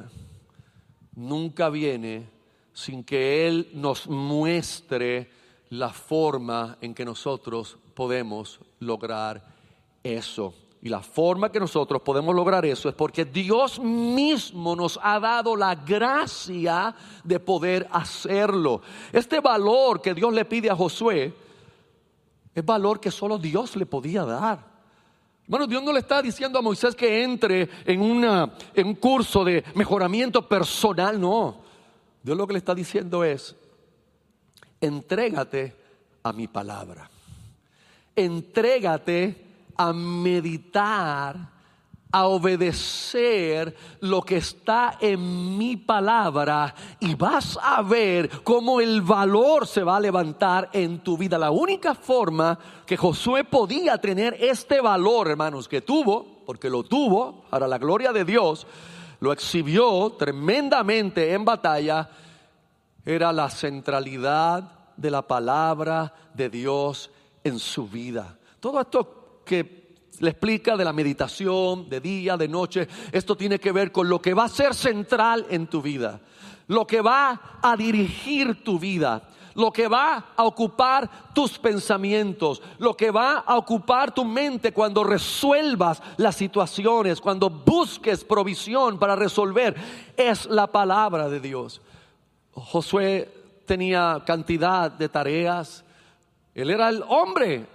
nunca 1.16 1.68
viene 1.68 2.30
sin 2.72 3.04
que 3.04 3.46
Él 3.46 3.70
nos 3.74 4.08
muestre 4.08 5.30
la 5.70 5.90
forma 5.90 6.78
en 6.80 6.94
que 6.94 7.04
nosotros 7.04 7.76
podemos 7.94 8.60
lograr 8.78 9.53
eso. 10.04 10.54
Y 10.82 10.90
la 10.90 11.00
forma 11.00 11.50
que 11.50 11.58
nosotros 11.58 12.02
podemos 12.02 12.34
lograr 12.34 12.66
eso 12.66 12.90
es 12.90 12.94
porque 12.94 13.24
Dios 13.24 13.80
mismo 13.80 14.76
nos 14.76 15.00
ha 15.02 15.18
dado 15.18 15.56
la 15.56 15.74
gracia 15.74 16.94
de 17.24 17.40
poder 17.40 17.88
hacerlo. 17.90 18.82
Este 19.10 19.40
valor 19.40 20.02
que 20.02 20.12
Dios 20.12 20.30
le 20.34 20.44
pide 20.44 20.68
a 20.68 20.76
Josué 20.76 21.34
es 22.54 22.64
valor 22.64 23.00
que 23.00 23.10
solo 23.10 23.38
Dios 23.38 23.74
le 23.76 23.86
podía 23.86 24.24
dar. 24.24 24.74
Bueno, 25.46 25.66
Dios 25.66 25.82
no 25.82 25.90
le 25.90 26.00
está 26.00 26.20
diciendo 26.20 26.58
a 26.58 26.62
Moisés 26.62 26.94
que 26.94 27.22
entre 27.22 27.68
en, 27.86 28.02
una, 28.02 28.52
en 28.74 28.86
un 28.86 28.94
curso 28.94 29.42
de 29.42 29.64
mejoramiento 29.74 30.46
personal, 30.46 31.18
no. 31.18 31.62
Dios 32.22 32.36
lo 32.36 32.46
que 32.46 32.52
le 32.52 32.58
está 32.58 32.74
diciendo 32.74 33.24
es, 33.24 33.56
entrégate 34.82 35.74
a 36.22 36.32
mi 36.34 36.46
palabra. 36.46 37.10
Entrégate 38.14 39.43
a 39.76 39.92
meditar 39.92 41.54
a 42.14 42.28
obedecer 42.28 43.74
lo 43.98 44.22
que 44.22 44.36
está 44.36 44.98
en 45.00 45.58
mi 45.58 45.76
palabra 45.76 46.72
y 47.00 47.16
vas 47.16 47.58
a 47.60 47.82
ver 47.82 48.30
cómo 48.44 48.80
el 48.80 49.02
valor 49.02 49.66
se 49.66 49.82
va 49.82 49.96
a 49.96 50.00
levantar 50.00 50.70
en 50.72 51.00
tu 51.00 51.18
vida. 51.18 51.36
La 51.38 51.50
única 51.50 51.92
forma 51.92 52.56
que 52.86 52.96
Josué 52.96 53.42
podía 53.42 53.98
tener 53.98 54.36
este 54.38 54.80
valor, 54.80 55.26
hermanos, 55.26 55.66
que 55.66 55.80
tuvo, 55.80 56.44
porque 56.46 56.70
lo 56.70 56.84
tuvo, 56.84 57.46
para 57.50 57.66
la 57.66 57.78
gloria 57.78 58.12
de 58.12 58.24
Dios, 58.24 58.64
lo 59.18 59.32
exhibió 59.32 60.14
tremendamente 60.16 61.32
en 61.32 61.44
batalla, 61.44 62.08
era 63.04 63.32
la 63.32 63.50
centralidad 63.50 64.70
de 64.96 65.10
la 65.10 65.22
palabra 65.22 66.14
de 66.32 66.48
Dios 66.48 67.10
en 67.42 67.58
su 67.58 67.88
vida. 67.88 68.38
Todo 68.60 68.80
esto 68.80 69.23
que 69.44 69.84
le 70.20 70.30
explica 70.30 70.76
de 70.76 70.84
la 70.84 70.92
meditación, 70.92 71.88
de 71.88 72.00
día, 72.00 72.36
de 72.36 72.48
noche. 72.48 72.88
Esto 73.12 73.36
tiene 73.36 73.58
que 73.58 73.72
ver 73.72 73.92
con 73.92 74.08
lo 74.08 74.20
que 74.20 74.34
va 74.34 74.44
a 74.44 74.48
ser 74.48 74.74
central 74.74 75.46
en 75.50 75.66
tu 75.66 75.82
vida, 75.82 76.20
lo 76.68 76.86
que 76.86 77.00
va 77.00 77.58
a 77.62 77.76
dirigir 77.76 78.62
tu 78.62 78.78
vida, 78.78 79.28
lo 79.54 79.72
que 79.72 79.88
va 79.88 80.32
a 80.36 80.44
ocupar 80.44 81.32
tus 81.32 81.58
pensamientos, 81.58 82.62
lo 82.78 82.96
que 82.96 83.10
va 83.10 83.38
a 83.38 83.56
ocupar 83.56 84.12
tu 84.12 84.24
mente 84.24 84.72
cuando 84.72 85.04
resuelvas 85.04 86.02
las 86.16 86.36
situaciones, 86.36 87.20
cuando 87.20 87.50
busques 87.50 88.24
provisión 88.24 88.98
para 88.98 89.16
resolver, 89.16 89.74
es 90.16 90.46
la 90.46 90.66
palabra 90.66 91.28
de 91.28 91.40
Dios. 91.40 91.80
Josué 92.52 93.32
tenía 93.66 94.22
cantidad 94.26 94.90
de 94.90 95.08
tareas, 95.08 95.84
él 96.54 96.70
era 96.70 96.88
el 96.88 97.02
hombre 97.08 97.73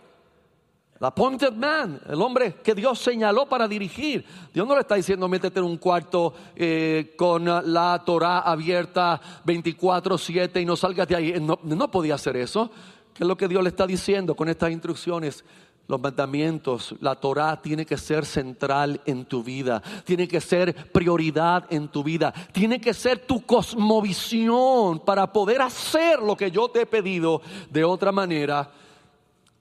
el 1.00 1.06
appointed 1.06 1.54
man, 1.54 2.02
el 2.10 2.22
hombre 2.22 2.56
que 2.62 2.76
Dios 2.76 3.00
señaló 3.00 3.48
para 3.48 3.70
dirigir. 3.70 4.26
Dios 4.54 4.68
no 4.68 4.76
le 4.76 4.82
está 4.82 4.96
diciendo 4.96 5.30
métete 5.30 5.60
en 5.60 5.66
un 5.66 5.78
cuarto 5.78 6.34
eh, 6.56 7.14
con 7.18 7.46
la 7.46 8.04
Torah 8.06 8.40
abierta 8.40 9.20
24-7 9.46 10.62
y 10.62 10.66
no 10.66 10.76
salgas 10.76 11.08
de 11.08 11.16
ahí. 11.16 11.34
No, 11.40 11.58
no 11.64 11.90
podía 11.90 12.16
hacer 12.16 12.36
eso. 12.36 12.70
¿Qué 13.14 13.24
es 13.24 13.28
lo 13.28 13.38
que 13.38 13.48
Dios 13.48 13.64
le 13.64 13.70
está 13.70 13.88
diciendo 13.88 14.36
con 14.36 14.50
estas 14.50 14.72
instrucciones? 14.72 15.46
Los 15.88 16.02
mandamientos, 16.02 16.94
la 17.00 17.16
Torah 17.16 17.60
tiene 17.62 17.86
que 17.86 17.98
ser 17.98 18.26
central 18.26 19.02
en 19.06 19.26
tu 19.26 19.42
vida, 19.42 19.82
tiene 20.04 20.28
que 20.28 20.40
ser 20.40 20.92
prioridad 20.92 21.66
en 21.72 21.88
tu 21.88 22.04
vida, 22.04 22.32
tiene 22.52 22.80
que 22.80 22.94
ser 22.94 23.26
tu 23.26 23.44
cosmovisión 23.44 25.00
para 25.00 25.32
poder 25.32 25.62
hacer 25.62 26.20
lo 26.20 26.36
que 26.36 26.52
yo 26.52 26.70
te 26.70 26.82
he 26.82 26.86
pedido 26.86 27.42
de 27.72 27.84
otra 27.84 28.12
manera 28.12 28.70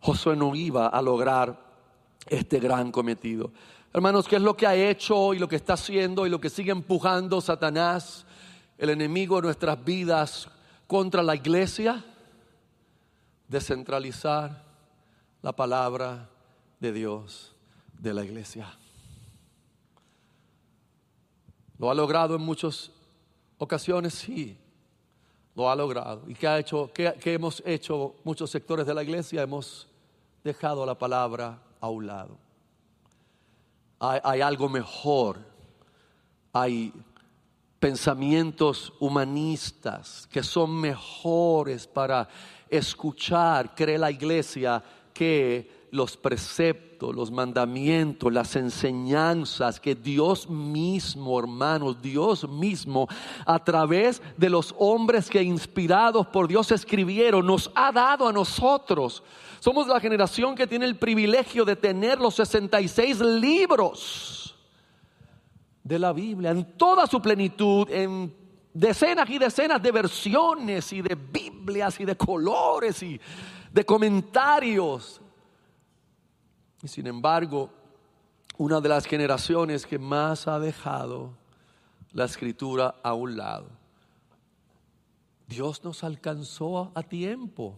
Josué 0.01 0.37
no 0.37 0.55
iba 0.55 0.89
a 0.89 1.03
lograr 1.03 1.59
este 2.27 2.61
gran 2.61 2.93
cometido. 2.93 3.53
Hermanos, 3.93 4.29
¿qué 4.29 4.37
es 4.37 4.43
lo 4.43 4.57
que 4.57 4.67
ha 4.67 4.75
hecho 4.75 5.35
y 5.35 5.39
lo 5.39 5.49
que 5.49 5.57
está 5.57 5.73
haciendo 5.75 6.27
y 6.27 6.31
lo 6.31 6.41
que 6.41 6.51
sigue 6.51 6.71
empujando 6.71 7.41
Satanás, 7.41 8.27
el 8.77 8.91
enemigo 8.91 9.37
de 9.37 9.43
nuestras 9.43 9.83
vidas, 9.85 10.49
contra 10.87 11.23
la 11.23 11.35
iglesia? 11.35 12.05
Descentralizar 13.49 14.65
la 15.43 15.53
palabra 15.53 16.29
de 16.81 16.93
Dios 16.93 17.55
de 17.99 18.15
la 18.15 18.25
iglesia. 18.25 18.69
¿Lo 21.79 21.91
ha 21.91 21.95
logrado 21.95 22.37
en 22.37 22.43
muchas 22.43 22.91
ocasiones? 23.57 24.15
Sí, 24.15 24.59
lo 25.59 25.69
ha 25.69 25.75
logrado. 25.75 26.23
¿Y 26.29 26.35
qué, 26.35 26.47
ha 26.47 26.57
hecho, 26.57 26.89
qué, 26.95 27.13
qué 27.21 27.35
hemos 27.35 27.61
hecho 27.67 28.15
muchos 28.23 28.49
sectores 28.49 28.87
de 28.87 28.95
la 28.95 29.03
iglesia? 29.03 29.43
Hemos 29.43 29.89
dejado 30.45 30.87
la 30.87 30.97
palabra 30.97 31.61
a 31.81 31.89
un 31.89 32.07
lado. 32.07 32.39
Hay, 33.99 34.41
algo 34.41 34.69
mejor. 34.69 35.41
Hay 36.53 36.93
pensamientos 37.81 38.93
humanistas 39.01 40.29
que 40.31 40.45
son 40.45 40.81
mejores 40.81 41.89
para 41.89 42.29
escuchar, 42.69 43.75
cree 43.75 43.99
la 43.99 44.13
iglesia, 44.13 44.81
que 45.13 45.89
los 45.91 46.17
preceptos, 46.17 46.88
los 47.01 47.31
mandamientos, 47.31 48.33
las 48.33 48.57
enseñanzas 48.57 49.79
que 49.81 49.95
Dios 49.95 50.49
mismo, 50.49 51.39
hermanos, 51.39 52.03
Dios 52.03 52.49
mismo, 52.49 53.09
a 53.47 53.63
través 53.63 54.21
de 54.37 54.51
los 54.51 54.75
hombres 54.79 55.31
que 55.31 55.43
inspirados 55.43 56.27
por 56.27 56.49
Dios 56.49 56.73
escribieron, 56.73 57.47
nos 57.47 57.71
ha 57.75 57.93
dado 57.93 58.29
a 58.29 58.33
nosotros. 58.33 59.23
Somos 59.61 59.87
la 59.87 60.01
generación 60.01 60.55
que 60.55 60.67
tiene 60.67 60.87
el 60.87 60.97
privilegio 60.97 61.65
de 61.65 61.77
tener 61.77 62.19
los 62.19 62.35
66 62.35 63.21
libros 63.21 64.57
de 65.83 65.99
la 65.99 66.13
Biblia 66.13 66.51
en 66.51 66.77
toda 66.77 67.07
su 67.07 67.21
plenitud, 67.23 67.89
en 67.91 68.35
decenas 68.75 69.29
y 69.31 69.39
decenas 69.39 69.83
de 69.83 69.91
versiones 69.91 70.93
y 70.93 71.03
de 71.03 71.15
Biblias 71.15 71.99
y 72.01 72.05
de 72.05 72.17
colores 72.17 73.03
y 73.03 73.21
de 73.73 73.85
comentarios. 73.85 75.21
Y 76.83 76.89
sin 76.89 77.07
embargo, 77.07 77.71
una 78.57 78.81
de 78.81 78.89
las 78.89 79.07
generaciones 79.07 79.87
que 79.87 79.99
más 79.99 80.49
ha 80.49 80.59
dejado 80.59 81.33
la 82.13 82.25
escritura 82.25 82.97
a 83.03 83.15
un 83.15 83.37
lado. 83.37 83.67
Dios 85.47 85.83
nos 85.85 86.05
alcanzó 86.05 86.93
a 86.95 87.03
tiempo 87.03 87.77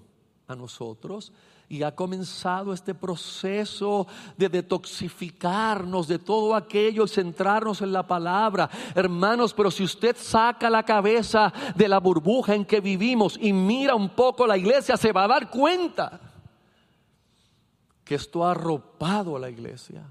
a 0.49 0.57
nosotros 0.57 1.33
y 1.69 1.85
ha 1.85 1.95
comenzado 1.95 2.73
este 2.73 2.95
proceso 2.95 4.07
de 4.37 4.49
detoxificarnos 4.49 6.09
de 6.09 6.19
todo 6.19 6.57
aquello 6.57 7.05
y 7.05 7.09
centrarnos 7.09 7.81
en 7.81 7.93
la 7.93 8.05
palabra. 8.05 8.69
Hermanos, 8.95 9.55
pero 9.55 9.71
si 9.71 9.85
usted 9.85 10.17
saca 10.17 10.69
la 10.69 10.83
cabeza 10.83 11.53
de 11.77 11.89
la 11.89 12.01
burbuja 12.01 12.57
en 12.57 12.65
que 12.65 12.81
vivimos 12.81 13.39
y 13.41 13.53
mira 13.53 13.95
un 13.95 14.09
poco 14.09 14.49
la 14.49 14.59
iglesia, 14.59 14.97
se 14.97 15.13
va 15.13 15.25
a 15.25 15.29
dar 15.29 15.49
cuenta 15.49 16.30
que 18.11 18.17
esto 18.17 18.45
ha 18.45 18.51
arropado 18.51 19.37
a 19.37 19.39
la 19.39 19.49
iglesia. 19.49 20.03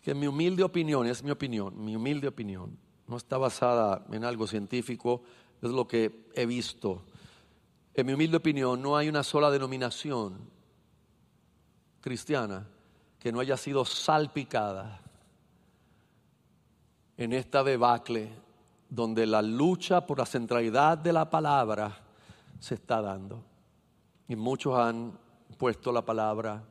Que 0.00 0.14
mi 0.14 0.26
humilde 0.26 0.62
opinión, 0.62 1.06
es 1.06 1.22
mi 1.22 1.30
opinión, 1.30 1.84
mi 1.84 1.94
humilde 1.94 2.26
opinión, 2.26 2.78
no 3.06 3.18
está 3.18 3.36
basada 3.36 4.02
en 4.10 4.24
algo 4.24 4.46
científico, 4.46 5.24
es 5.60 5.70
lo 5.70 5.86
que 5.86 6.24
he 6.32 6.46
visto 6.46 7.04
en 7.92 8.06
mi 8.06 8.14
humilde 8.14 8.38
opinión, 8.38 8.80
no 8.80 8.96
hay 8.96 9.10
una 9.10 9.22
sola 9.22 9.50
denominación 9.50 10.38
cristiana 12.00 12.66
que 13.18 13.30
no 13.30 13.40
haya 13.40 13.58
sido 13.58 13.84
salpicada 13.84 15.02
en 17.18 17.34
esta 17.34 17.62
debacle 17.62 18.32
donde 18.88 19.26
la 19.26 19.42
lucha 19.42 20.06
por 20.06 20.16
la 20.16 20.24
centralidad 20.24 20.96
de 20.96 21.12
la 21.12 21.28
palabra 21.28 21.94
se 22.58 22.76
está 22.76 23.02
dando. 23.02 23.44
Y 24.28 24.34
muchos 24.34 24.78
han 24.78 25.25
puesto 25.56 25.92
la 25.92 26.04
palabra 26.04 26.64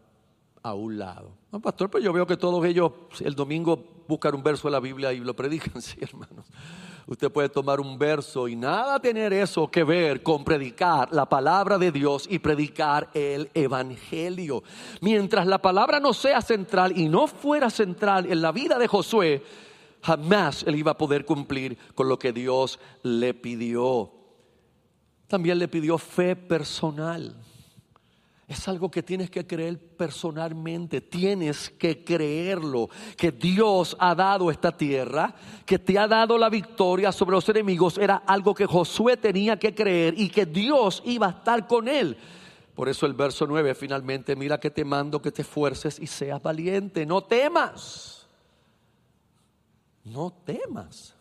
a 0.66 0.74
un 0.74 0.98
lado. 0.98 1.32
Pastor, 1.62 1.90
pero 1.90 2.04
yo 2.04 2.12
veo 2.12 2.26
que 2.26 2.38
todos 2.38 2.66
ellos 2.66 2.92
el 3.20 3.36
domingo 3.36 4.04
buscan 4.08 4.34
un 4.34 4.44
verso 4.44 4.68
de 4.68 4.72
la 4.72 4.80
Biblia 4.80 5.14
y 5.14 5.20
lo 5.20 5.36
predican, 5.36 5.82
sí, 5.82 5.98
hermanos. 6.02 6.46
Usted 7.08 7.32
puede 7.32 7.50
tomar 7.50 7.80
un 7.80 8.00
verso 8.00 8.48
y 8.48 8.56
nada 8.56 9.00
tener 9.00 9.32
eso 9.32 9.68
que 9.70 9.84
ver 9.84 10.24
con 10.24 10.44
predicar 10.44 11.14
la 11.14 11.30
palabra 11.30 11.78
de 11.78 11.92
Dios 11.92 12.26
y 12.28 12.40
predicar 12.40 13.12
el 13.14 13.52
Evangelio. 13.54 14.64
Mientras 15.02 15.46
la 15.46 15.62
palabra 15.62 16.00
no 16.00 16.14
sea 16.14 16.42
central 16.42 16.98
y 16.98 17.08
no 17.08 17.28
fuera 17.28 17.70
central 17.70 18.26
en 18.32 18.42
la 18.42 18.52
vida 18.52 18.80
de 18.80 18.88
Josué, 18.88 19.44
jamás 20.02 20.64
él 20.64 20.78
iba 20.78 20.94
a 20.94 20.98
poder 20.98 21.26
cumplir 21.26 21.78
con 21.94 22.10
lo 22.10 22.18
que 22.18 22.34
Dios 22.34 22.80
le 23.04 23.36
pidió. 23.36 24.12
También 25.28 25.60
le 25.60 25.68
pidió 25.68 26.00
fe 26.00 26.36
personal. 26.36 27.36
Es 28.48 28.68
algo 28.68 28.92
que 28.92 29.02
tienes 29.02 29.32
que 29.32 29.48
creer 29.48 29.80
personalmente, 29.80 31.02
tienes 31.02 31.72
que 31.72 32.04
creerlo, 32.04 32.90
que 33.18 33.32
Dios 33.32 33.98
ha 34.00 34.14
dado 34.14 34.52
esta 34.52 34.72
tierra, 34.72 35.34
que 35.66 35.80
te 35.80 35.98
ha 35.98 36.08
dado 36.08 36.38
la 36.38 36.50
victoria 36.50 37.12
sobre 37.12 37.32
los 37.32 37.50
enemigos, 37.50 37.98
era 37.98 38.18
algo 38.18 38.54
que 38.54 38.68
Josué 38.68 39.18
tenía 39.18 39.58
que 39.58 39.74
creer 39.74 40.14
y 40.16 40.30
que 40.30 40.46
Dios 40.46 41.02
iba 41.06 41.26
a 41.26 41.32
estar 41.32 41.66
con 41.66 41.88
él. 41.88 42.16
Por 42.76 42.88
eso 42.88 43.08
el 43.08 43.14
verso 43.14 43.48
9 43.48 43.74
finalmente, 43.74 44.36
mira 44.36 44.60
que 44.60 44.70
te 44.70 44.86
mando 44.86 45.20
que 45.20 45.32
te 45.32 45.42
esfuerces 45.42 45.98
y 45.98 46.06
seas 46.06 46.42
valiente, 46.44 47.04
no 47.04 47.24
temas, 47.24 48.28
no 50.04 50.32
temas. 50.46 51.16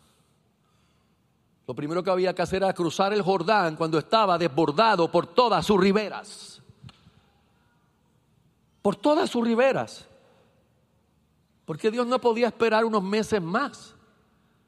Lo 1.65 1.73
primero 1.73 2.03
que 2.03 2.11
había 2.11 2.35
que 2.35 2.43
hacer 2.43 2.61
era 2.61 2.71
cruzar 2.73 3.13
el 3.13 3.23
Jordán 3.23 3.77
cuando 3.77 3.97
estaba 3.97 4.37
desbordado 4.37 5.11
por 5.11 5.25
todas 5.25 5.65
sus 5.65 5.81
riberas 5.81 6.54
por 8.85 8.95
todas 8.95 9.31
sus 9.31 9.43
riberas. 9.43 10.05
Porque 11.65 11.89
Dios 11.89 12.05
no 12.05 12.21
podía 12.21 12.45
esperar 12.45 12.85
unos 12.85 13.01
meses 13.01 13.41
más 13.41 13.95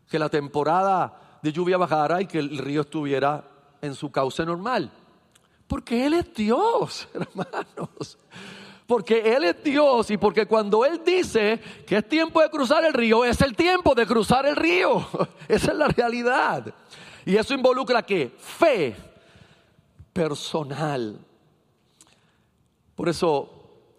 que 0.09 0.17
la 0.17 0.27
temporada 0.27 1.39
de 1.43 1.53
lluvia 1.53 1.77
bajara 1.77 2.19
y 2.19 2.25
que 2.25 2.39
el 2.39 2.57
río 2.57 2.81
estuviera 2.81 3.47
en 3.79 3.93
su 3.93 4.11
cauce 4.11 4.43
normal. 4.43 4.91
Porque 5.67 6.07
Él 6.07 6.13
es 6.13 6.33
Dios, 6.33 7.07
hermanos. 7.13 8.17
Porque 8.87 9.35
Él 9.35 9.43
es 9.43 9.63
Dios 9.63 10.09
y 10.09 10.17
porque 10.17 10.47
cuando 10.47 10.83
Él 10.83 11.03
dice 11.05 11.61
que 11.85 11.97
es 11.97 12.09
tiempo 12.09 12.41
de 12.41 12.49
cruzar 12.49 12.85
el 12.85 12.93
río, 12.93 13.23
es 13.23 13.39
el 13.41 13.55
tiempo 13.55 13.93
de 13.93 14.07
cruzar 14.07 14.47
el 14.47 14.55
río. 14.55 15.07
Esa 15.47 15.73
es 15.73 15.77
la 15.77 15.89
realidad. 15.89 16.73
Y 17.23 17.35
eso 17.35 17.53
involucra 17.53 18.01
que 18.01 18.33
fe 18.35 18.95
personal. 20.11 21.19
Por 22.95 23.09
eso 23.09 23.56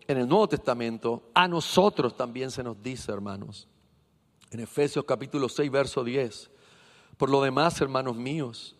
en 0.08 0.16
el 0.16 0.26
Nuevo 0.26 0.48
Testamento, 0.48 1.30
a 1.34 1.46
nosotros 1.46 2.16
también 2.16 2.50
se 2.50 2.62
nos 2.62 2.82
dice, 2.82 3.12
hermanos, 3.12 3.68
en 4.50 4.60
Efesios 4.60 5.04
capítulo 5.04 5.50
6, 5.50 5.70
verso 5.70 6.02
10, 6.02 6.50
por 7.18 7.28
lo 7.28 7.42
demás, 7.42 7.78
hermanos 7.82 8.16
míos, 8.16 8.74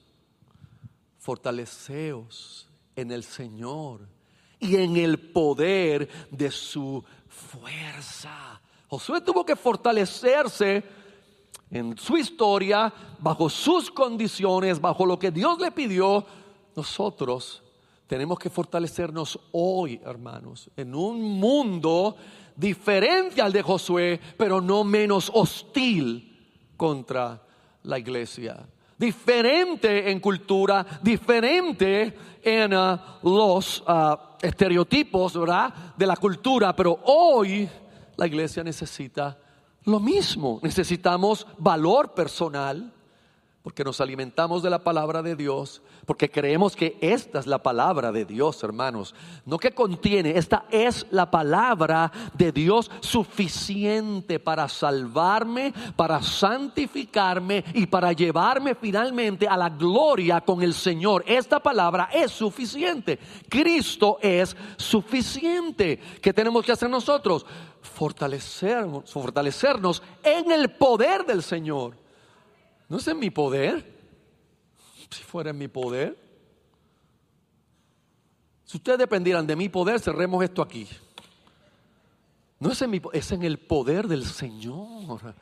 fortaleceos 1.18 2.66
en 2.96 3.12
el 3.12 3.22
Señor 3.22 4.08
y 4.58 4.76
en 4.76 4.96
el 4.96 5.18
poder 5.18 6.08
de 6.30 6.50
su 6.50 7.04
fuerza. 7.28 8.58
Josué 8.88 9.20
tuvo 9.20 9.44
que 9.44 9.54
fortalecerse 9.54 10.82
en 11.70 11.98
su 11.98 12.16
historia, 12.16 12.90
bajo 13.18 13.50
sus 13.50 13.90
condiciones, 13.90 14.80
bajo 14.80 15.04
lo 15.04 15.18
que 15.18 15.30
Dios 15.30 15.58
le 15.58 15.70
pidió. 15.72 16.24
Nosotros 16.74 17.62
tenemos 18.09 18.38
que 18.38 18.48
fortalecernos 18.48 19.38
hoy, 19.52 20.00
hermanos, 20.02 20.70
en 20.76 20.94
un 20.94 21.22
mundo 21.38 22.16
diferente 22.56 23.42
al 23.42 23.52
de 23.52 23.62
Josué, 23.62 24.18
pero 24.36 24.62
no 24.62 24.82
menos 24.82 25.30
hostil 25.32 26.72
contra 26.76 27.40
la 27.82 27.98
iglesia. 27.98 28.66
Diferente 28.96 30.11
en 30.11 30.20
cultura, 30.20 30.84
diferente 31.02 32.16
en 32.42 32.72
ah, 32.72 33.20
los 33.22 33.84
ah, 33.86 34.36
estereotipos 34.40 35.34
de 35.96 36.06
la 36.06 36.16
cultura, 36.16 36.74
pero 36.74 36.98
hoy 37.04 37.68
la 38.16 38.26
iglesia 38.26 38.64
necesita 38.64 39.38
lo 39.84 40.00
mismo. 40.00 40.61
Necesitamos 40.62 41.46
valor 41.59 42.14
personal, 42.14 42.90
porque 43.68 43.84
nos 43.84 44.00
alimentamos 44.00 44.62
de 44.62 44.70
la 44.70 44.78
palabra 44.78 45.20
de 45.20 45.36
Dios, 45.36 45.82
porque 46.06 46.30
creemos 46.30 46.74
que 46.74 46.96
esta 47.02 47.38
es 47.38 47.46
la 47.46 47.62
palabra 47.62 48.10
de 48.10 48.24
Dios, 48.24 48.62
hermanos. 48.62 49.14
No 49.44 49.58
que 49.58 49.72
contiene, 49.72 50.38
esta 50.38 50.64
es 50.70 51.04
la 51.10 51.30
palabra 51.30 52.10
de 52.32 52.50
Dios 52.50 52.90
suficiente 53.00 54.40
para 54.40 54.70
salvarme, 54.70 55.74
para 55.96 56.22
santificarme 56.22 57.62
y 57.74 57.84
para 57.84 58.14
llevarme 58.14 58.74
finalmente 58.74 59.46
a 59.46 59.58
la 59.58 59.68
gloria 59.68 60.40
con 60.40 60.62
el 60.62 60.72
Señor. 60.72 61.22
Esta 61.26 61.60
palabra 61.60 62.08
es 62.10 62.32
suficiente. 62.32 63.18
Cristo 63.50 64.16
es 64.22 64.56
suficiente. 64.78 66.00
¿Qué 66.22 66.32
tenemos 66.32 66.64
que 66.64 66.72
hacer 66.72 66.88
nosotros? 66.88 67.44
Fortalecernos, 67.82 69.12
fortalecernos 69.12 70.02
en 70.22 70.52
el 70.52 70.70
poder 70.70 71.26
del 71.26 71.42
Señor. 71.42 72.07
No 72.89 72.97
es 72.97 73.07
en 73.09 73.18
mi 73.18 73.30
poder. 73.30 73.99
Si 75.11 75.22
fuera 75.22 75.51
en 75.51 75.59
mi 75.59 75.68
poder. 75.68 76.18
Si 78.64 78.76
ustedes 78.76 78.99
dependieran 78.99 79.47
de 79.47 79.57
mi 79.57 79.68
poder, 79.68 80.01
cerremos 80.01 80.43
esto 80.45 80.61
aquí. 80.61 80.86
No 82.61 82.72
es 82.72 82.82
en 82.82 82.91
mi 82.91 83.01
es 83.12 83.32
en 83.32 83.43
el 83.43 83.59
poder 83.59 84.09
del 84.09 84.24
Señor. 84.24 85.34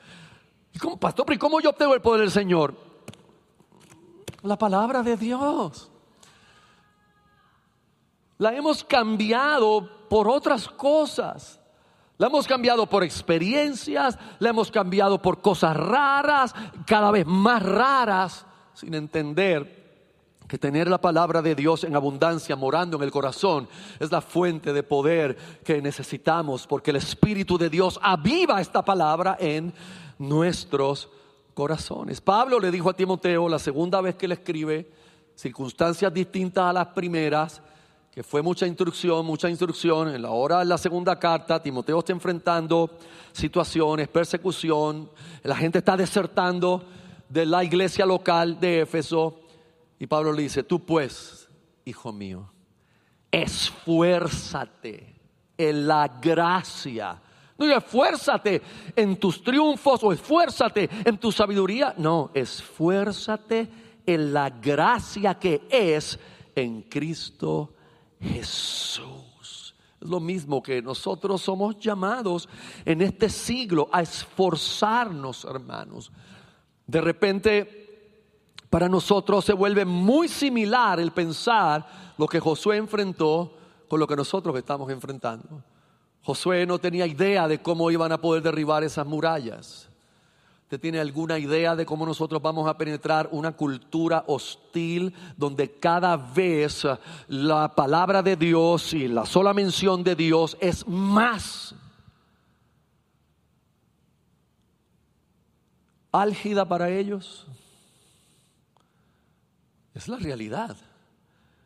¿Y 0.72 0.96
pastor, 0.98 1.32
¿y 1.32 1.38
cómo 1.38 1.60
yo 1.60 1.70
obtengo 1.70 1.94
el 1.94 2.02
poder 2.02 2.20
del 2.20 2.30
Señor? 2.30 2.74
La 4.42 4.58
palabra 4.58 5.02
de 5.02 5.16
Dios. 5.16 5.90
La 8.38 8.54
hemos 8.54 8.84
cambiado 8.84 10.08
por 10.08 10.28
otras 10.28 10.68
cosas. 10.68 11.58
La 12.18 12.28
hemos 12.28 12.46
cambiado 12.46 12.86
por 12.86 13.04
experiencias, 13.04 14.18
la 14.38 14.48
hemos 14.48 14.70
cambiado 14.70 15.20
por 15.20 15.42
cosas 15.42 15.76
raras, 15.76 16.54
cada 16.86 17.10
vez 17.10 17.26
más 17.26 17.62
raras, 17.62 18.46
sin 18.72 18.94
entender 18.94 19.84
que 20.48 20.58
tener 20.58 20.88
la 20.88 21.00
palabra 21.00 21.42
de 21.42 21.54
Dios 21.54 21.84
en 21.84 21.96
abundancia 21.96 22.56
morando 22.56 22.96
en 22.96 23.02
el 23.02 23.10
corazón 23.10 23.68
es 23.98 24.10
la 24.12 24.20
fuente 24.20 24.72
de 24.72 24.82
poder 24.82 25.36
que 25.64 25.82
necesitamos, 25.82 26.66
porque 26.66 26.90
el 26.90 26.96
Espíritu 26.96 27.58
de 27.58 27.68
Dios 27.68 27.98
aviva 28.02 28.60
esta 28.60 28.84
palabra 28.84 29.36
en 29.40 29.74
nuestros 30.18 31.10
corazones. 31.52 32.20
Pablo 32.20 32.60
le 32.60 32.70
dijo 32.70 32.90
a 32.90 32.94
Timoteo 32.94 33.48
la 33.48 33.58
segunda 33.58 34.00
vez 34.00 34.14
que 34.14 34.28
le 34.28 34.34
escribe, 34.34 34.90
circunstancias 35.34 36.14
distintas 36.14 36.64
a 36.64 36.72
las 36.72 36.86
primeras, 36.88 37.60
que 38.16 38.22
fue 38.22 38.40
mucha 38.40 38.66
instrucción, 38.66 39.26
mucha 39.26 39.50
instrucción. 39.50 40.14
En 40.14 40.22
la 40.22 40.30
hora 40.30 40.60
de 40.60 40.64
la 40.64 40.78
segunda 40.78 41.18
carta, 41.18 41.62
Timoteo 41.62 41.98
está 41.98 42.12
enfrentando 42.12 42.96
situaciones, 43.30 44.08
persecución, 44.08 45.10
la 45.42 45.54
gente 45.54 45.80
está 45.80 45.98
desertando 45.98 46.82
de 47.28 47.44
la 47.44 47.62
iglesia 47.62 48.06
local 48.06 48.58
de 48.58 48.80
Éfeso. 48.80 49.38
Y 49.98 50.06
Pablo 50.06 50.32
le 50.32 50.44
dice, 50.44 50.62
tú 50.62 50.82
pues, 50.82 51.46
hijo 51.84 52.10
mío, 52.10 52.50
esfuérzate 53.30 55.14
en 55.58 55.86
la 55.86 56.08
gracia. 56.08 57.20
No 57.58 57.66
esfuérzate 57.66 58.62
en 58.96 59.18
tus 59.18 59.44
triunfos 59.44 60.02
o 60.02 60.10
esfuérzate 60.10 60.88
en 61.04 61.18
tu 61.18 61.30
sabiduría. 61.30 61.92
No, 61.98 62.30
esfuérzate 62.32 63.68
en 64.06 64.32
la 64.32 64.48
gracia 64.48 65.34
que 65.34 65.68
es 65.68 66.18
en 66.54 66.80
Cristo 66.80 67.74
Jesús. 68.32 69.74
Es 70.00 70.08
lo 70.08 70.20
mismo 70.20 70.62
que 70.62 70.82
nosotros 70.82 71.42
somos 71.42 71.78
llamados 71.78 72.48
en 72.84 73.02
este 73.02 73.28
siglo 73.28 73.88
a 73.92 74.02
esforzarnos, 74.02 75.44
hermanos. 75.44 76.12
De 76.86 77.00
repente, 77.00 77.86
para 78.70 78.88
nosotros 78.88 79.44
se 79.44 79.52
vuelve 79.52 79.84
muy 79.84 80.28
similar 80.28 81.00
el 81.00 81.12
pensar 81.12 82.14
lo 82.18 82.26
que 82.26 82.40
Josué 82.40 82.76
enfrentó 82.76 83.54
con 83.88 84.00
lo 84.00 84.06
que 84.06 84.16
nosotros 84.16 84.56
estamos 84.56 84.90
enfrentando. 84.90 85.62
Josué 86.22 86.66
no 86.66 86.78
tenía 86.78 87.06
idea 87.06 87.46
de 87.46 87.62
cómo 87.62 87.90
iban 87.90 88.12
a 88.12 88.20
poder 88.20 88.42
derribar 88.42 88.82
esas 88.82 89.06
murallas. 89.06 89.85
¿Usted 90.66 90.80
tiene 90.80 90.98
alguna 90.98 91.38
idea 91.38 91.76
de 91.76 91.86
cómo 91.86 92.04
nosotros 92.04 92.42
vamos 92.42 92.66
a 92.68 92.76
penetrar 92.76 93.28
una 93.30 93.52
cultura 93.52 94.24
hostil 94.26 95.14
donde 95.36 95.78
cada 95.78 96.16
vez 96.16 96.84
la 97.28 97.72
palabra 97.72 98.20
de 98.20 98.34
Dios 98.34 98.92
y 98.92 99.06
la 99.06 99.26
sola 99.26 99.54
mención 99.54 100.02
de 100.02 100.16
Dios 100.16 100.56
es 100.60 100.84
más 100.88 101.72
álgida 106.10 106.66
para 106.66 106.90
ellos? 106.90 107.46
Es 109.94 110.08
la 110.08 110.16
realidad. 110.16 110.76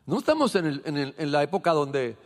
No 0.05 0.19
estamos 0.19 0.53
en, 0.55 1.31
la 1.31 1.41
época 1.41 1.71
donde 1.71 2.17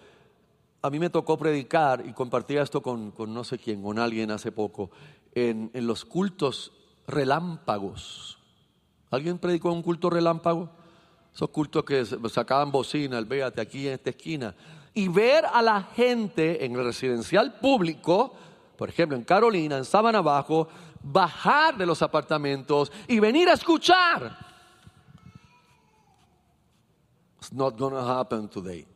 a 0.81 0.89
mí 0.89 0.99
me 0.99 1.09
tocó 1.09 1.37
predicar 1.37 2.05
y 2.05 2.11
compartía 2.11 2.63
esto 2.63 2.81
con, 2.81 3.13
no 3.17 3.43
sé 3.45 3.57
quién, 3.57 3.81
con 3.81 3.97
alguien 3.97 4.29
hace 4.31 4.51
poco, 4.51 4.91
en, 5.35 5.69
los 5.73 6.05
cultos 6.05 6.71
relámpagos. 7.05 8.39
¿Alguien 9.11 9.37
predicó 9.37 9.71
un 9.71 9.83
culto 9.83 10.09
relámpago? 10.09 10.69
Esos 11.33 11.49
cultos 11.49 11.83
que 11.83 12.05
sacaban 12.29 12.71
bocina, 12.71 13.17
el 13.17 13.25
véate 13.25 13.61
aquí 13.61 13.87
en 13.87 13.93
esta 13.95 14.09
esquina. 14.09 14.55
Y 14.93 15.09
ver 15.09 15.45
a 15.45 15.61
la 15.61 15.83
gente 15.83 16.63
en 16.65 16.75
el 16.75 16.85
residencial 16.85 17.59
público, 17.59 18.33
por 18.77 18.89
ejemplo 18.89 19.17
en 19.17 19.25
Carolina, 19.25 19.77
en 19.77 19.83
Sabana 19.83 20.19
Abajo, 20.19 20.69
bajar 21.03 21.77
de 21.77 21.85
los 21.85 22.01
apartamentos 22.01 22.91
y 23.07 23.19
venir 23.19 23.49
a 23.49 23.53
escuchar. 23.53 24.37
It's 27.37 27.51
not 27.51 27.77
to 27.77 27.95
happen 27.97 28.47
today. 28.47 28.87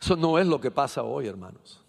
Eso 0.00 0.16
no 0.16 0.38
es 0.38 0.46
lo 0.46 0.60
que 0.60 0.70
pasa 0.70 1.02
hoy, 1.02 1.28
hermanos. 1.28 1.81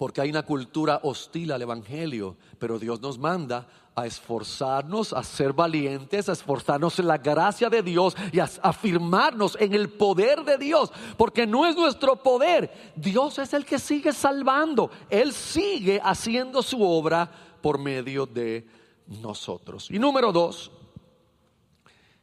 Porque 0.00 0.22
hay 0.22 0.30
una 0.30 0.44
cultura 0.44 1.00
hostil 1.02 1.52
al 1.52 1.60
Evangelio, 1.60 2.38
pero 2.58 2.78
Dios 2.78 3.02
nos 3.02 3.18
manda 3.18 3.68
a 3.94 4.06
esforzarnos, 4.06 5.12
a 5.12 5.22
ser 5.22 5.52
valientes, 5.52 6.26
a 6.30 6.32
esforzarnos 6.32 6.98
en 6.98 7.06
la 7.06 7.18
gracia 7.18 7.68
de 7.68 7.82
Dios 7.82 8.16
y 8.32 8.38
a 8.38 8.48
afirmarnos 8.62 9.58
en 9.60 9.74
el 9.74 9.90
poder 9.90 10.42
de 10.42 10.56
Dios, 10.56 10.90
porque 11.18 11.46
no 11.46 11.66
es 11.66 11.76
nuestro 11.76 12.16
poder, 12.16 12.92
Dios 12.96 13.38
es 13.38 13.52
el 13.52 13.66
que 13.66 13.78
sigue 13.78 14.14
salvando, 14.14 14.90
Él 15.10 15.34
sigue 15.34 16.00
haciendo 16.02 16.62
su 16.62 16.82
obra 16.82 17.30
por 17.60 17.78
medio 17.78 18.24
de 18.24 18.66
nosotros. 19.06 19.90
Y 19.90 19.98
número 19.98 20.32
dos, 20.32 20.72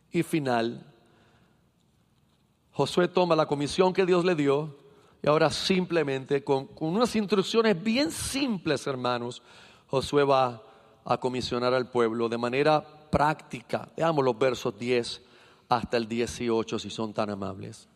y 0.10 0.24
final, 0.24 0.84
Josué 2.72 3.08
toma 3.08 3.36
la 3.36 3.46
comisión 3.46 3.94
que 3.94 4.08
Dios 4.08 4.26
le 4.26 4.34
dio 4.34 4.87
y 5.22 5.28
ahora 5.28 5.50
simplemente 5.50 6.44
con, 6.44 6.70
unas 6.80 7.16
instrucciones 7.16 7.82
bien 7.82 8.12
simples, 8.12 8.86
hermanos, 8.88 9.42
Josué 9.88 10.24
va 10.24 10.62
a 11.06 11.18
comisionar 11.18 11.74
al 11.74 11.90
pueblo 11.90 12.30
de 12.30 12.38
manera 12.38 12.84
práctica. 13.10 13.88
Veamos 13.96 14.24
los 14.24 14.38
versos 14.38 14.78
10 14.78 15.22
hasta 15.70 15.98
el 15.98 16.08
18 16.08 16.80
si 16.80 16.90
son 16.90 17.14
tan 17.14 17.30
amables. 17.30 17.88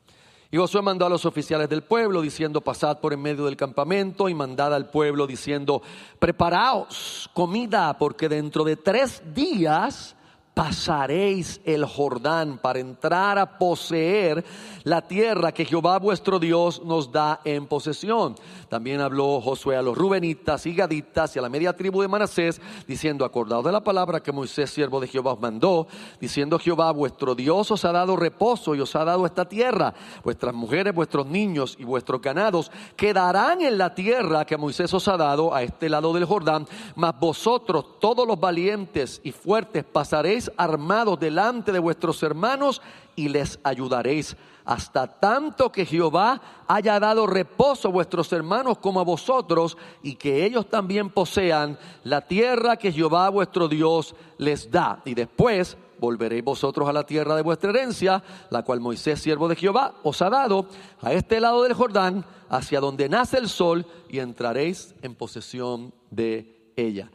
Y 0.49 0.57
Josué 0.57 0.81
mandó 0.81 1.05
a 1.05 1.09
los 1.09 1.25
oficiales 1.25 1.69
del 1.69 1.83
pueblo 1.83 2.21
diciendo, 2.21 2.59
pasad 2.59 2.99
por 2.99 3.13
en 3.13 3.21
medio 3.21 3.45
del 3.45 3.55
campamento 3.55 4.27
y 4.27 4.33
mandad 4.33 4.73
al 4.73 4.89
pueblo 4.89 5.25
diciendo, 5.25 5.81
preparaos 6.19 7.29
comida 7.33 7.97
porque 7.97 8.27
dentro 8.27 8.65
de 8.65 8.75
tres 8.75 9.21
días 9.33 10.15
pasaréis 10.53 11.61
el 11.63 11.85
Jordán 11.85 12.57
para 12.57 12.79
entrar 12.79 13.37
a 13.37 13.57
poseer 13.57 14.43
la 14.83 15.01
tierra 15.01 15.53
que 15.53 15.65
Jehová 15.65 15.97
vuestro 15.99 16.39
Dios 16.39 16.83
nos 16.83 17.11
da 17.11 17.39
en 17.45 17.67
posesión. 17.67 18.35
También 18.67 19.01
habló 19.01 19.39
Josué 19.41 19.77
a 19.77 19.81
los 19.81 19.97
rubenitas 19.97 20.65
y 20.65 20.73
gaditas 20.73 21.35
y 21.35 21.39
a 21.39 21.41
la 21.41 21.49
media 21.49 21.73
tribu 21.73 22.01
de 22.01 22.07
Manasés, 22.07 22.61
diciendo, 22.87 23.25
acordado 23.25 23.63
de 23.63 23.71
la 23.71 23.83
palabra 23.83 24.21
que 24.21 24.31
Moisés, 24.31 24.69
siervo 24.69 24.99
de 24.99 25.07
Jehová, 25.07 25.33
os 25.33 25.41
mandó, 25.41 25.87
diciendo 26.19 26.59
Jehová, 26.59 26.91
vuestro 26.91 27.35
Dios 27.35 27.71
os 27.71 27.85
ha 27.85 27.91
dado 27.91 28.15
reposo 28.15 28.75
y 28.75 28.81
os 28.81 28.95
ha 28.95 29.05
dado 29.05 29.25
esta 29.25 29.47
tierra. 29.47 29.93
Vuestras 30.23 30.53
mujeres, 30.53 30.93
vuestros 30.93 31.27
niños 31.27 31.75
y 31.79 31.83
vuestros 31.83 32.21
ganados 32.21 32.71
quedarán 32.95 33.61
en 33.61 33.77
la 33.77 33.93
tierra 33.93 34.45
que 34.45 34.57
Moisés 34.57 34.93
os 34.93 35.07
ha 35.07 35.17
dado 35.17 35.53
a 35.53 35.63
este 35.63 35.89
lado 35.89 36.13
del 36.13 36.25
Jordán, 36.25 36.67
mas 36.95 37.17
vosotros, 37.19 37.99
todos 37.99 38.27
los 38.27 38.39
valientes 38.39 39.21
y 39.23 39.31
fuertes, 39.31 39.83
pasaréis 39.83 40.40
armados 40.55 41.19
delante 41.19 41.71
de 41.71 41.79
vuestros 41.79 42.23
hermanos 42.23 42.81
y 43.15 43.27
les 43.27 43.59
ayudaréis 43.63 44.37
hasta 44.65 45.07
tanto 45.07 45.71
que 45.71 45.85
Jehová 45.85 46.41
haya 46.67 46.99
dado 46.99 47.27
reposo 47.27 47.87
a 47.87 47.91
vuestros 47.91 48.31
hermanos 48.31 48.77
como 48.77 48.99
a 48.99 49.03
vosotros 49.03 49.77
y 50.01 50.15
que 50.15 50.45
ellos 50.45 50.69
también 50.69 51.09
posean 51.09 51.77
la 52.03 52.21
tierra 52.21 52.77
que 52.77 52.91
Jehová 52.91 53.29
vuestro 53.29 53.67
Dios 53.67 54.15
les 54.37 54.69
da. 54.71 55.01
Y 55.05 55.13
después 55.13 55.77
volveréis 55.99 56.43
vosotros 56.43 56.87
a 56.87 56.93
la 56.93 57.05
tierra 57.05 57.35
de 57.35 57.43
vuestra 57.43 57.69
herencia, 57.69 58.23
la 58.49 58.63
cual 58.63 58.79
Moisés, 58.79 59.21
siervo 59.21 59.47
de 59.47 59.55
Jehová, 59.55 59.95
os 60.03 60.21
ha 60.21 60.29
dado 60.29 60.67
a 61.01 61.13
este 61.13 61.39
lado 61.39 61.63
del 61.63 61.73
Jordán, 61.73 62.25
hacia 62.49 62.79
donde 62.79 63.07
nace 63.07 63.37
el 63.37 63.47
sol, 63.47 63.85
y 64.09 64.19
entraréis 64.19 64.95
en 65.01 65.15
posesión 65.15 65.93
de 66.09 66.71
ella. 66.75 67.11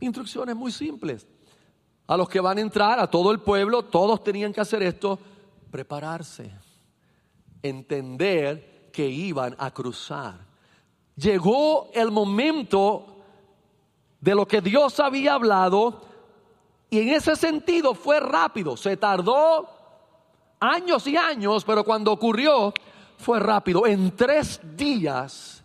Instrucciones 0.00 0.54
muy 0.54 0.70
simples 0.72 1.26
a 2.08 2.16
los 2.16 2.28
que 2.28 2.40
van 2.40 2.56
a 2.56 2.62
entrar, 2.62 2.98
a 2.98 3.06
todo 3.06 3.30
el 3.30 3.38
pueblo, 3.38 3.84
todos 3.84 4.24
tenían 4.24 4.52
que 4.52 4.62
hacer 4.62 4.82
esto, 4.82 5.18
prepararse, 5.70 6.50
entender 7.62 8.88
que 8.90 9.06
iban 9.06 9.54
a 9.58 9.70
cruzar. 9.70 10.34
Llegó 11.16 11.90
el 11.92 12.10
momento 12.10 13.04
de 14.20 14.34
lo 14.34 14.48
que 14.48 14.62
Dios 14.62 14.98
había 15.00 15.34
hablado 15.34 16.00
y 16.88 17.00
en 17.00 17.10
ese 17.10 17.36
sentido 17.36 17.94
fue 17.94 18.18
rápido, 18.20 18.74
se 18.78 18.96
tardó 18.96 19.68
años 20.60 21.06
y 21.06 21.16
años, 21.16 21.62
pero 21.62 21.84
cuando 21.84 22.10
ocurrió 22.10 22.72
fue 23.18 23.38
rápido. 23.38 23.86
En 23.86 24.16
tres 24.16 24.60
días 24.74 25.62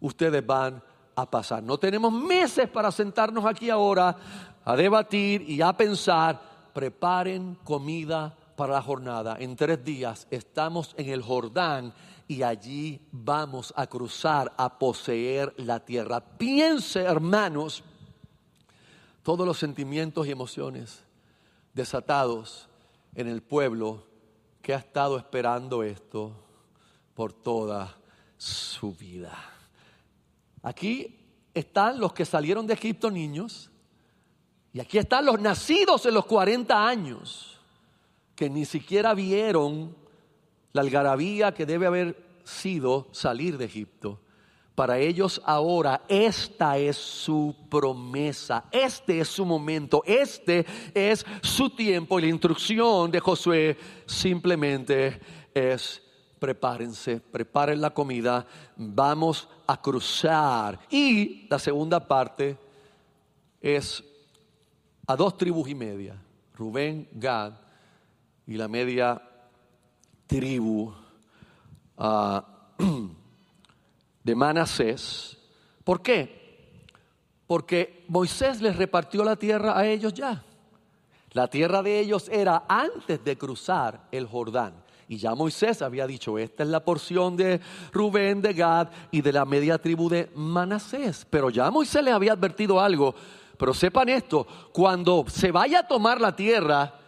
ustedes 0.00 0.44
van 0.44 0.82
a 1.14 1.26
pasar. 1.30 1.62
No 1.62 1.76
tenemos 1.76 2.10
meses 2.10 2.66
para 2.70 2.90
sentarnos 2.90 3.44
aquí 3.44 3.68
ahora 3.68 4.16
a 4.64 4.76
debatir 4.76 5.42
y 5.48 5.60
a 5.62 5.72
pensar, 5.76 6.40
preparen 6.72 7.56
comida 7.64 8.36
para 8.56 8.74
la 8.74 8.82
jornada. 8.82 9.36
En 9.38 9.56
tres 9.56 9.84
días 9.84 10.26
estamos 10.30 10.94
en 10.96 11.08
el 11.08 11.22
Jordán 11.22 11.92
y 12.28 12.42
allí 12.42 13.00
vamos 13.10 13.72
a 13.76 13.86
cruzar 13.86 14.52
a 14.56 14.78
poseer 14.78 15.52
la 15.58 15.80
tierra. 15.80 16.20
Piense, 16.20 17.00
hermanos, 17.00 17.82
todos 19.22 19.46
los 19.46 19.58
sentimientos 19.58 20.26
y 20.26 20.30
emociones 20.30 21.02
desatados 21.74 22.68
en 23.14 23.28
el 23.28 23.42
pueblo 23.42 24.06
que 24.60 24.74
ha 24.74 24.78
estado 24.78 25.18
esperando 25.18 25.82
esto 25.82 26.32
por 27.14 27.32
toda 27.32 27.98
su 28.36 28.94
vida. 28.94 29.36
Aquí 30.62 31.18
están 31.52 31.98
los 31.98 32.12
que 32.12 32.24
salieron 32.24 32.66
de 32.66 32.74
Egipto 32.74 33.10
niños, 33.10 33.71
y 34.72 34.80
aquí 34.80 34.98
están 34.98 35.26
los 35.26 35.40
nacidos 35.40 36.06
en 36.06 36.14
los 36.14 36.24
40 36.24 36.86
años, 36.86 37.60
que 38.34 38.48
ni 38.48 38.64
siquiera 38.64 39.12
vieron 39.12 39.94
la 40.72 40.80
algarabía 40.80 41.52
que 41.52 41.66
debe 41.66 41.86
haber 41.86 42.40
sido 42.44 43.08
salir 43.12 43.58
de 43.58 43.66
Egipto. 43.66 44.20
Para 44.74 44.98
ellos 44.98 45.42
ahora 45.44 46.02
esta 46.08 46.78
es 46.78 46.96
su 46.96 47.54
promesa, 47.68 48.64
este 48.70 49.20
es 49.20 49.28
su 49.28 49.44
momento, 49.44 50.02
este 50.06 50.64
es 50.94 51.26
su 51.42 51.68
tiempo 51.70 52.18
y 52.18 52.22
la 52.22 52.28
instrucción 52.28 53.10
de 53.10 53.20
Josué 53.20 53.76
simplemente 54.06 55.20
es 55.52 56.02
prepárense, 56.38 57.20
preparen 57.20 57.82
la 57.82 57.90
comida, 57.90 58.46
vamos 58.76 59.46
a 59.66 59.80
cruzar. 59.80 60.80
Y 60.90 61.46
la 61.50 61.58
segunda 61.58 62.00
parte 62.08 62.56
es 63.60 64.02
a 65.06 65.16
dos 65.16 65.36
tribus 65.36 65.68
y 65.68 65.74
media, 65.74 66.16
Rubén, 66.54 67.08
Gad 67.12 67.54
y 68.46 68.54
la 68.54 68.68
media 68.68 69.20
tribu 70.26 70.92
ah, 71.98 72.44
de 74.24 74.34
Manasés. 74.34 75.36
¿Por 75.84 76.02
qué? 76.02 76.86
Porque 77.46 78.04
Moisés 78.08 78.60
les 78.60 78.76
repartió 78.76 79.24
la 79.24 79.36
tierra 79.36 79.76
a 79.76 79.86
ellos 79.86 80.14
ya. 80.14 80.42
La 81.32 81.48
tierra 81.48 81.82
de 81.82 81.98
ellos 81.98 82.28
era 82.28 82.64
antes 82.68 83.22
de 83.24 83.36
cruzar 83.36 84.08
el 84.12 84.26
Jordán. 84.26 84.74
Y 85.08 85.18
ya 85.18 85.34
Moisés 85.34 85.82
había 85.82 86.06
dicho, 86.06 86.38
esta 86.38 86.62
es 86.62 86.68
la 86.68 86.84
porción 86.84 87.36
de 87.36 87.60
Rubén, 87.92 88.40
de 88.40 88.54
Gad 88.54 88.88
y 89.10 89.20
de 89.20 89.32
la 89.32 89.44
media 89.44 89.78
tribu 89.78 90.08
de 90.08 90.30
Manasés. 90.34 91.26
Pero 91.28 91.50
ya 91.50 91.70
Moisés 91.70 92.02
les 92.04 92.14
había 92.14 92.32
advertido 92.32 92.80
algo. 92.80 93.14
Pero 93.62 93.74
sepan 93.74 94.08
esto, 94.08 94.44
cuando 94.72 95.24
se 95.28 95.52
vaya 95.52 95.78
a 95.78 95.86
tomar 95.86 96.20
la 96.20 96.34
tierra, 96.34 96.98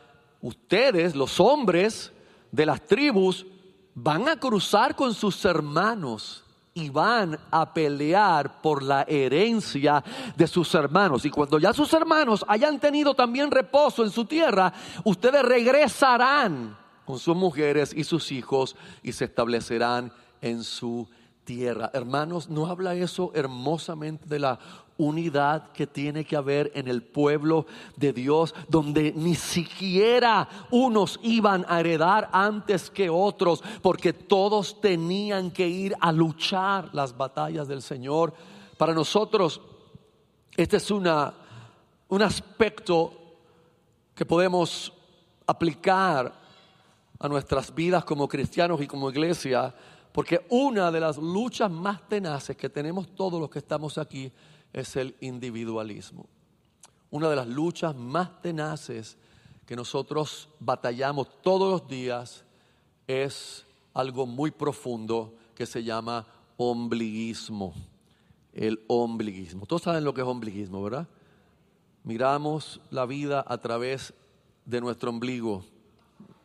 ustedes, 0.41 1.17
los 1.17 1.41
hombres 1.41 2.13
de 2.53 2.65
las 2.65 2.81
tribus, 2.87 3.45
van 3.93 4.29
a 4.29 4.39
cruzar 4.39 4.95
con 4.95 5.15
sus 5.15 5.45
hermanos 5.45 6.45
y 6.73 6.91
van 6.91 7.37
a 7.51 7.75
pelear 7.75 8.63
por 8.63 8.85
la 8.85 9.03
herencia 9.03 10.05
de 10.37 10.47
sus 10.47 10.73
hermanos. 10.77 11.25
Y 11.25 11.31
cuando 11.31 11.59
ya 11.59 11.73
sus 11.73 11.93
hermanos 11.93 12.45
hayan 12.47 12.79
tenido 12.79 13.15
también 13.15 13.51
reposo 13.51 14.05
en 14.05 14.13
su 14.13 14.25
tierra, 14.25 14.73
ustedes 15.03 15.43
regresarán 15.43 16.79
con 17.05 17.19
sus 17.19 17.35
mujeres 17.35 17.93
y 17.93 18.05
sus 18.05 18.31
hijos 18.31 18.77
y 19.03 19.11
se 19.11 19.25
establecerán 19.25 20.13
en 20.41 20.63
su 20.63 21.05
tierra. 21.09 21.24
Hermanos, 21.47 22.49
¿no 22.49 22.67
habla 22.67 22.95
eso 22.95 23.31
hermosamente 23.35 24.27
de 24.27 24.39
la 24.39 24.59
unidad 24.97 25.73
que 25.73 25.87
tiene 25.87 26.25
que 26.25 26.37
haber 26.37 26.73
en 26.75 26.89
el 26.89 27.03
pueblo 27.03 27.67
de 27.97 28.13
Dios, 28.13 28.55
donde 28.69 29.13
ni 29.13 29.35
siquiera 29.35 30.49
unos 30.71 31.21
iban 31.23 31.67
a 31.69 31.81
heredar 31.81 32.31
antes 32.33 32.91
que 32.91 33.11
otros, 33.11 33.63
porque 33.83 34.13
todos 34.13 34.81
tenían 34.81 35.51
que 35.51 35.69
ir 35.69 35.95
a 36.01 36.13
luchar 36.13 36.89
las 36.95 37.17
batallas 37.17 37.69
del 37.69 37.83
Señor. 37.83 38.33
Para 38.79 38.95
nosotros, 38.95 39.61
este 40.57 40.79
es 40.79 40.91
una, 40.91 41.35
un 42.09 42.23
aspecto 42.23 43.13
que 44.15 44.25
podemos 44.25 44.93
aplicar 45.47 46.33
a 47.19 47.29
nuestras 47.29 47.75
vidas 47.75 48.05
como 48.05 48.29
cristianos 48.29 48.81
y 48.81 48.87
como 48.87 49.11
iglesia, 49.11 49.75
porque 50.15 50.47
una 50.49 50.93
de 50.93 51.01
las 51.01 51.19
luchas 51.19 51.69
más 51.69 52.09
tenaces 52.09 52.57
que 52.57 52.69
tenemos 52.69 53.17
todos 53.17 53.41
los 53.41 53.51
que 53.51 53.59
estamos 53.59 53.99
aquí 53.99 54.31
es 54.73 54.95
el 54.95 55.17
individualismo. 55.19 56.27
Una 57.11 57.29
de 57.29 57.35
las 57.35 57.49
luchas 57.49 57.97
más 57.97 58.41
tenaces 58.41 59.19
que 59.67 59.75
nosotros 59.75 60.49
batallamos 60.61 61.43
todos 61.43 61.69
los 61.69 61.89
días 61.89 62.45
es 63.09 63.67
algo 63.93 64.25
muy 64.25 64.53
profundo 64.53 65.35
que 65.53 65.67
se 65.67 65.83
llama 65.83 66.25
ombliguismo. 66.59 67.75
El 68.53 68.85
ombliguismo. 68.87 69.67
Todos 69.67 69.83
saben 69.83 70.05
lo 70.05 70.15
que 70.15 70.21
es 70.21 70.27
ombliguismo, 70.29 70.81
¿verdad? 70.81 71.09
Miramos 72.05 72.81
la 72.93 73.05
vida 73.05 73.45
a 73.45 73.59
través 73.59 74.15
de 74.65 74.81
nuestro 74.81 75.11
ombligo, 75.11 75.65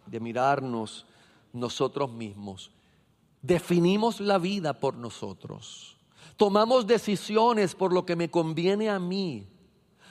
de 0.08 0.20
mirarnos 0.20 1.06
nosotros 1.54 2.12
mismos. 2.12 2.72
Definimos 3.42 4.20
la 4.20 4.38
vida 4.38 4.74
por 4.74 4.96
nosotros. 4.96 5.98
Tomamos 6.36 6.88
decisiones 6.88 7.76
por 7.76 7.94
lo 7.94 8.06
que 8.06 8.16
me 8.16 8.30
conviene 8.30 8.90
a 8.90 9.00
mí. 9.00 9.48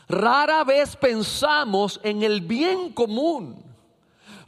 Rara 0.08 0.64
vez 0.64 0.96
pensamos 0.96 2.00
en 2.02 2.22
el 2.22 2.40
bien 2.40 2.92
común. 2.92 3.67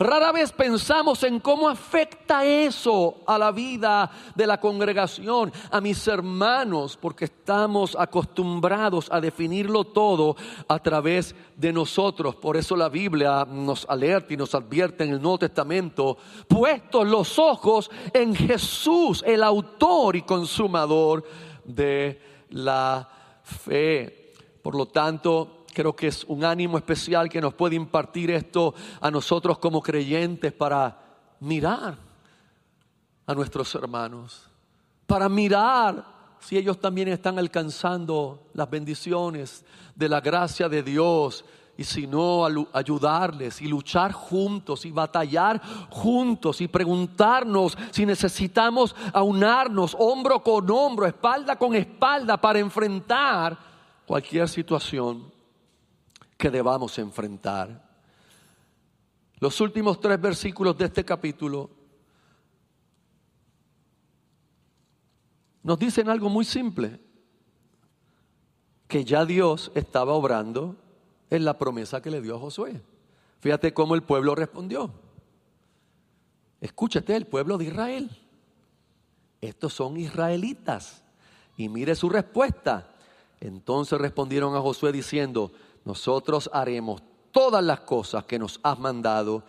Rara 0.00 0.32
vez 0.32 0.50
pensamos 0.50 1.22
en 1.24 1.40
cómo 1.40 1.68
afecta 1.68 2.42
eso 2.42 3.16
a 3.26 3.36
la 3.36 3.52
vida 3.52 4.10
de 4.34 4.46
la 4.46 4.58
congregación, 4.58 5.52
a 5.70 5.78
mis 5.82 6.08
hermanos, 6.08 6.96
porque 6.98 7.26
estamos 7.26 7.94
acostumbrados 8.00 9.08
a 9.12 9.20
definirlo 9.20 9.84
todo 9.84 10.36
a 10.68 10.78
través 10.78 11.34
de 11.54 11.74
nosotros. 11.74 12.34
Por 12.36 12.56
eso 12.56 12.76
la 12.76 12.88
Biblia 12.88 13.46
nos 13.46 13.84
alerta 13.90 14.32
y 14.32 14.38
nos 14.38 14.54
advierte 14.54 15.04
en 15.04 15.10
el 15.10 15.20
Nuevo 15.20 15.40
Testamento, 15.40 16.16
puestos 16.48 17.06
los 17.06 17.38
ojos 17.38 17.90
en 18.14 18.34
Jesús, 18.34 19.22
el 19.26 19.42
autor 19.42 20.16
y 20.16 20.22
consumador 20.22 21.24
de 21.62 22.46
la 22.48 23.06
fe. 23.42 24.32
Por 24.62 24.76
lo 24.76 24.86
tanto, 24.86 25.59
creo 25.72 25.94
que 25.94 26.08
es 26.08 26.24
un 26.24 26.44
ánimo 26.44 26.76
especial 26.78 27.28
que 27.28 27.40
nos 27.40 27.54
puede 27.54 27.76
impartir 27.76 28.30
esto 28.30 28.74
a 29.00 29.10
nosotros 29.10 29.58
como 29.58 29.80
creyentes 29.80 30.52
para 30.52 30.98
mirar 31.40 31.96
a 33.26 33.34
nuestros 33.34 33.74
hermanos, 33.74 34.48
para 35.06 35.28
mirar 35.28 36.04
si 36.40 36.56
ellos 36.56 36.80
también 36.80 37.08
están 37.08 37.38
alcanzando 37.38 38.48
las 38.54 38.68
bendiciones 38.68 39.64
de 39.94 40.08
la 40.08 40.20
gracia 40.20 40.68
de 40.68 40.82
Dios 40.82 41.44
y 41.76 41.84
si 41.84 42.06
no, 42.06 42.44
ayudarles 42.72 43.62
y 43.62 43.66
luchar 43.66 44.12
juntos 44.12 44.84
y 44.84 44.90
batallar 44.90 45.62
juntos 45.88 46.60
y 46.60 46.68
preguntarnos 46.68 47.76
si 47.90 48.04
necesitamos 48.04 48.94
aunarnos 49.12 49.96
hombro 49.98 50.42
con 50.42 50.70
hombro, 50.70 51.06
espalda 51.06 51.56
con 51.56 51.74
espalda 51.74 52.36
para 52.36 52.58
enfrentar 52.58 53.56
cualquier 54.06 54.48
situación 54.48 55.39
que 56.40 56.50
debamos 56.50 56.98
enfrentar. 56.98 57.86
Los 59.38 59.60
últimos 59.60 60.00
tres 60.00 60.18
versículos 60.18 60.76
de 60.78 60.86
este 60.86 61.04
capítulo 61.04 61.70
nos 65.62 65.78
dicen 65.78 66.08
algo 66.08 66.30
muy 66.30 66.46
simple, 66.46 66.98
que 68.88 69.04
ya 69.04 69.24
Dios 69.26 69.70
estaba 69.74 70.14
obrando 70.14 70.76
es 71.28 71.42
la 71.42 71.58
promesa 71.58 72.00
que 72.00 72.10
le 72.10 72.22
dio 72.22 72.36
a 72.36 72.40
Josué. 72.40 72.82
Fíjate 73.40 73.74
cómo 73.74 73.94
el 73.94 74.02
pueblo 74.02 74.34
respondió. 74.34 74.90
Escúchate, 76.60 77.14
el 77.16 77.26
pueblo 77.26 77.58
de 77.58 77.66
Israel. 77.66 78.10
Estos 79.42 79.74
son 79.74 79.98
israelitas. 79.98 81.04
Y 81.56 81.68
mire 81.68 81.94
su 81.94 82.08
respuesta. 82.08 82.94
Entonces 83.40 83.98
respondieron 83.98 84.54
a 84.54 84.60
Josué 84.60 84.92
diciendo, 84.92 85.52
nosotros 85.84 86.50
haremos 86.52 87.02
todas 87.30 87.62
las 87.62 87.80
cosas 87.80 88.24
que 88.24 88.38
nos 88.38 88.60
has 88.62 88.78
mandado 88.78 89.42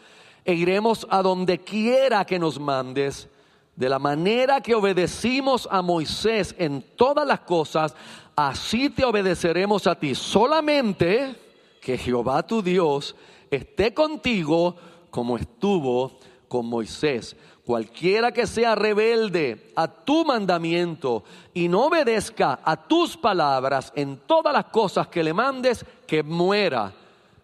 e 0.46 0.54
iremos 0.54 1.06
a 1.10 1.22
donde 1.22 1.60
quiera 1.60 2.26
que 2.26 2.40
nos 2.40 2.60
mandes. 2.60 3.28
De 3.76 3.88
la 3.88 4.00
manera 4.00 4.62
que 4.62 4.76
obedecimos 4.76 5.68
a 5.72 5.82
Moisés 5.82 6.54
en 6.58 6.84
todas 6.96 7.26
las 7.26 7.40
cosas, 7.42 7.96
así 8.36 8.90
te 8.90 9.06
obedeceremos 9.06 9.88
a 9.88 9.96
ti. 9.96 10.14
Solamente 10.14 11.36
que 11.80 11.98
Jehová 11.98 12.44
tu 12.44 12.62
Dios 12.62 13.16
esté 13.50 13.94
contigo 13.94 14.76
como 15.10 15.38
estuvo 15.38 16.20
con 16.48 16.66
Moisés. 16.66 17.36
Cualquiera 17.66 18.32
que 18.32 18.48
sea 18.48 18.74
rebelde 18.76 19.72
a 19.76 19.88
tu 19.88 20.26
mandamiento 20.26 21.24
y 21.54 21.68
no 21.68 21.86
obedezca 21.86 22.60
a 22.64 22.88
tus 22.88 23.16
palabras 23.16 23.94
en 23.96 24.18
todas 24.26 24.52
las 24.52 24.66
cosas 24.66 25.08
que 25.08 25.24
le 25.24 25.34
mandes, 25.34 25.86
que 26.08 26.24
muera. 26.24 26.94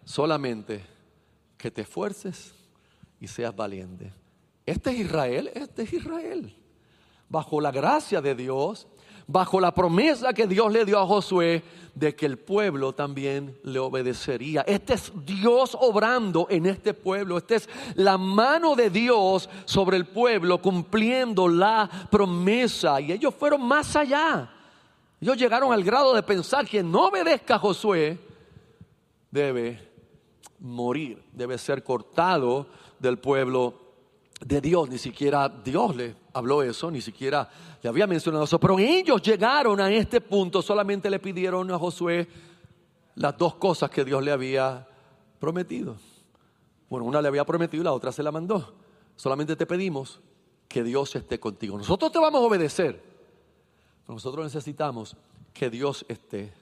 Solamente 0.04 0.84
que 1.56 1.70
te 1.70 1.82
esfuerces 1.82 2.54
y 3.20 3.28
seas 3.28 3.54
valiente. 3.54 4.12
Este 4.66 4.90
es 4.90 5.00
Israel, 5.00 5.50
este 5.54 5.82
es 5.82 5.92
Israel. 5.92 6.54
Bajo 7.28 7.60
la 7.60 7.70
gracia 7.70 8.20
de 8.20 8.34
Dios, 8.34 8.86
bajo 9.28 9.60
la 9.60 9.72
promesa 9.72 10.32
que 10.32 10.46
Dios 10.46 10.72
le 10.72 10.84
dio 10.84 10.98
a 10.98 11.06
Josué 11.06 11.62
de 11.94 12.16
que 12.16 12.26
el 12.26 12.38
pueblo 12.38 12.94
también 12.94 13.58
le 13.62 13.78
obedecería. 13.78 14.62
Este 14.62 14.94
es 14.94 15.12
Dios 15.24 15.76
obrando 15.78 16.46
en 16.48 16.66
este 16.66 16.94
pueblo. 16.94 17.36
Esta 17.36 17.56
es 17.56 17.68
la 17.94 18.16
mano 18.16 18.74
de 18.74 18.88
Dios 18.88 19.50
sobre 19.66 19.98
el 19.98 20.06
pueblo 20.06 20.62
cumpliendo 20.62 21.46
la 21.46 21.90
promesa. 22.10 23.00
Y 23.00 23.12
ellos 23.12 23.34
fueron 23.34 23.66
más 23.66 23.94
allá. 23.96 24.50
Ellos 25.20 25.36
llegaron 25.36 25.72
al 25.72 25.84
grado 25.84 26.14
de 26.14 26.22
pensar 26.22 26.66
que 26.66 26.82
no 26.82 27.08
obedezca 27.08 27.56
a 27.56 27.58
Josué 27.58 28.18
debe 29.30 29.86
morir, 30.60 31.22
debe 31.32 31.58
ser 31.58 31.82
cortado 31.82 32.68
del 32.98 33.18
pueblo 33.18 33.74
de 34.40 34.60
Dios, 34.60 34.88
ni 34.88 34.98
siquiera 34.98 35.48
Dios 35.48 35.94
le 35.94 36.14
habló 36.32 36.62
eso, 36.62 36.90
ni 36.90 37.00
siquiera 37.00 37.48
le 37.82 37.88
había 37.88 38.06
mencionado 38.06 38.44
eso, 38.44 38.58
pero 38.58 38.78
ellos 38.78 39.22
llegaron 39.22 39.80
a 39.80 39.90
este 39.90 40.20
punto, 40.20 40.62
solamente 40.62 41.10
le 41.10 41.18
pidieron 41.18 41.70
a 41.70 41.78
Josué 41.78 42.28
las 43.14 43.36
dos 43.36 43.54
cosas 43.56 43.90
que 43.90 44.04
Dios 44.04 44.22
le 44.22 44.30
había 44.30 44.86
prometido. 45.38 45.96
Bueno, 46.88 47.06
una 47.06 47.20
le 47.20 47.28
había 47.28 47.44
prometido 47.44 47.82
y 47.82 47.84
la 47.84 47.92
otra 47.92 48.12
se 48.12 48.22
la 48.22 48.32
mandó. 48.32 48.74
Solamente 49.16 49.56
te 49.56 49.66
pedimos 49.66 50.20
que 50.68 50.82
Dios 50.82 51.14
esté 51.16 51.40
contigo. 51.40 51.76
Nosotros 51.76 52.12
te 52.12 52.18
vamos 52.18 52.40
a 52.40 52.46
obedecer, 52.46 53.02
pero 54.04 54.14
nosotros 54.14 54.44
necesitamos 54.44 55.16
que 55.52 55.70
Dios 55.70 56.04
esté 56.08 56.52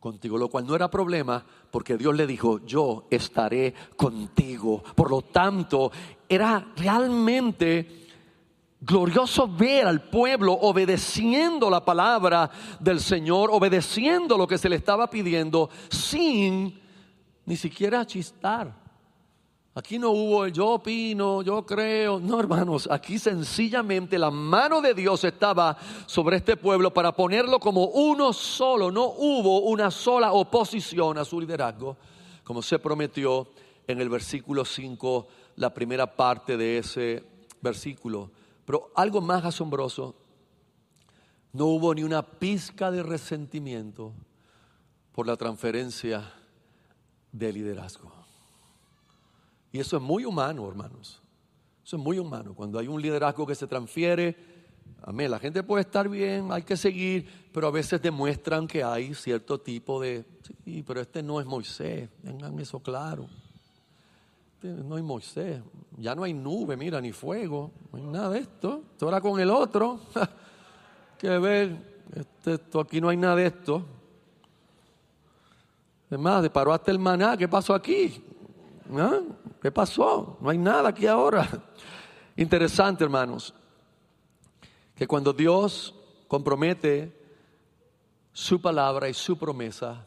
contigo, 0.00 0.36
lo 0.36 0.48
cual 0.48 0.66
no 0.66 0.74
era 0.74 0.90
problema 0.90 1.44
porque 1.70 1.96
Dios 1.96 2.14
le 2.16 2.26
dijo, 2.26 2.58
yo 2.66 3.04
estaré 3.08 3.72
contigo. 3.96 4.82
Por 4.96 5.10
lo 5.10 5.22
tanto, 5.22 5.92
era 6.28 6.72
realmente 6.76 8.01
glorioso 8.82 9.48
ver 9.48 9.86
al 9.86 10.02
pueblo 10.02 10.52
obedeciendo 10.52 11.70
la 11.70 11.84
palabra 11.84 12.50
del 12.78 13.00
Señor, 13.00 13.48
obedeciendo 13.52 14.36
lo 14.36 14.46
que 14.46 14.58
se 14.58 14.68
le 14.68 14.76
estaba 14.76 15.08
pidiendo, 15.08 15.70
sin 15.88 16.80
ni 17.46 17.56
siquiera 17.56 18.04
chistar, 18.04 18.82
Aquí 19.74 19.98
no 19.98 20.10
hubo 20.10 20.44
el 20.44 20.52
yo 20.52 20.68
opino, 20.68 21.40
yo 21.40 21.64
creo. 21.64 22.20
No, 22.20 22.38
hermanos, 22.38 22.86
aquí 22.90 23.18
sencillamente 23.18 24.18
la 24.18 24.30
mano 24.30 24.82
de 24.82 24.92
Dios 24.92 25.24
estaba 25.24 25.78
sobre 26.04 26.36
este 26.36 26.58
pueblo 26.58 26.92
para 26.92 27.12
ponerlo 27.12 27.58
como 27.58 27.86
uno 27.86 28.34
solo. 28.34 28.90
No 28.90 29.04
hubo 29.04 29.60
una 29.62 29.90
sola 29.90 30.32
oposición 30.32 31.16
a 31.16 31.24
su 31.24 31.40
liderazgo, 31.40 31.96
como 32.44 32.60
se 32.60 32.78
prometió 32.78 33.48
en 33.86 33.98
el 33.98 34.10
versículo 34.10 34.66
5, 34.66 35.26
la 35.56 35.72
primera 35.72 36.06
parte 36.06 36.58
de 36.58 36.76
ese 36.76 37.24
versículo. 37.62 38.30
Pero 38.64 38.90
algo 38.94 39.20
más 39.20 39.44
asombroso, 39.44 40.14
no 41.52 41.66
hubo 41.66 41.94
ni 41.94 42.02
una 42.02 42.22
pizca 42.22 42.90
de 42.90 43.02
resentimiento 43.02 44.12
por 45.12 45.26
la 45.26 45.36
transferencia 45.36 46.32
de 47.30 47.52
liderazgo. 47.52 48.12
Y 49.72 49.80
eso 49.80 49.96
es 49.96 50.02
muy 50.02 50.24
humano, 50.24 50.66
hermanos. 50.68 51.20
Eso 51.84 51.96
es 51.96 52.02
muy 52.02 52.18
humano. 52.18 52.54
Cuando 52.54 52.78
hay 52.78 52.88
un 52.88 53.00
liderazgo 53.00 53.46
que 53.46 53.54
se 53.54 53.66
transfiere, 53.66 54.36
amén, 55.02 55.30
la 55.30 55.38
gente 55.38 55.62
puede 55.62 55.82
estar 55.82 56.08
bien, 56.08 56.52
hay 56.52 56.62
que 56.62 56.76
seguir, 56.76 57.26
pero 57.52 57.66
a 57.66 57.70
veces 57.70 58.00
demuestran 58.00 58.66
que 58.66 58.84
hay 58.84 59.14
cierto 59.14 59.60
tipo 59.60 60.00
de, 60.00 60.24
sí, 60.64 60.82
pero 60.86 61.00
este 61.00 61.22
no 61.22 61.40
es 61.40 61.46
Moisés, 61.46 62.08
tengan 62.22 62.58
eso 62.58 62.80
claro. 62.80 63.28
Este 64.62 64.80
no 64.80 64.96
es 64.96 65.02
Moisés, 65.02 65.60
ya 65.96 66.14
no 66.14 66.22
hay 66.22 66.32
nube, 66.32 66.76
mira, 66.76 67.00
ni 67.00 67.10
fuego, 67.10 67.72
no 67.90 67.98
hay 67.98 68.04
nada 68.04 68.30
de 68.30 68.38
esto. 68.38 68.84
Esto 68.92 69.20
con 69.20 69.40
el 69.40 69.50
otro. 69.50 69.98
que 71.18 71.28
ver, 71.36 72.04
este, 72.14 72.54
esto, 72.54 72.78
aquí 72.78 73.00
no 73.00 73.08
hay 73.08 73.16
nada 73.16 73.34
de 73.34 73.46
esto. 73.46 73.84
Es 76.08 76.16
más, 76.16 76.48
paró 76.50 76.72
hasta 76.72 76.92
el 76.92 77.00
maná, 77.00 77.36
¿qué 77.36 77.48
pasó 77.48 77.74
aquí? 77.74 78.24
¿Qué 79.60 79.72
pasó? 79.72 80.38
No 80.40 80.48
hay 80.48 80.58
nada 80.58 80.90
aquí 80.90 81.08
ahora. 81.08 81.48
Interesante, 82.36 83.02
hermanos, 83.02 83.52
que 84.94 85.08
cuando 85.08 85.32
Dios 85.32 85.92
compromete 86.28 87.20
su 88.32 88.60
palabra 88.60 89.08
y 89.08 89.14
su 89.14 89.36
promesa, 89.36 90.06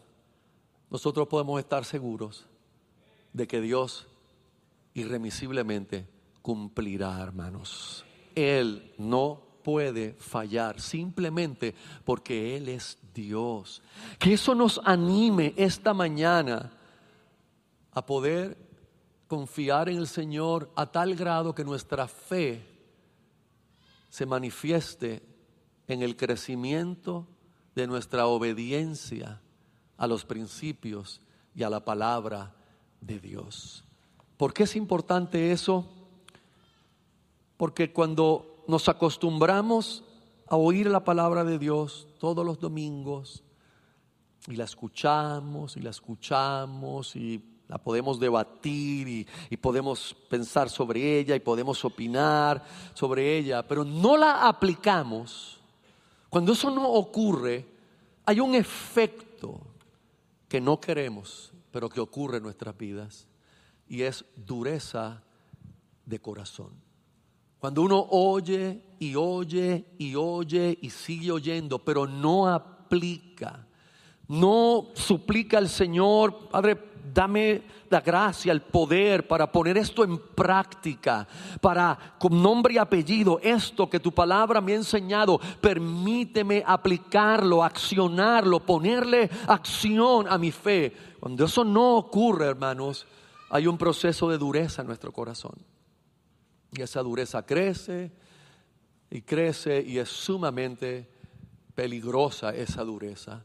nosotros 0.89 1.27
podemos 1.27 1.59
estar 1.59 1.83
seguros 1.83 2.45
de 3.33 3.47
que 3.47 3.59
Dios 3.59 4.07
irremisiblemente 4.95 6.07
cumplirá, 6.41 7.21
hermanos. 7.21 8.03
Él 8.33 8.93
no 8.97 9.41
puede 9.63 10.13
fallar 10.13 10.81
simplemente 10.81 11.75
porque 12.03 12.57
Él 12.57 12.69
es 12.69 12.97
Dios. 13.13 13.81
Que 14.19 14.33
eso 14.33 14.55
nos 14.55 14.81
anime 14.83 15.53
esta 15.57 15.93
mañana 15.93 16.71
a 17.91 18.05
poder 18.05 18.57
confiar 19.27 19.89
en 19.89 19.97
el 19.97 20.07
Señor 20.07 20.71
a 20.75 20.91
tal 20.91 21.15
grado 21.15 21.53
que 21.53 21.63
nuestra 21.63 22.07
fe 22.07 22.63
se 24.09 24.25
manifieste 24.25 25.23
en 25.87 26.01
el 26.01 26.15
crecimiento 26.15 27.27
de 27.73 27.87
nuestra 27.87 28.27
obediencia 28.27 29.41
a 29.97 30.07
los 30.07 30.25
principios 30.25 31.21
y 31.53 31.63
a 31.63 31.69
la 31.69 31.83
palabra 31.83 32.55
de 33.01 33.19
Dios. 33.19 33.84
¿Por 34.37 34.53
qué 34.53 34.63
es 34.63 34.75
importante 34.75 35.51
eso? 35.51 35.85
Porque 37.57 37.93
cuando 37.93 38.63
nos 38.67 38.89
acostumbramos 38.89 40.03
a 40.47 40.57
oír 40.57 40.87
la 40.87 41.03
palabra 41.03 41.43
de 41.43 41.57
Dios 41.57 42.07
todos 42.19 42.45
los 42.45 42.59
domingos 42.59 43.43
y 44.47 44.55
la 44.55 44.65
escuchamos 44.65 45.77
y 45.77 45.79
la 45.79 45.89
escuchamos 45.89 47.15
y 47.15 47.43
la 47.67 47.77
podemos 47.79 48.19
debatir 48.19 49.27
y, 49.49 49.57
podemos 49.57 50.15
pensar 50.29 50.69
sobre 50.69 51.19
ella 51.19 51.35
y 51.35 51.39
podemos 51.39 51.83
opinar 51.83 52.63
sobre 52.93 53.37
ella, 53.37 53.67
pero 53.67 53.83
no 53.83 54.17
la 54.17 54.47
aplicamos. 54.47 55.59
Cuando 56.29 56.53
eso 56.53 56.69
no 56.69 56.87
ocurre, 56.87 57.65
hay 58.25 58.39
un 58.39 58.53
efecto 58.53 59.61
que 60.47 60.61
no 60.61 60.79
queremos, 60.79 61.51
pero 61.71 61.89
que 61.89 61.99
ocurre 61.99 62.37
en 62.37 62.43
nuestras 62.43 62.77
vidas, 62.77 63.27
y 63.87 64.01
es 64.03 64.25
dureza 64.35 65.21
de 66.05 66.19
corazón. 66.19 66.71
Cuando 67.59 67.81
uno 67.81 67.99
oye 68.11 68.81
y 68.99 69.15
oye 69.15 69.85
y 69.97 70.15
oye 70.15 70.77
y 70.81 70.89
sigue 70.89 71.31
oyendo, 71.31 71.79
pero 71.79 72.05
no 72.05 72.47
aplica, 72.47 73.65
no 74.27 74.87
suplica 74.93 75.57
al 75.57 75.69
Señor, 75.69 76.49
Padre, 76.49 76.77
dame 77.13 77.63
la 77.89 78.01
gracia, 78.01 78.51
el 78.51 78.61
poder 78.61 79.27
para 79.27 79.51
poner 79.51 79.77
esto 79.77 80.03
en 80.03 80.17
práctica, 80.17 81.27
para 81.61 82.15
con 82.19 82.41
nombre 82.41 82.73
y 82.73 82.77
apellido, 82.77 83.39
esto 83.41 83.89
que 83.89 83.99
tu 83.99 84.11
palabra 84.11 84.61
me 84.61 84.73
ha 84.73 84.75
enseñado, 84.75 85.39
permíteme 85.61 86.63
aplicarlo, 86.65 87.63
accionarlo, 87.63 88.59
ponerle 88.59 89.29
acción 89.47 90.27
a 90.29 90.37
mi 90.37 90.51
fe. 90.51 90.93
Cuando 91.19 91.45
eso 91.45 91.63
no 91.63 91.95
ocurre, 91.95 92.47
hermanos, 92.47 93.07
hay 93.49 93.67
un 93.67 93.77
proceso 93.77 94.29
de 94.29 94.37
dureza 94.37 94.81
en 94.81 94.87
nuestro 94.87 95.11
corazón. 95.11 95.55
Y 96.71 96.81
esa 96.81 97.01
dureza 97.01 97.45
crece 97.45 98.11
y 99.09 99.21
crece 99.21 99.81
y 99.81 99.97
es 99.97 100.09
sumamente 100.09 101.09
peligrosa 101.73 102.53
esa 102.55 102.83
dureza. 102.83 103.43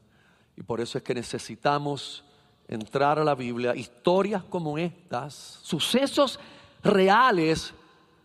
Y 0.57 0.63
por 0.63 0.81
eso 0.81 0.99
es 0.99 1.05
que 1.05 1.15
necesitamos 1.15 2.25
entrar 2.69 3.19
a 3.19 3.25
la 3.25 3.35
Biblia, 3.35 3.75
historias 3.75 4.45
como 4.45 4.79
estas, 4.79 5.35
sucesos 5.63 6.39
reales, 6.83 7.75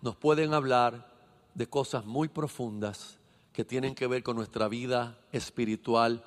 nos 0.02 0.16
pueden 0.16 0.54
hablar 0.54 1.12
de 1.54 1.68
cosas 1.68 2.06
muy 2.06 2.28
profundas 2.28 3.18
que 3.52 3.66
tienen 3.66 3.96
que 3.96 4.06
ver 4.06 4.22
con 4.22 4.36
nuestra 4.36 4.68
vida 4.68 5.18
espiritual 5.32 6.24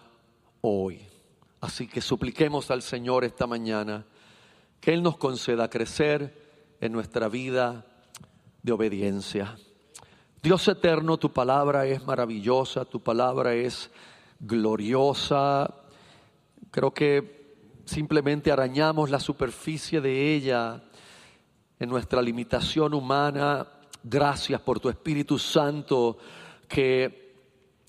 hoy. 0.63 1.01
Así 1.61 1.87
que 1.87 2.01
supliquemos 2.01 2.71
al 2.71 2.83
Señor 2.83 3.25
esta 3.25 3.47
mañana 3.47 4.05
que 4.81 4.93
Él 4.93 5.03
nos 5.03 5.17
conceda 5.17 5.69
crecer 5.71 6.77
en 6.81 6.93
nuestra 6.93 7.29
vida 7.29 7.85
de 8.63 8.73
obediencia. 8.73 9.57
Dios 10.43 10.69
eterno, 10.69 11.17
tu 11.17 11.33
palabra 11.33 11.87
es 11.87 12.05
maravillosa, 12.07 12.85
tu 12.85 13.01
palabra 13.01 13.55
es 13.55 13.91
gloriosa. 14.39 15.75
Creo 16.71 16.93
que 16.93 17.57
simplemente 17.85 18.53
arañamos 18.53 19.11
la 19.11 19.19
superficie 19.19 20.01
de 20.01 20.35
ella 20.35 20.83
en 21.81 21.89
nuestra 21.89 22.23
limitación 22.23 22.95
humana. 22.95 23.67
Gracias 24.03 24.61
por 24.61 24.79
tu 24.79 24.89
Espíritu 24.89 25.39
Santo 25.39 26.19
que 26.69 27.28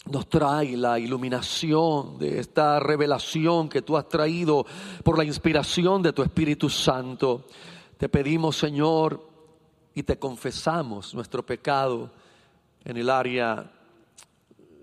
nos 0.05 0.27
trae 0.27 0.75
la 0.75 0.97
iluminación 0.97 2.17
de 2.17 2.39
esta 2.39 2.79
revelación 2.79 3.69
que 3.69 3.81
tú 3.81 3.97
has 3.97 4.07
traído 4.07 4.65
por 5.03 5.17
la 5.17 5.23
inspiración 5.23 6.01
de 6.01 6.13
tu 6.13 6.23
Espíritu 6.23 6.69
Santo. 6.69 7.45
Te 7.97 8.09
pedimos, 8.09 8.57
Señor, 8.57 9.27
y 9.93 10.03
te 10.03 10.17
confesamos 10.17 11.13
nuestro 11.13 11.45
pecado 11.45 12.11
en 12.85 12.97
el 12.97 13.09
área 13.09 13.71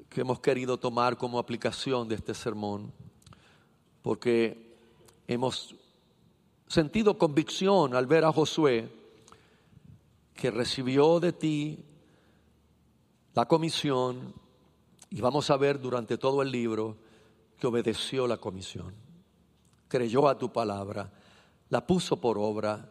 que 0.09 0.21
hemos 0.21 0.41
querido 0.41 0.79
tomar 0.79 1.17
como 1.17 1.39
aplicación 1.39 2.09
de 2.09 2.15
este 2.15 2.35
sermón, 2.35 2.93
porque 4.03 4.77
hemos 5.27 5.75
sentido 6.69 7.19
convicción 7.19 7.95
al 7.95 8.07
ver 8.07 8.25
a 8.25 8.33
Josué 8.33 8.89
que 10.35 10.51
recibió 10.51 11.19
de 11.21 11.33
ti 11.33 11.79
la 13.35 13.47
comisión 13.47 14.35
y 15.11 15.21
vamos 15.21 15.51
a 15.51 15.57
ver 15.57 15.81
durante 15.81 16.19
todo 16.19 16.43
el 16.43 16.51
libro 16.51 16.97
que 17.59 17.67
obedeció 17.67 18.27
la 18.27 18.37
comisión, 18.37 18.95
creyó 19.89 20.29
a 20.29 20.39
tu 20.39 20.53
palabra, 20.53 21.13
la 21.69 21.87
puso 21.87 22.21
por 22.21 22.39
obra, 22.39 22.91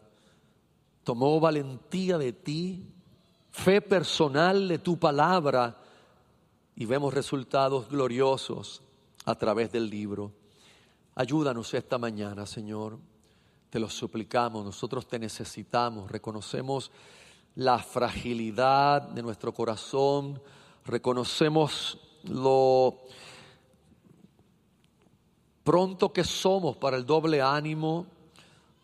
tomó 1.04 1.40
valentía 1.40 2.18
de 2.18 2.34
ti, 2.34 2.84
fe 3.52 3.82
personal 3.82 4.68
de 4.68 4.80
tu 4.80 4.98
palabra 4.98 5.78
y 6.76 6.86
vemos 6.86 7.14
resultados 7.14 7.90
gloriosos 7.90 8.82
a 9.26 9.36
través 9.36 9.72
del 9.72 9.90
libro. 9.90 10.32
Ayúdanos 11.16 11.74
esta 11.74 11.98
mañana, 11.98 12.46
Señor. 12.46 13.00
Te 13.70 13.80
lo 13.80 13.90
suplicamos, 13.90 14.66
nosotros 14.66 15.08
te 15.08 15.20
necesitamos, 15.20 16.12
reconocemos 16.12 16.92
la 17.56 17.80
fragilidad 17.80 19.02
de 19.02 19.22
nuestro 19.22 19.54
corazón, 19.54 20.42
reconocemos 20.86 21.98
lo 22.24 23.02
pronto 25.64 26.14
que 26.14 26.24
somos 26.24 26.78
para 26.78 26.96
el 26.96 27.06
doble 27.06 27.42
ánimo, 27.42 28.06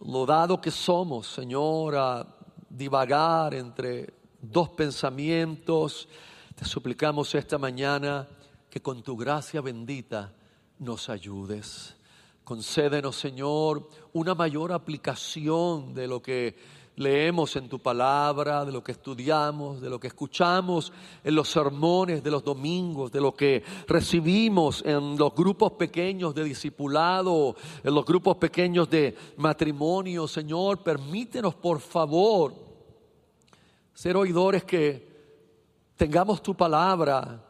lo 0.02 0.26
dado 0.26 0.60
que 0.60 0.72
somos, 0.72 1.28
Señor, 1.28 1.96
a 1.96 2.28
divagar 2.68 3.54
entre 3.54 4.14
dos 4.42 4.70
pensamientos. 4.70 6.08
Te 6.56 6.66
suplicamos 6.66 7.34
esta 7.36 7.60
mañana 7.60 8.28
que 8.70 8.82
con 8.82 9.04
tu 9.04 9.16
gracia 9.16 9.62
bendita 9.62 10.34
nos 10.80 11.08
ayudes. 11.10 11.96
Concédenos, 12.44 13.16
Señor, 13.16 13.88
una 14.14 14.34
mayor 14.34 14.72
aplicación 14.72 15.94
de 15.94 16.08
lo 16.08 16.22
que 16.22 16.81
leemos 16.96 17.56
en 17.56 17.70
tu 17.70 17.80
palabra, 17.80 18.66
de 18.66 18.72
lo 18.72 18.84
que 18.84 18.92
estudiamos, 18.92 19.82
de 19.82 19.90
lo 19.90 20.00
que 20.00 20.08
escuchamos 20.08 20.92
en 21.24 21.36
los 21.36 21.50
sermones 21.50 22.24
de 22.24 22.32
los 22.32 22.44
domingos, 22.44 23.12
de 23.12 23.22
lo 23.22 23.34
que 23.34 23.64
recibimos 23.88 24.84
en 24.86 25.18
los 25.18 25.34
grupos 25.34 25.74
pequeños 25.74 26.36
de 26.36 26.44
discipulado, 26.44 27.56
en 27.84 27.94
los 27.94 28.06
grupos 28.06 28.38
pequeños 28.38 28.90
de 28.90 29.16
matrimonio. 29.38 30.28
Señor, 30.28 30.84
permítenos 30.84 31.56
por 31.56 31.80
favor 31.80 32.54
ser 33.94 34.16
oidores 34.18 34.64
que 34.64 35.10
tengamos 35.96 36.42
tu 36.42 36.56
palabra 36.56 37.46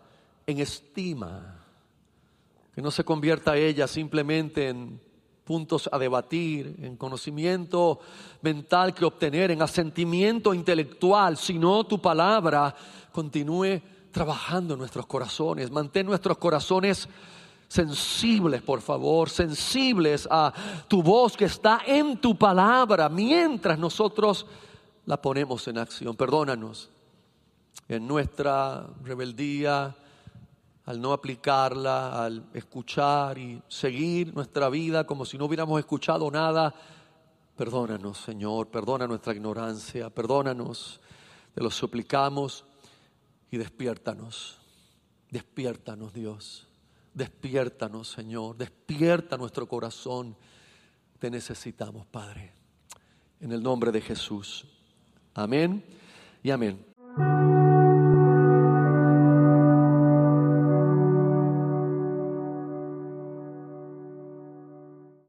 en 0.45 0.59
estima, 0.59 1.65
que 2.73 2.81
no 2.81 2.91
se 2.91 3.03
convierta 3.03 3.57
ella 3.57 3.87
simplemente 3.87 4.69
en 4.69 5.10
puntos 5.51 5.89
a 5.91 5.99
debatir, 5.99 6.77
en 6.79 6.95
conocimiento 6.95 7.99
mental 8.41 8.93
que 8.93 9.03
obtener, 9.03 9.51
en 9.51 9.61
asentimiento 9.61 10.53
intelectual, 10.53 11.35
sino 11.35 11.83
tu 11.83 11.99
palabra 11.99 12.73
continúe 13.11 13.81
trabajando 14.13 14.75
en 14.75 14.79
nuestros 14.79 15.05
corazones. 15.05 15.69
Mantén 15.69 16.05
nuestros 16.05 16.37
corazones 16.37 17.09
sensibles, 17.67 18.61
por 18.61 18.79
favor, 18.79 19.29
sensibles 19.29 20.25
a 20.31 20.53
tu 20.87 21.03
voz 21.03 21.35
que 21.35 21.51
está 21.51 21.81
en 21.85 22.15
tu 22.21 22.37
palabra 22.37 23.09
mientras 23.09 23.77
nosotros 23.77 24.45
la 25.05 25.21
ponemos 25.21 25.67
en 25.67 25.79
acción. 25.79 26.15
Perdónanos 26.15 26.89
en 27.89 28.07
nuestra 28.07 28.87
rebeldía, 29.03 29.97
al 30.85 30.99
no 30.99 31.13
aplicarla, 31.13 32.23
al 32.23 32.49
escuchar 32.53 33.37
y 33.37 33.61
seguir 33.67 34.33
nuestra 34.33 34.69
vida 34.69 35.05
como 35.05 35.25
si 35.25 35.37
no 35.37 35.45
hubiéramos 35.45 35.79
escuchado 35.79 36.29
nada. 36.31 36.73
Perdónanos, 37.55 38.17
Señor, 38.17 38.67
perdona 38.69 39.07
nuestra 39.07 39.33
ignorancia, 39.33 40.09
perdónanos, 40.09 40.99
te 41.53 41.61
lo 41.61 41.69
suplicamos 41.69 42.65
y 43.51 43.57
despiértanos, 43.57 44.59
despiértanos, 45.29 46.13
Dios, 46.13 46.67
despiértanos, 47.13 48.09
Señor, 48.09 48.57
despierta 48.57 49.37
nuestro 49.37 49.67
corazón. 49.67 50.35
Te 51.19 51.29
necesitamos, 51.29 52.07
Padre, 52.07 52.53
en 53.39 53.51
el 53.51 53.61
nombre 53.61 53.91
de 53.91 54.01
Jesús. 54.01 54.65
Amén 55.35 55.83
y 56.41 56.49
amén. 56.49 56.83